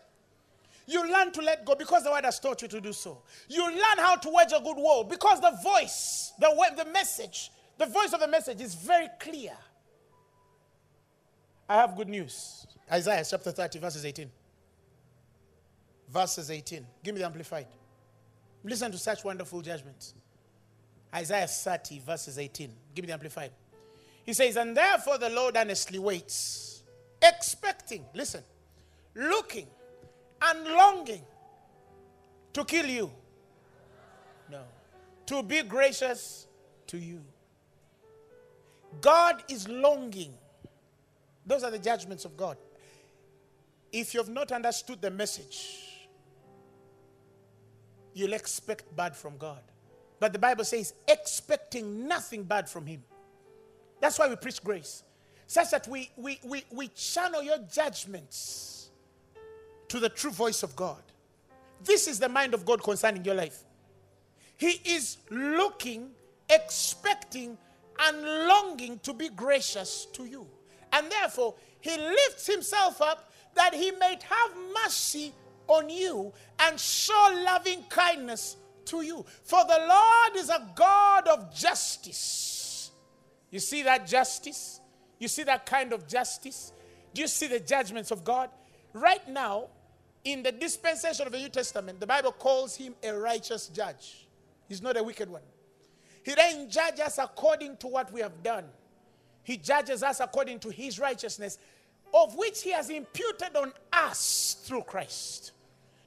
You 0.87 1.07
learn 1.11 1.31
to 1.33 1.41
let 1.41 1.65
go 1.65 1.75
because 1.75 2.03
the 2.03 2.09
word 2.09 2.25
has 2.25 2.39
taught 2.39 2.61
you 2.63 2.67
to 2.67 2.81
do 2.81 2.93
so. 2.93 3.21
You 3.47 3.63
learn 3.63 3.97
how 3.97 4.15
to 4.15 4.29
wage 4.29 4.51
a 4.55 4.59
good 4.59 4.77
war 4.77 5.05
because 5.05 5.39
the 5.39 5.55
voice, 5.61 6.33
the, 6.39 6.49
the 6.75 6.89
message, 6.89 7.51
the 7.77 7.85
voice 7.85 8.11
of 8.13 8.21
the 8.21 8.27
message 8.27 8.59
is 8.59 8.73
very 8.73 9.07
clear. 9.19 9.51
I 11.67 11.75
have 11.75 11.95
good 11.95 12.09
news. 12.09 12.65
Isaiah 12.91 13.23
chapter 13.29 13.51
30, 13.51 13.77
verses 13.77 14.03
18. 14.03 14.31
Verses 16.09 16.49
18. 16.49 16.85
Give 17.03 17.13
me 17.13 17.19
the 17.19 17.25
amplified. 17.27 17.67
Listen 18.63 18.91
to 18.91 18.97
such 18.97 19.23
wonderful 19.23 19.61
judgments. 19.61 20.15
Isaiah 21.13 21.47
30, 21.47 21.99
verses 21.99 22.37
18. 22.37 22.71
Give 22.93 23.03
me 23.03 23.07
the 23.07 23.13
amplified. 23.13 23.51
He 24.25 24.33
says, 24.33 24.57
And 24.57 24.75
therefore 24.75 25.17
the 25.17 25.29
Lord 25.29 25.57
earnestly 25.57 25.99
waits, 25.99 26.83
expecting, 27.21 28.05
listen, 28.13 28.43
looking 29.15 29.67
and 30.41 30.67
longing 30.67 31.23
to 32.53 32.63
kill 32.63 32.85
you. 32.85 33.11
No. 34.51 34.61
To 35.27 35.43
be 35.43 35.63
gracious 35.63 36.47
to 36.87 36.97
you. 36.97 37.21
God 39.01 39.43
is 39.47 39.67
longing 39.67 40.33
those 41.49 41.63
are 41.63 41.71
the 41.71 41.79
judgments 41.79 42.25
of 42.25 42.37
God. 42.37 42.57
If 43.91 44.13
you 44.13 44.19
have 44.19 44.29
not 44.29 44.51
understood 44.51 45.01
the 45.01 45.09
message, 45.09 46.07
you'll 48.13 48.33
expect 48.33 48.95
bad 48.95 49.15
from 49.15 49.35
God. 49.37 49.63
But 50.19 50.33
the 50.33 50.39
Bible 50.39 50.65
says, 50.65 50.93
expecting 51.07 52.07
nothing 52.07 52.43
bad 52.43 52.69
from 52.69 52.85
Him. 52.85 53.03
That's 54.01 54.19
why 54.19 54.27
we 54.27 54.35
preach 54.35 54.63
grace, 54.63 55.03
such 55.47 55.71
that 55.71 55.87
we, 55.87 56.11
we, 56.17 56.39
we, 56.43 56.63
we 56.71 56.87
channel 56.89 57.41
your 57.41 57.59
judgments 57.71 58.89
to 59.87 59.99
the 59.99 60.09
true 60.09 60.31
voice 60.31 60.63
of 60.63 60.75
God. 60.75 61.01
This 61.83 62.07
is 62.07 62.19
the 62.19 62.29
mind 62.29 62.53
of 62.53 62.65
God 62.65 62.83
concerning 62.83 63.23
your 63.23 63.35
life. 63.35 63.63
He 64.57 64.81
is 64.85 65.17
looking, 65.29 66.09
expecting, 66.49 67.57
and 67.99 68.21
longing 68.47 68.99
to 68.99 69.13
be 69.13 69.29
gracious 69.29 70.05
to 70.13 70.25
you. 70.25 70.47
And 70.91 71.09
therefore, 71.11 71.55
he 71.81 71.97
lifts 71.97 72.47
himself 72.47 73.01
up 73.01 73.31
that 73.55 73.73
he 73.73 73.91
may 73.91 74.17
have 74.29 74.51
mercy 74.83 75.33
on 75.67 75.89
you 75.89 76.33
and 76.59 76.79
show 76.79 77.43
loving 77.45 77.83
kindness 77.89 78.57
to 78.89 79.01
you. 79.01 79.25
For 79.43 79.63
the 79.65 79.85
Lord 79.87 80.35
is 80.35 80.49
a 80.49 80.71
God 80.75 81.27
of 81.27 81.53
justice. 81.53 82.91
You 83.51 83.59
see 83.59 83.83
that 83.83 84.07
justice? 84.07 84.79
You 85.17 85.27
see 85.27 85.43
that 85.43 85.65
kind 85.65 85.93
of 85.93 86.07
justice? 86.07 86.71
Do 87.13 87.21
you 87.21 87.27
see 87.27 87.47
the 87.47 87.59
judgments 87.59 88.11
of 88.11 88.23
God? 88.23 88.49
Right 88.93 89.27
now, 89.27 89.67
in 90.23 90.43
the 90.43 90.51
dispensation 90.51 91.25
of 91.25 91.31
the 91.31 91.39
New 91.39 91.49
Testament, 91.49 91.99
the 91.99 92.07
Bible 92.07 92.31
calls 92.31 92.75
him 92.75 92.95
a 93.03 93.11
righteous 93.11 93.67
judge. 93.67 94.27
He's 94.67 94.81
not 94.81 94.97
a 94.97 95.03
wicked 95.03 95.29
one. 95.29 95.41
He 96.23 96.35
doesn't 96.35 96.69
judge 96.69 96.99
us 96.99 97.17
according 97.17 97.77
to 97.77 97.87
what 97.87 98.11
we 98.11 98.21
have 98.21 98.43
done. 98.43 98.65
He 99.43 99.57
judges 99.57 100.03
us 100.03 100.19
according 100.19 100.59
to 100.59 100.69
his 100.69 100.99
righteousness, 100.99 101.57
of 102.13 102.35
which 102.35 102.61
he 102.61 102.71
has 102.71 102.89
imputed 102.89 103.55
on 103.55 103.73
us 103.91 104.57
through 104.63 104.83
Christ. 104.83 105.53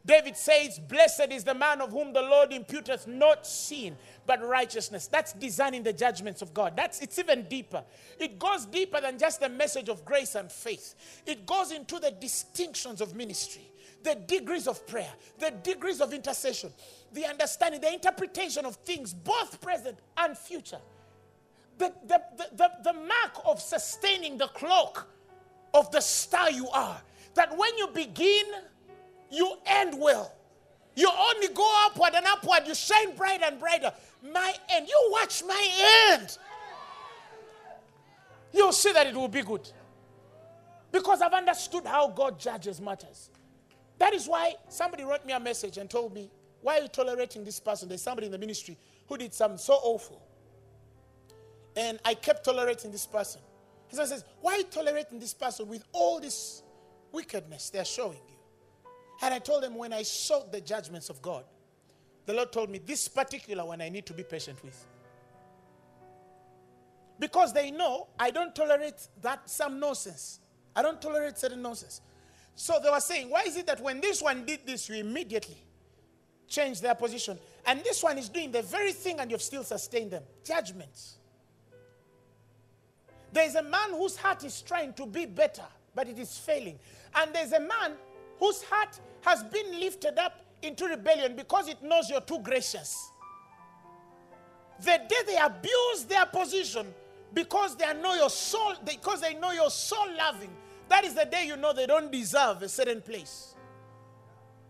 David 0.05 0.36
says, 0.36 0.78
Blessed 0.78 1.30
is 1.30 1.44
the 1.44 1.55
man 1.55 1.80
of 1.80 1.90
whom 1.90 2.12
the 2.12 2.22
Lord 2.22 2.50
imputeth 2.50 3.07
not 3.07 3.46
sin, 3.46 3.96
but 4.26 4.44
righteousness. 4.46 5.07
That's 5.07 5.32
designing 5.32 5.84
the 5.84 5.92
judgments 5.92 6.42
of 6.42 6.53
God. 6.53 6.76
That's 6.76 7.00
it's 7.00 7.18
even 7.18 7.44
deeper. 7.44 7.84
It 8.18 8.38
goes 8.38 8.66
deeper 8.66 9.00
than 9.00 9.18
just 9.18 9.40
the 9.40 9.48
message 9.48 9.88
of 9.88 10.05
grace 10.05 10.34
and 10.34 10.50
faith. 10.50 11.22
It 11.24 11.46
goes 11.46 11.70
into 11.70 12.00
the 12.00 12.11
distinctions 12.11 13.00
of 13.00 13.14
ministry, 13.14 13.70
the 14.03 14.16
degrees 14.16 14.66
of 14.66 14.84
prayer, 14.88 15.12
the 15.38 15.53
degrees 15.62 16.00
of 16.00 16.12
intercession, 16.12 16.72
the 17.12 17.26
understanding, 17.26 17.80
the 17.80 17.92
interpretation 17.92 18.66
of 18.66 18.76
things, 18.76 19.14
both 19.14 19.61
present 19.61 19.98
and 20.16 20.36
future 20.36 20.80
the, 21.78 21.92
the, 22.07 22.22
the, 22.57 22.70
the, 22.84 22.92
mark 22.92 23.42
of 23.44 23.61
sustaining 23.61 24.38
the 24.38 24.46
cloak 24.48 25.09
of 25.74 25.90
the 25.90 26.00
star 26.00 26.50
you 26.50 26.68
are. 26.68 27.00
That 27.34 27.57
when 27.57 27.76
you 27.78 27.88
begin, 27.88 28.44
you 29.32 29.56
end 29.66 29.98
well. 29.98 30.32
You 30.94 31.10
only 31.10 31.48
go 31.48 31.66
upward 31.86 32.12
and 32.14 32.26
upward. 32.26 32.62
You 32.66 32.74
shine 32.74 33.16
brighter 33.16 33.46
and 33.46 33.58
brighter. 33.58 33.92
My 34.22 34.54
end. 34.70 34.88
You 34.88 35.08
watch 35.10 35.42
my 35.46 36.10
end. 36.10 36.36
You'll 38.52 38.72
see 38.72 38.92
that 38.92 39.06
it 39.06 39.14
will 39.14 39.28
be 39.28 39.42
good. 39.42 39.68
Because 40.90 41.22
I've 41.22 41.32
understood 41.32 41.86
how 41.86 42.08
God 42.08 42.38
judges 42.38 42.80
matters. 42.80 43.30
That 43.98 44.12
is 44.12 44.26
why 44.26 44.54
somebody 44.68 45.04
wrote 45.04 45.24
me 45.24 45.32
a 45.32 45.40
message 45.40 45.78
and 45.78 45.88
told 45.88 46.12
me, 46.12 46.30
Why 46.60 46.78
are 46.78 46.82
you 46.82 46.88
tolerating 46.88 47.44
this 47.44 47.58
person? 47.58 47.88
There's 47.88 48.02
somebody 48.02 48.26
in 48.26 48.32
the 48.32 48.38
ministry 48.38 48.76
who 49.08 49.16
did 49.16 49.32
something 49.32 49.58
so 49.58 49.74
awful. 49.82 50.22
And 51.74 51.98
I 52.04 52.12
kept 52.12 52.44
tolerating 52.44 52.90
this 52.92 53.06
person. 53.06 53.40
He 53.88 53.96
says, 53.96 54.24
Why 54.42 54.54
are 54.54 54.58
you 54.58 54.64
tolerating 54.64 55.18
this 55.18 55.32
person 55.32 55.68
with 55.68 55.84
all 55.92 56.20
this 56.20 56.62
wickedness 57.12 57.70
they're 57.70 57.84
showing? 57.86 58.20
And 59.22 59.32
I 59.32 59.38
told 59.38 59.62
them 59.62 59.76
When 59.76 59.92
I 59.92 60.02
saw 60.02 60.42
the 60.44 60.60
judgments 60.60 61.08
of 61.08 61.22
God, 61.22 61.44
the 62.26 62.34
Lord 62.34 62.52
told 62.52 62.68
me, 62.68 62.78
This 62.84 63.08
particular 63.08 63.64
one 63.64 63.80
I 63.80 63.88
need 63.88 64.04
to 64.06 64.12
be 64.12 64.24
patient 64.24 64.62
with. 64.62 64.84
Because 67.18 67.52
they 67.52 67.70
know 67.70 68.08
I 68.18 68.32
don't 68.32 68.54
tolerate 68.54 69.08
that 69.22 69.48
some 69.48 69.78
nonsense. 69.78 70.40
I 70.74 70.82
don't 70.82 71.00
tolerate 71.00 71.38
certain 71.38 71.62
nonsense. 71.62 72.00
So 72.56 72.78
they 72.82 72.90
were 72.90 73.00
saying, 73.00 73.30
Why 73.30 73.42
is 73.42 73.56
it 73.56 73.66
that 73.66 73.80
when 73.80 74.00
this 74.00 74.20
one 74.20 74.44
did 74.44 74.66
this, 74.66 74.88
you 74.88 74.96
immediately 74.96 75.56
change 76.48 76.80
their 76.80 76.96
position? 76.96 77.38
And 77.64 77.82
this 77.84 78.02
one 78.02 78.18
is 78.18 78.28
doing 78.28 78.50
the 78.50 78.62
very 78.62 78.92
thing 78.92 79.20
and 79.20 79.30
you've 79.30 79.42
still 79.42 79.62
sustained 79.62 80.10
them? 80.10 80.24
Judgments. 80.44 81.18
There's 83.32 83.54
a 83.54 83.62
man 83.62 83.92
whose 83.92 84.16
heart 84.16 84.44
is 84.44 84.60
trying 84.60 84.92
to 84.94 85.06
be 85.06 85.24
better, 85.24 85.64
but 85.94 86.08
it 86.08 86.18
is 86.18 86.36
failing. 86.36 86.78
And 87.14 87.32
there's 87.32 87.52
a 87.52 87.60
man 87.60 87.92
whose 88.38 88.62
heart 88.64 89.00
has 89.22 89.42
been 89.44 89.80
lifted 89.80 90.18
up 90.18 90.44
into 90.62 90.86
rebellion 90.86 91.34
because 91.36 91.68
it 91.68 91.82
knows 91.82 92.08
you're 92.08 92.20
too 92.20 92.40
gracious. 92.40 93.10
The 94.80 95.00
day 95.08 95.16
they 95.26 95.36
abuse 95.36 96.04
their 96.08 96.26
position 96.26 96.86
because 97.34 97.76
they 97.76 97.92
know 97.94 98.14
your 98.14 98.30
soul, 98.30 98.74
because 98.84 99.20
they 99.20 99.34
know 99.34 99.52
you're 99.52 99.70
so 99.70 99.96
loving, 100.18 100.50
that 100.88 101.04
is 101.04 101.14
the 101.14 101.24
day 101.24 101.46
you 101.46 101.56
know 101.56 101.72
they 101.72 101.86
don't 101.86 102.10
deserve 102.10 102.62
a 102.62 102.68
certain 102.68 103.00
place. 103.00 103.54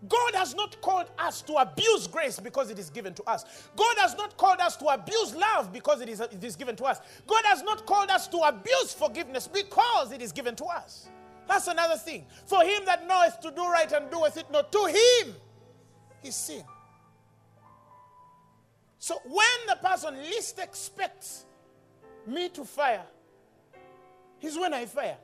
God 0.08 0.34
has 0.34 0.54
not 0.54 0.80
called 0.80 1.06
us 1.18 1.42
to 1.42 1.54
abuse 1.54 2.08
grace 2.08 2.40
because 2.40 2.70
it 2.70 2.78
is 2.78 2.90
given 2.90 3.14
to 3.14 3.22
us. 3.24 3.44
God 3.76 3.96
has 3.98 4.16
not 4.16 4.36
called 4.36 4.58
us 4.58 4.76
to 4.78 4.86
abuse 4.86 5.34
love 5.34 5.72
because 5.72 6.00
it 6.00 6.08
is, 6.08 6.20
it 6.20 6.42
is 6.42 6.56
given 6.56 6.74
to 6.76 6.84
us. 6.84 7.00
God 7.26 7.44
has 7.44 7.62
not 7.62 7.86
called 7.86 8.10
us 8.10 8.26
to 8.28 8.38
abuse 8.38 8.92
forgiveness 8.92 9.46
because 9.46 10.10
it 10.10 10.20
is 10.20 10.32
given 10.32 10.56
to 10.56 10.64
us. 10.64 11.08
That's 11.48 11.66
another 11.66 11.96
thing. 11.96 12.26
For 12.46 12.62
him 12.62 12.84
that 12.86 13.06
knoweth 13.06 13.40
to 13.40 13.50
do 13.50 13.64
right 13.70 13.90
and 13.90 14.10
doeth 14.10 14.36
it 14.36 14.50
not, 14.50 14.72
to 14.72 14.86
him 14.86 15.34
is 16.22 16.34
sin. 16.34 16.64
So 18.98 19.20
when 19.24 19.66
the 19.66 19.76
person 19.82 20.16
least 20.22 20.58
expects 20.58 21.44
me 22.26 22.48
to 22.50 22.64
fire, 22.64 23.04
is 24.40 24.58
when 24.58 24.74
I 24.74 24.86
fire. 24.86 25.16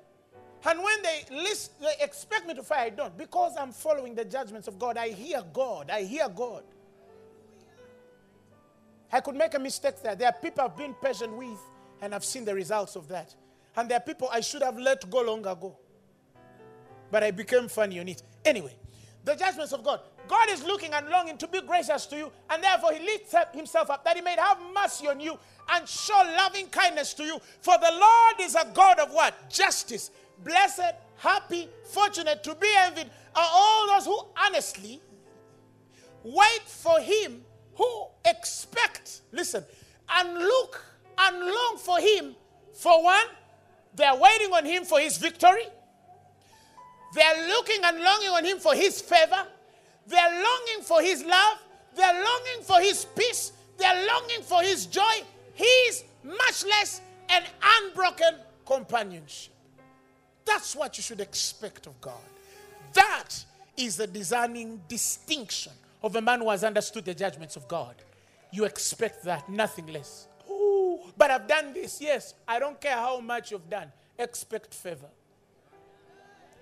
And 0.64 0.82
when 0.82 1.02
they 1.02 1.24
least 1.30 1.80
they 1.80 1.94
expect 2.00 2.46
me 2.46 2.54
to 2.54 2.62
fire, 2.62 2.86
I 2.86 2.90
don't. 2.90 3.16
Because 3.16 3.54
I'm 3.56 3.72
following 3.72 4.14
the 4.14 4.24
judgments 4.24 4.66
of 4.66 4.78
God. 4.78 4.96
I 4.96 5.10
hear 5.10 5.42
God. 5.52 5.90
I 5.90 6.02
hear 6.02 6.28
God. 6.28 6.64
I 9.12 9.20
could 9.20 9.36
make 9.36 9.54
a 9.54 9.58
mistake 9.58 10.02
there. 10.02 10.14
There 10.14 10.28
are 10.28 10.34
people 10.40 10.64
I've 10.64 10.76
been 10.76 10.94
patient 10.94 11.32
with, 11.32 11.58
and 12.02 12.14
I've 12.14 12.24
seen 12.24 12.44
the 12.44 12.54
results 12.54 12.96
of 12.96 13.08
that. 13.08 13.34
And 13.76 13.88
there 13.88 13.98
are 13.98 14.02
people 14.02 14.28
I 14.30 14.40
should 14.40 14.62
have 14.62 14.78
let 14.78 15.08
go 15.08 15.22
long 15.22 15.46
ago. 15.46 15.76
But 17.10 17.22
I 17.22 17.30
became 17.30 17.68
funny 17.68 18.00
on 18.00 18.08
it. 18.08 18.22
Anyway, 18.44 18.74
the 19.24 19.34
judgments 19.34 19.72
of 19.72 19.82
God. 19.82 20.00
God 20.26 20.50
is 20.50 20.62
looking 20.62 20.92
and 20.92 21.08
longing 21.08 21.38
to 21.38 21.46
be 21.46 21.62
gracious 21.62 22.04
to 22.06 22.16
you, 22.16 22.32
and 22.50 22.62
therefore 22.62 22.92
He 22.92 23.04
lifts 23.04 23.34
Himself 23.54 23.90
up 23.90 24.04
that 24.04 24.16
He 24.16 24.22
may 24.22 24.36
have 24.38 24.58
mercy 24.74 25.08
on 25.08 25.20
you 25.20 25.38
and 25.70 25.88
show 25.88 26.20
loving 26.36 26.66
kindness 26.66 27.14
to 27.14 27.24
you. 27.24 27.38
For 27.60 27.74
the 27.78 27.90
Lord 27.92 28.34
is 28.40 28.54
a 28.54 28.66
God 28.74 28.98
of 28.98 29.12
what? 29.12 29.50
Justice 29.50 30.10
blessed, 30.44 30.94
happy, 31.16 31.68
fortunate, 31.84 32.42
to 32.44 32.54
be 32.54 32.68
envied 32.78 33.10
are 33.34 33.50
all 33.52 33.86
those 33.88 34.06
who 34.06 34.20
honestly 34.44 35.00
wait 36.22 36.62
for 36.66 37.00
him, 37.00 37.44
who 37.74 38.06
expect, 38.24 39.22
listen, 39.32 39.64
and 40.08 40.34
look 40.34 40.84
and 41.18 41.40
long 41.40 41.76
for 41.78 41.98
him. 41.98 42.34
For 42.74 43.02
one, 43.02 43.26
they 43.94 44.04
are 44.04 44.16
waiting 44.16 44.52
on 44.52 44.64
him 44.64 44.84
for 44.84 45.00
his 45.00 45.18
victory. 45.18 45.64
They 47.14 47.22
are 47.22 47.48
looking 47.48 47.80
and 47.84 48.00
longing 48.00 48.28
on 48.30 48.44
him 48.44 48.58
for 48.58 48.74
his 48.74 49.00
favor. 49.00 49.46
They 50.06 50.18
are 50.18 50.32
longing 50.32 50.82
for 50.82 51.00
his 51.02 51.24
love. 51.24 51.58
They 51.94 52.02
are 52.02 52.14
longing 52.14 52.62
for 52.62 52.80
his 52.80 53.04
peace. 53.04 53.52
They 53.78 53.84
are 53.84 54.06
longing 54.06 54.42
for 54.42 54.60
his 54.62 54.86
joy, 54.86 55.22
He 55.54 55.64
is 55.64 56.04
much 56.24 56.64
less 56.64 57.00
an 57.28 57.44
unbroken 57.62 58.34
companionship. 58.66 59.52
That's 60.44 60.74
what 60.74 60.96
you 60.96 61.02
should 61.02 61.20
expect 61.20 61.86
of 61.86 62.00
God. 62.00 62.20
That 62.94 63.28
is 63.76 63.96
the 63.96 64.06
discerning 64.06 64.80
distinction 64.88 65.72
of 66.02 66.16
a 66.16 66.20
man 66.20 66.40
who 66.40 66.50
has 66.50 66.64
understood 66.64 67.04
the 67.04 67.14
judgments 67.14 67.54
of 67.54 67.68
God. 67.68 67.94
You 68.50 68.64
expect 68.64 69.24
that, 69.24 69.48
nothing 69.48 69.86
less. 69.88 70.26
Ooh, 70.50 71.00
but 71.16 71.30
I've 71.30 71.46
done 71.46 71.72
this. 71.74 72.00
Yes, 72.00 72.34
I 72.46 72.58
don't 72.58 72.80
care 72.80 72.96
how 72.96 73.20
much 73.20 73.50
you've 73.52 73.68
done. 73.68 73.92
Expect 74.18 74.74
favor. 74.74 75.08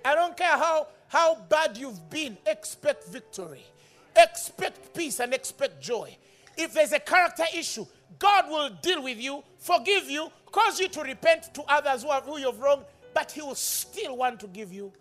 I 0.07 0.15
don't 0.15 0.37
care 0.37 0.57
how, 0.57 0.87
how 1.09 1.35
bad 1.35 1.77
you've 1.77 2.09
been. 2.09 2.37
Expect 2.47 3.09
victory. 3.09 3.65
Expect 4.17 4.95
peace 4.95 5.21
and 5.21 5.35
expect 5.35 5.83
joy. 5.83 6.17
If 6.57 6.73
there's 6.73 6.93
a 6.93 7.01
character 7.01 7.45
issue, 7.55 7.87
God 8.19 8.49
will 8.49 8.71
deal 8.81 9.03
with 9.03 9.21
you, 9.21 9.43
forgive 9.59 10.09
you, 10.09 10.31
cause 10.51 10.81
you 10.81 10.89
to 10.89 11.03
repent 11.03 11.53
to 11.55 11.63
others 11.69 12.03
who, 12.03 12.11
have, 12.11 12.25
who 12.25 12.39
you've 12.39 12.59
wronged, 12.59 12.85
but 13.13 13.33
He 13.33 13.43
will 13.43 13.55
still 13.57 14.17
want 14.17 14.41
to 14.41 14.47
give 14.47 14.73
you 14.73 14.93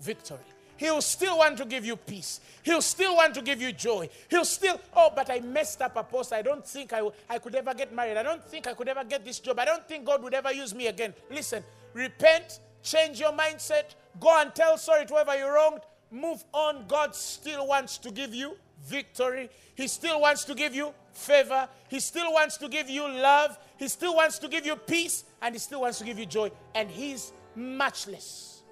victory. 0.00 0.38
He 0.76 0.90
will 0.90 1.00
still 1.00 1.38
want 1.38 1.56
to 1.58 1.64
give 1.64 1.84
you 1.84 1.94
peace. 1.94 2.40
He'll 2.64 2.82
still 2.82 3.14
want 3.14 3.34
to 3.34 3.42
give 3.42 3.62
you 3.62 3.70
joy. 3.70 4.08
He'll 4.28 4.44
still, 4.44 4.80
oh, 4.96 5.12
but 5.14 5.30
I 5.30 5.38
messed 5.38 5.80
up, 5.80 5.96
Apostle. 5.96 6.36
I 6.36 6.42
don't 6.42 6.66
think 6.66 6.92
I, 6.92 7.08
I 7.30 7.38
could 7.38 7.54
ever 7.54 7.72
get 7.72 7.94
married. 7.94 8.16
I 8.16 8.24
don't 8.24 8.44
think 8.44 8.66
I 8.66 8.74
could 8.74 8.88
ever 8.88 9.04
get 9.04 9.24
this 9.24 9.38
job. 9.38 9.60
I 9.60 9.64
don't 9.64 9.86
think 9.86 10.04
God 10.04 10.24
would 10.24 10.34
ever 10.34 10.52
use 10.52 10.74
me 10.74 10.88
again. 10.88 11.14
Listen, 11.30 11.62
repent, 11.94 12.58
change 12.82 13.20
your 13.20 13.32
mindset, 13.32 13.94
go 14.20 14.40
and 14.40 14.54
tell 14.54 14.76
sorry 14.78 15.06
to 15.06 15.14
whoever 15.14 15.36
you 15.36 15.48
wronged, 15.48 15.82
move 16.10 16.44
on. 16.52 16.84
God 16.86 17.14
still 17.14 17.66
wants 17.66 17.98
to 17.98 18.10
give 18.10 18.34
you 18.34 18.56
victory. 18.84 19.48
He 19.74 19.88
still 19.88 20.20
wants 20.20 20.44
to 20.44 20.54
give 20.54 20.74
you 20.74 20.92
favor. 21.12 21.68
He 21.88 22.00
still 22.00 22.32
wants 22.32 22.56
to 22.58 22.68
give 22.68 22.88
you 22.90 23.08
love. 23.08 23.58
He 23.78 23.88
still 23.88 24.14
wants 24.16 24.38
to 24.40 24.48
give 24.48 24.66
you 24.66 24.76
peace. 24.76 25.24
And 25.40 25.54
He 25.54 25.58
still 25.58 25.80
wants 25.82 25.98
to 25.98 26.04
give 26.04 26.18
you 26.18 26.26
joy. 26.26 26.50
And 26.74 26.90
His 26.90 27.32
matchless 27.54 28.62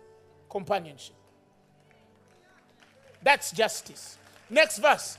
companionship. 0.48 1.14
That's 3.22 3.52
justice. 3.52 4.18
Next 4.48 4.78
verse. 4.78 5.18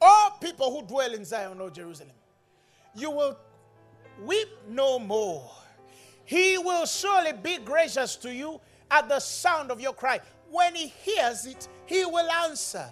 All 0.00 0.30
people 0.40 0.70
who 0.70 0.86
dwell 0.86 1.12
in 1.12 1.24
Zion 1.24 1.60
or 1.60 1.70
Jerusalem, 1.70 2.12
you 2.94 3.10
will 3.10 3.38
weep 4.24 4.48
no 4.68 4.98
more. 4.98 5.48
He 6.32 6.56
will 6.56 6.86
surely 6.86 7.34
be 7.34 7.58
gracious 7.58 8.16
to 8.16 8.32
you 8.32 8.58
at 8.90 9.06
the 9.06 9.20
sound 9.20 9.70
of 9.70 9.82
your 9.82 9.92
cry. 9.92 10.18
When 10.50 10.74
he 10.74 10.86
hears 10.86 11.44
it, 11.44 11.68
he 11.84 12.06
will 12.06 12.30
answer. 12.30 12.90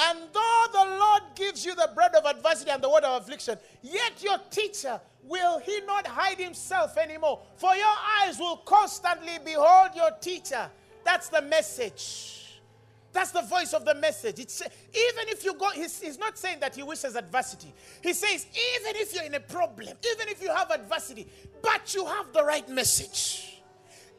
And 0.00 0.18
though 0.32 0.64
the 0.72 0.96
Lord 0.98 1.22
gives 1.34 1.62
you 1.62 1.74
the 1.74 1.90
bread 1.94 2.14
of 2.14 2.24
adversity 2.24 2.70
and 2.70 2.82
the 2.82 2.88
word 2.88 3.04
of 3.04 3.20
affliction, 3.20 3.58
yet 3.82 4.22
your 4.22 4.38
teacher 4.50 4.98
will 5.24 5.58
he 5.58 5.82
not 5.82 6.06
hide 6.06 6.38
himself 6.38 6.96
anymore? 6.96 7.40
For 7.56 7.76
your 7.76 7.96
eyes 8.22 8.38
will 8.38 8.56
constantly 8.56 9.36
behold 9.44 9.90
your 9.94 10.12
teacher. 10.12 10.70
That's 11.04 11.28
the 11.28 11.42
message. 11.42 12.39
That's 13.12 13.32
the 13.32 13.42
voice 13.42 13.72
of 13.72 13.84
the 13.84 13.94
message. 13.96 14.38
It's, 14.38 14.62
even 14.62 15.28
if 15.28 15.44
you 15.44 15.54
go, 15.54 15.70
he's, 15.70 16.00
he's 16.00 16.18
not 16.18 16.38
saying 16.38 16.60
that 16.60 16.76
he 16.76 16.82
wishes 16.82 17.16
adversity. 17.16 17.72
He 18.02 18.12
says, 18.12 18.46
even 18.46 18.96
if 18.96 19.12
you're 19.14 19.24
in 19.24 19.34
a 19.34 19.40
problem, 19.40 19.88
even 20.12 20.28
if 20.28 20.40
you 20.40 20.54
have 20.54 20.70
adversity, 20.70 21.26
but 21.60 21.92
you 21.92 22.06
have 22.06 22.32
the 22.32 22.44
right 22.44 22.68
message. 22.68 23.60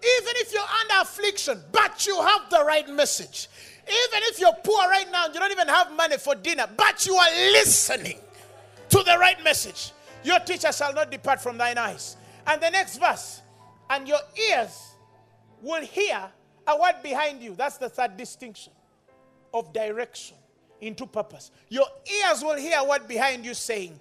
Even 0.03 0.33
if 0.37 0.51
you're 0.51 0.61
under 0.61 1.01
affliction, 1.01 1.61
but 1.71 2.05
you 2.05 2.21
have 2.21 2.49
the 2.49 2.63
right 2.65 2.89
message. 2.89 3.47
Even 3.83 4.23
if 4.23 4.39
you're 4.39 4.55
poor 4.63 4.89
right 4.89 5.09
now 5.11 5.25
and 5.25 5.33
you 5.33 5.39
don't 5.39 5.51
even 5.51 5.67
have 5.67 5.95
money 5.95 6.17
for 6.17 6.35
dinner, 6.35 6.67
but 6.75 7.05
you 7.05 7.15
are 7.15 7.31
listening 7.53 8.17
to 8.89 8.97
the 9.03 9.15
right 9.19 9.41
message, 9.43 9.91
your 10.23 10.39
teacher 10.39 10.71
shall 10.71 10.93
not 10.93 11.11
depart 11.11 11.41
from 11.41 11.57
thine 11.57 11.77
eyes. 11.77 12.17
And 12.45 12.61
the 12.61 12.69
next 12.69 12.97
verse, 12.97 13.41
and 13.89 14.07
your 14.07 14.19
ears 14.49 14.95
will 15.61 15.83
hear 15.83 16.23
a 16.67 16.77
word 16.77 16.95
behind 17.03 17.41
you. 17.41 17.55
That's 17.55 17.77
the 17.77 17.89
third 17.89 18.17
distinction 18.17 18.73
of 19.53 19.73
direction 19.73 20.37
into 20.81 21.05
purpose. 21.05 21.51
Your 21.69 21.85
ears 22.25 22.43
will 22.43 22.57
hear 22.57 22.79
what 22.79 23.07
behind 23.07 23.45
you 23.45 23.53
saying, 23.53 23.99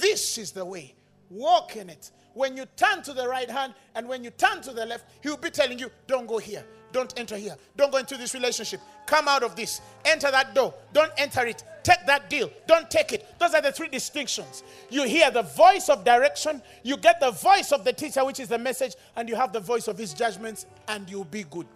This 0.00 0.38
is 0.38 0.52
the 0.52 0.64
way, 0.64 0.94
walk 1.30 1.76
in 1.76 1.90
it. 1.90 2.10
When 2.34 2.56
you 2.56 2.66
turn 2.76 3.02
to 3.02 3.14
the 3.14 3.26
right 3.26 3.50
hand 3.50 3.74
and 3.94 4.08
when 4.08 4.22
you 4.22 4.30
turn 4.30 4.60
to 4.62 4.72
the 4.72 4.84
left, 4.84 5.06
he 5.22 5.28
will 5.30 5.36
be 5.36 5.50
telling 5.50 5.78
you, 5.78 5.90
Don't 6.06 6.26
go 6.26 6.38
here, 6.38 6.64
don't 6.92 7.12
enter 7.18 7.36
here. 7.36 7.56
Don't 7.76 7.92
go 7.92 7.98
into 7.98 8.16
this 8.16 8.32
relationship. 8.32 8.80
Come 9.06 9.28
out 9.28 9.42
of 9.42 9.54
this. 9.54 9.80
Enter 10.04 10.30
that 10.30 10.54
door. 10.54 10.72
Don't 10.92 11.12
enter 11.18 11.46
it. 11.46 11.62
Take 11.82 12.06
that 12.06 12.30
deal. 12.30 12.50
Don't 12.66 12.90
take 12.90 13.12
it. 13.12 13.38
Those 13.38 13.54
are 13.54 13.60
the 13.60 13.70
three 13.70 13.88
distinctions. 13.88 14.62
You 14.88 15.04
hear 15.04 15.30
the 15.30 15.42
voice 15.42 15.88
of 15.88 16.04
direction, 16.04 16.62
you 16.82 16.96
get 16.96 17.20
the 17.20 17.30
voice 17.30 17.70
of 17.70 17.84
the 17.84 17.92
teacher, 17.92 18.24
which 18.24 18.40
is 18.40 18.48
the 18.48 18.58
message, 18.58 18.94
and 19.14 19.28
you 19.28 19.36
have 19.36 19.52
the 19.52 19.60
voice 19.60 19.88
of 19.88 19.98
his 19.98 20.14
judgments, 20.14 20.66
and 20.88 21.08
you'll 21.08 21.24
be 21.24 21.44
good. 21.44 21.66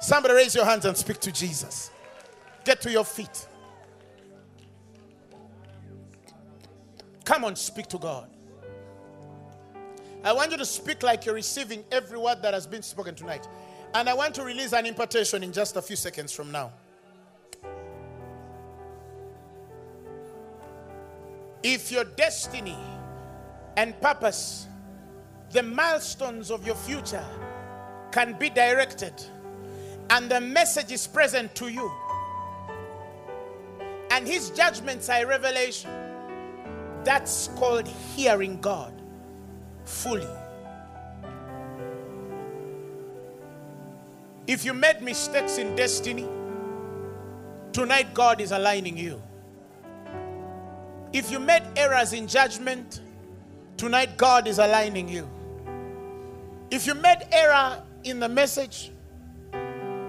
Somebody 0.00 0.34
raise 0.34 0.54
your 0.54 0.64
hands 0.64 0.86
and 0.86 0.96
speak 0.96 1.20
to 1.20 1.30
Jesus. 1.30 1.90
Get 2.68 2.82
to 2.82 2.90
your 2.90 3.06
feet. 3.06 3.46
Come 7.24 7.46
on, 7.46 7.56
speak 7.56 7.86
to 7.86 7.96
God. 7.96 8.28
I 10.22 10.34
want 10.34 10.50
you 10.50 10.58
to 10.58 10.66
speak 10.66 11.02
like 11.02 11.24
you're 11.24 11.34
receiving 11.34 11.82
every 11.90 12.18
word 12.18 12.42
that 12.42 12.52
has 12.52 12.66
been 12.66 12.82
spoken 12.82 13.14
tonight. 13.14 13.48
And 13.94 14.06
I 14.06 14.12
want 14.12 14.34
to 14.34 14.44
release 14.44 14.74
an 14.74 14.84
impartation 14.84 15.42
in 15.42 15.50
just 15.50 15.76
a 15.76 15.80
few 15.80 15.96
seconds 15.96 16.30
from 16.30 16.52
now. 16.52 16.74
If 21.62 21.90
your 21.90 22.04
destiny 22.04 22.76
and 23.78 23.98
purpose, 24.02 24.66
the 25.52 25.62
milestones 25.62 26.50
of 26.50 26.66
your 26.66 26.76
future, 26.76 27.24
can 28.12 28.38
be 28.38 28.50
directed, 28.50 29.14
and 30.10 30.30
the 30.30 30.42
message 30.42 30.92
is 30.92 31.06
present 31.06 31.54
to 31.54 31.68
you, 31.68 31.90
and 34.18 34.26
his 34.26 34.50
judgments 34.50 35.08
are 35.08 35.24
revelation, 35.26 35.90
that's 37.04 37.48
called 37.56 37.88
hearing 37.88 38.60
God 38.60 38.92
fully. 39.84 40.26
If 44.46 44.64
you 44.64 44.74
made 44.74 45.00
mistakes 45.00 45.58
in 45.58 45.74
destiny, 45.76 46.26
tonight 47.72 48.12
God 48.12 48.40
is 48.40 48.52
aligning 48.52 48.98
you. 48.98 49.22
If 51.12 51.30
you 51.30 51.38
made 51.38 51.62
errors 51.76 52.12
in 52.12 52.26
judgment, 52.26 53.00
Tonight, 53.78 54.16
God 54.16 54.48
is 54.48 54.58
aligning 54.58 55.08
you. 55.08 55.30
If 56.68 56.84
you 56.84 56.94
made 56.94 57.28
error 57.30 57.80
in 58.02 58.18
the 58.18 58.28
message, 58.28 58.90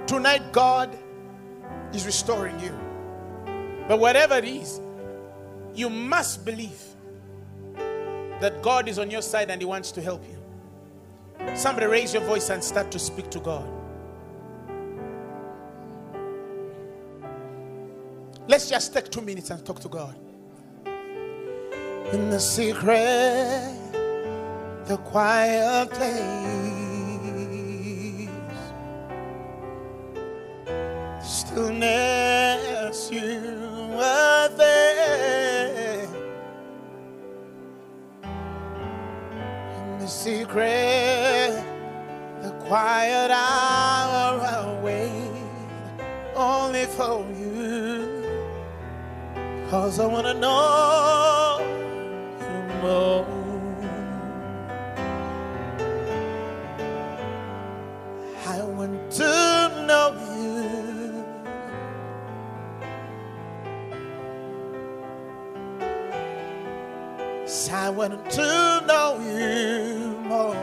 tonight, 0.07 0.51
God 0.51 0.97
is 1.93 2.03
restoring 2.07 2.59
you. 2.59 2.75
But 3.89 3.99
whatever 3.99 4.35
it 4.35 4.45
is, 4.45 4.79
you 5.73 5.89
must 5.89 6.45
believe 6.45 6.79
that 8.39 8.61
God 8.61 8.87
is 8.87 8.99
on 8.99 9.09
your 9.09 9.23
side 9.23 9.49
and 9.49 9.59
He 9.59 9.65
wants 9.65 9.91
to 9.93 10.01
help 10.01 10.23
you. 10.29 10.37
Somebody 11.55 11.87
raise 11.87 12.13
your 12.13 12.21
voice 12.21 12.51
and 12.51 12.63
start 12.63 12.91
to 12.91 12.99
speak 12.99 13.31
to 13.31 13.39
God. 13.39 13.67
Let's 18.47 18.69
just 18.69 18.93
take 18.93 19.09
two 19.09 19.21
minutes 19.21 19.49
and 19.49 19.65
talk 19.65 19.79
to 19.79 19.89
God. 19.89 20.15
In 22.13 22.29
the 22.29 22.39
secret, 22.39 23.75
the 24.85 24.97
quiet 24.97 25.89
place, 25.89 26.19
stillness, 31.23 33.09
you 33.11 33.68
In 39.77 39.99
the 39.99 40.07
secret, 40.07 41.61
the 42.41 42.51
quiet 42.61 43.29
hour, 43.29 44.39
I 44.39 44.79
wait 44.81 45.31
only 46.33 46.85
for 46.85 47.25
you. 47.37 48.23
Cause 49.69 49.99
I 49.99 50.05
wanna 50.05 50.33
know 50.33 51.38
I 67.71 67.91
want 67.91 68.31
to 68.31 68.83
know 68.87 69.19
you 69.19 70.17
more. 70.27 70.55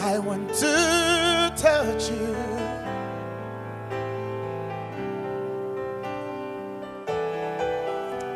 I 0.00 0.18
want 0.18 0.54
to 0.54 1.52
touch 1.54 2.10
you. 2.10 2.34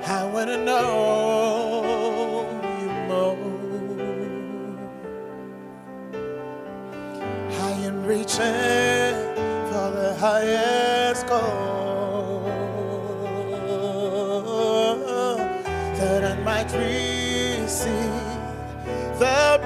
I 0.05 0.25
want 0.27 0.49
to 0.51 0.65
know 0.65 1.38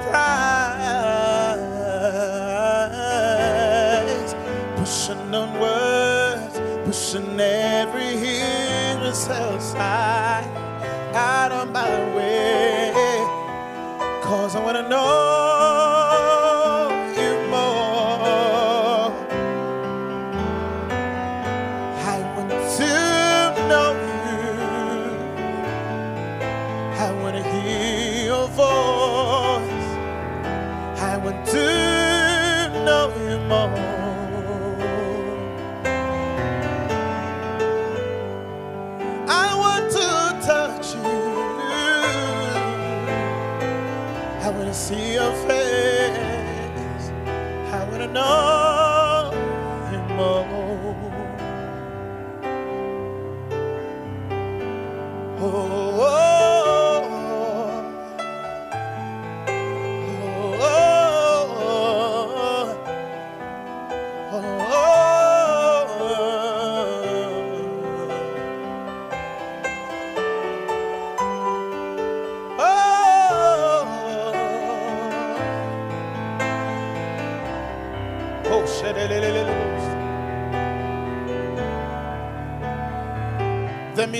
prize. 0.01 1.55
Pushing 4.77 5.33
onwards, 5.35 6.59
pushing 6.85 7.39
every 7.39 8.17
hindrance 8.17 9.27
aside, 9.27 10.45
out 11.15 11.51
of 11.51 11.71
my 11.71 11.89
way. 12.15 12.91
Cause 14.23 14.55
I 14.55 14.59
wanna 14.63 14.87
know 14.89 15.03
you 17.17 17.31
more. 17.49 19.11
I 22.15 22.19
want 22.35 22.49
to 22.51 22.93
know 23.69 23.91
you. 24.27 24.53
I 27.05 27.11
want 27.21 27.35
to 27.37 27.43
hear 27.43 28.25
your 28.25 28.47
voice. 28.49 28.92
Know 48.13 48.42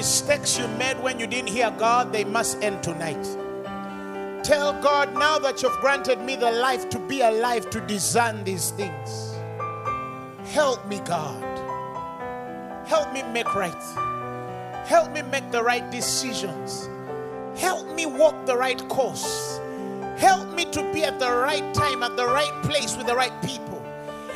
mistakes 0.03 0.59
you 0.59 0.67
made 0.79 1.01
when 1.01 1.17
you 1.17 1.25
didn't 1.25 1.47
hear 1.47 1.71
God, 1.79 2.11
they 2.11 2.25
must 2.25 2.61
end 2.61 2.83
tonight. 2.83 3.23
Tell 4.43 4.73
God 4.81 5.13
now 5.13 5.39
that 5.39 5.63
you've 5.63 5.79
granted 5.79 6.19
me 6.19 6.35
the 6.35 6.51
life 6.51 6.89
to 6.89 6.99
be 6.99 7.21
alive 7.21 7.69
to 7.69 7.79
discern 7.79 8.43
these 8.43 8.71
things. 8.71 9.33
Help 10.51 10.85
me, 10.89 10.99
God. 11.05 11.41
Help 12.85 13.13
me 13.13 13.23
make 13.31 13.55
right. 13.55 13.83
Help 14.85 15.13
me 15.13 15.21
make 15.21 15.49
the 15.51 15.63
right 15.63 15.89
decisions. 15.89 16.89
Help 17.55 17.87
me 17.95 18.05
walk 18.05 18.45
the 18.45 18.57
right 18.57 18.85
course. 18.89 19.61
Help 20.17 20.53
me 20.53 20.65
to 20.65 20.83
be 20.91 21.05
at 21.05 21.17
the 21.17 21.31
right 21.31 21.73
time, 21.73 22.03
at 22.03 22.17
the 22.17 22.25
right 22.25 22.61
place 22.63 22.97
with 22.97 23.07
the 23.07 23.15
right 23.15 23.41
people. 23.41 23.81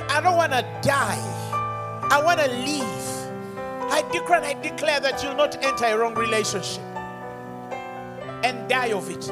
I 0.07 0.21
don't 0.21 0.37
want 0.37 0.53
to 0.53 0.63
die. 0.81 1.19
I 2.09 2.21
want 2.23 2.39
to 2.39 2.47
live. 2.47 3.16
I 3.89 4.01
declare 4.11 4.43
I 4.43 4.53
declare 4.53 4.99
that 4.99 5.23
you'll 5.23 5.35
not 5.35 5.63
enter 5.63 5.85
a 5.85 5.97
wrong 5.97 6.13
relationship 6.13 6.83
and 8.43 8.67
die 8.67 8.91
of 8.91 9.09
it. 9.09 9.25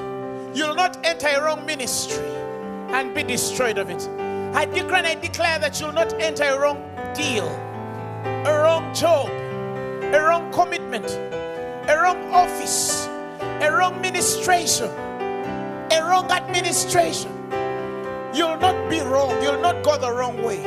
You'll 0.56 0.76
not 0.76 0.98
enter 1.06 1.28
a 1.28 1.44
wrong 1.44 1.66
ministry 1.66 2.26
and 2.90 3.14
be 3.14 3.24
destroyed 3.24 3.78
of 3.78 3.90
it. 3.90 4.08
I 4.56 4.66
declare 4.66 5.06
I 5.06 5.16
declare 5.16 5.60
that 5.60 5.80
you'll 5.82 5.92
not 5.92 6.14
enter 6.22 6.46
a 6.46 6.58
wrong 6.58 6.78
deal, 7.14 7.48
a 8.24 8.62
wrong 8.64 8.94
job, 8.94 9.28
a 9.28 10.20
wrong 10.24 10.50
commitment, 10.54 11.12
a 11.90 12.00
wrong 12.02 12.32
office, 12.32 13.08
a 13.42 13.70
wrong 13.70 14.00
ministration, 14.00 14.90
a 15.92 16.00
wrong 16.02 16.32
administration. 16.32 17.32
You'll 18.34 18.58
not 18.58 18.90
be 18.90 19.02
wrong. 19.02 19.42
You'll 19.44 19.62
not 19.62 19.84
go 19.84 19.98
the 19.98 20.12
wrong 20.12 20.42
way. 20.42 20.64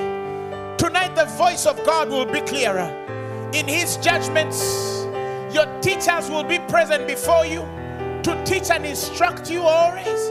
Tonight, 0.77 1.15
the 1.15 1.25
voice 1.37 1.65
of 1.65 1.83
God 1.85 2.11
will 2.11 2.27
be 2.27 2.41
clearer. 2.43 3.08
In 3.53 3.67
His 3.67 3.97
judgments, 3.97 5.05
your 5.55 5.67
teachers 5.81 6.29
will 6.29 6.45
be 6.45 6.59
present 6.59 7.07
before 7.07 7.47
you 7.47 7.61
to 8.23 8.43
teach 8.45 8.71
and 8.71 8.85
instruct 8.85 9.51
you 9.51 9.63
always. 9.63 10.31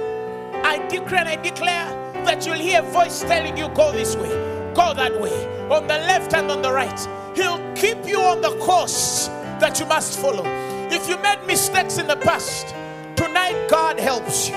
I 0.64 0.86
declare 0.88 1.22
and 1.22 1.30
I 1.30 1.36
declare 1.36 1.90
that 2.26 2.46
you'll 2.46 2.56
hear 2.56 2.82
a 2.82 2.84
voice 2.84 3.22
telling 3.22 3.58
you, 3.58 3.70
go 3.70 3.92
this 3.92 4.16
way, 4.16 4.30
go 4.76 4.94
that 4.94 5.20
way, 5.20 5.34
on 5.70 5.88
the 5.88 5.98
left 5.98 6.36
and 6.36 6.52
on 6.52 6.62
the 6.62 6.72
right. 6.72 7.08
He'll 7.36 7.60
keep 7.74 8.06
you 8.06 8.20
on 8.20 8.42
the 8.42 8.56
course 8.60 9.28
that 9.60 9.80
you 9.80 9.88
must 9.88 10.20
follow. 10.20 10.44
If 10.92 11.10
you 11.10 11.18
made 11.18 11.44
mistakes 11.48 11.98
in 11.98 12.08
the 12.08 12.18
past, 12.18 12.68
tonight 13.16 13.68
God 13.68 14.00
helps 14.00 14.50
you. 14.50 14.56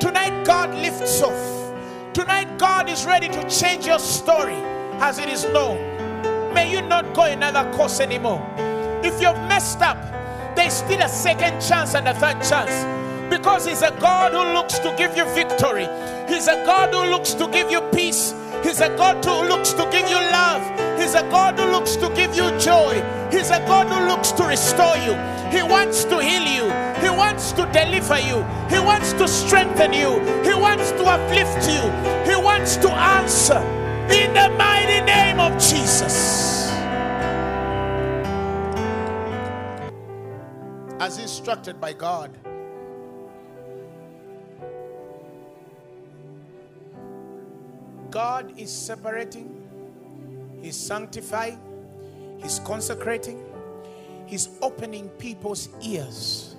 Tonight 0.00 0.44
God 0.44 0.74
lifts 0.74 1.22
off. 1.22 1.72
Tonight 2.12 2.58
God 2.58 2.90
is 2.90 3.06
ready 3.06 3.28
to 3.28 3.48
change 3.48 3.86
your 3.86 3.98
story 3.98 4.56
as 5.00 5.18
it 5.18 5.30
is 5.30 5.44
known. 5.46 5.89
May 6.54 6.70
you 6.70 6.82
not 6.82 7.14
go 7.14 7.24
another 7.24 7.70
course 7.76 8.00
anymore. 8.00 8.44
If 9.02 9.20
you've 9.20 9.40
messed 9.48 9.80
up, 9.80 9.98
there's 10.56 10.72
still 10.74 11.00
a 11.00 11.08
second 11.08 11.60
chance 11.60 11.94
and 11.94 12.08
a 12.08 12.14
third 12.14 12.42
chance. 12.42 12.74
Because 13.30 13.66
He's 13.66 13.82
a 13.82 13.92
God 14.00 14.32
who 14.32 14.54
looks 14.54 14.78
to 14.80 14.94
give 14.98 15.16
you 15.16 15.24
victory. 15.34 15.86
He's 16.28 16.48
a 16.48 16.64
God 16.66 16.92
who 16.92 17.10
looks 17.10 17.34
to 17.34 17.46
give 17.48 17.70
you 17.70 17.80
peace. 17.92 18.34
He's 18.62 18.80
a 18.80 18.88
God 18.96 19.24
who 19.24 19.48
looks 19.48 19.72
to 19.72 19.88
give 19.90 20.08
you 20.08 20.16
love. 20.16 20.62
He's 21.00 21.14
a 21.14 21.22
God 21.30 21.58
who 21.58 21.70
looks 21.70 21.96
to 21.96 22.08
give 22.10 22.34
you 22.34 22.50
joy. 22.58 23.00
He's 23.30 23.50
a 23.50 23.60
God 23.60 23.86
who 23.86 24.08
looks 24.08 24.32
to 24.32 24.44
restore 24.44 24.96
you. 24.98 25.14
He 25.50 25.62
wants 25.62 26.04
to 26.04 26.18
heal 26.20 26.42
you. 26.42 26.66
He 27.00 27.08
wants 27.08 27.52
to 27.52 27.64
deliver 27.72 28.18
you. 28.18 28.44
He 28.68 28.78
wants 28.78 29.12
to 29.14 29.26
strengthen 29.26 29.92
you. 29.92 30.20
He 30.44 30.54
wants 30.54 30.90
to 30.92 31.04
uplift 31.04 31.68
you. 31.70 31.82
He 32.30 32.36
wants 32.36 32.76
to 32.78 32.90
answer 32.90 33.60
in 34.12 34.34
the 34.34 34.50
mighty 34.58 35.00
name 35.06 35.19
of 35.40 35.54
Jesus. 35.58 36.70
As 41.00 41.18
instructed 41.18 41.80
by 41.80 41.94
God. 41.94 42.36
God 48.10 48.52
is 48.58 48.70
separating, 48.70 49.66
He's 50.60 50.76
sanctifying, 50.76 51.58
He's 52.42 52.58
consecrating, 52.60 53.42
He's 54.26 54.50
opening 54.60 55.08
people's 55.10 55.70
ears 55.82 56.56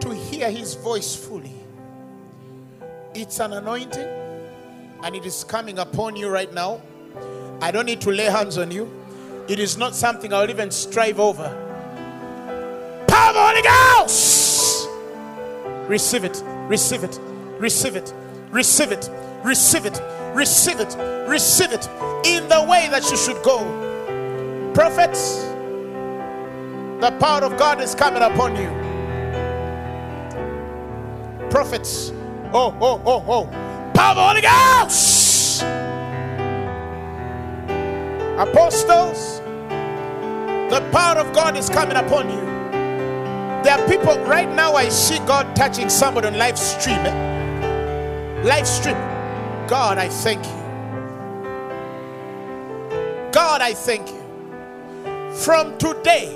to 0.00 0.14
hear 0.14 0.50
His 0.50 0.74
voice 0.74 1.14
fully. 1.14 1.54
It's 3.14 3.40
an 3.40 3.52
anointing 3.52 4.08
and 5.02 5.14
it 5.16 5.26
is 5.26 5.44
coming 5.44 5.78
upon 5.78 6.16
you 6.16 6.28
right 6.28 6.52
now. 6.52 6.82
I 7.60 7.70
don't 7.70 7.86
need 7.86 8.00
to 8.02 8.10
lay 8.10 8.24
hands 8.24 8.58
on 8.58 8.70
you, 8.70 8.90
it 9.48 9.58
is 9.58 9.76
not 9.76 9.94
something 9.94 10.32
I'll 10.32 10.48
even 10.48 10.70
strive 10.70 11.20
over. 11.20 11.48
Power 13.06 13.28
of 13.28 13.34
the 13.34 13.40
Holy 13.40 13.62
Ghost! 13.62 14.88
Receive 15.88 16.24
it, 16.24 16.42
receive 16.68 17.04
it, 17.04 17.18
receive 17.58 17.96
it, 17.96 18.14
receive 18.50 18.92
it, 18.92 19.10
receive 19.42 19.86
it 19.86 20.00
receive 20.34 20.80
it, 20.80 20.96
receive 21.28 21.72
it 21.72 21.88
in 22.24 22.48
the 22.48 22.64
way 22.68 22.88
that 22.90 23.08
you 23.10 23.16
should 23.16 23.42
go. 23.42 23.58
Prophets, 24.74 25.42
the 27.00 27.16
power 27.20 27.42
of 27.42 27.58
God 27.58 27.80
is 27.80 27.94
coming 27.94 28.22
upon 28.22 28.56
you. 28.56 28.68
Prophets, 31.50 32.10
oh, 32.52 32.76
oh, 32.80 33.02
oh, 33.04 33.24
oh, 33.26 33.92
power 33.94 34.10
of 34.10 34.16
the 34.16 34.22
Holy 34.22 34.40
Ghost. 34.40 35.62
Apostles, 38.40 39.40
the 40.70 40.80
power 40.92 41.18
of 41.18 41.30
God 41.34 41.58
is 41.58 41.68
coming 41.68 41.98
upon 41.98 42.30
you. 42.30 42.40
There 43.62 43.78
are 43.78 43.86
people 43.86 44.18
right 44.20 44.48
now, 44.48 44.72
I 44.72 44.88
see 44.88 45.18
God 45.26 45.54
touching 45.54 45.90
somebody 45.90 46.28
on 46.28 46.38
live 46.38 46.58
stream. 46.58 47.00
Eh? 47.00 48.42
Live 48.42 48.66
stream. 48.66 48.96
God, 49.68 49.98
I 49.98 50.08
thank 50.08 50.42
you. 50.46 50.52
God, 53.30 53.60
I 53.60 53.74
thank 53.74 54.08
you. 54.08 55.34
From 55.34 55.76
today, 55.76 56.32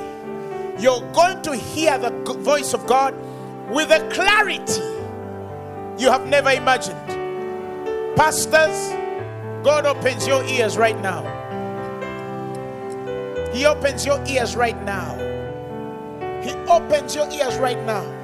you're 0.79 1.01
going 1.15 1.41
to 1.41 1.57
hear 1.57 1.97
the 1.97 2.11
voice 2.35 2.75
of 2.75 2.87
God 2.87 3.15
with 3.71 3.91
a 3.91 4.07
clarity 4.11 4.83
you 5.97 6.11
have 6.11 6.27
never 6.27 6.51
imagined. 6.51 7.01
Pastors, 8.15 8.91
God 9.65 9.87
opens 9.87 10.27
your 10.27 10.45
ears 10.45 10.77
right 10.77 11.01
now. 11.01 11.34
He 13.55 13.67
opens 13.67 14.05
your 14.05 14.21
ears 14.27 14.57
right 14.57 14.83
now. 14.85 15.15
He 16.43 16.51
opens 16.67 17.15
your 17.15 17.31
ears 17.31 17.57
right 17.59 17.81
now 17.87 18.24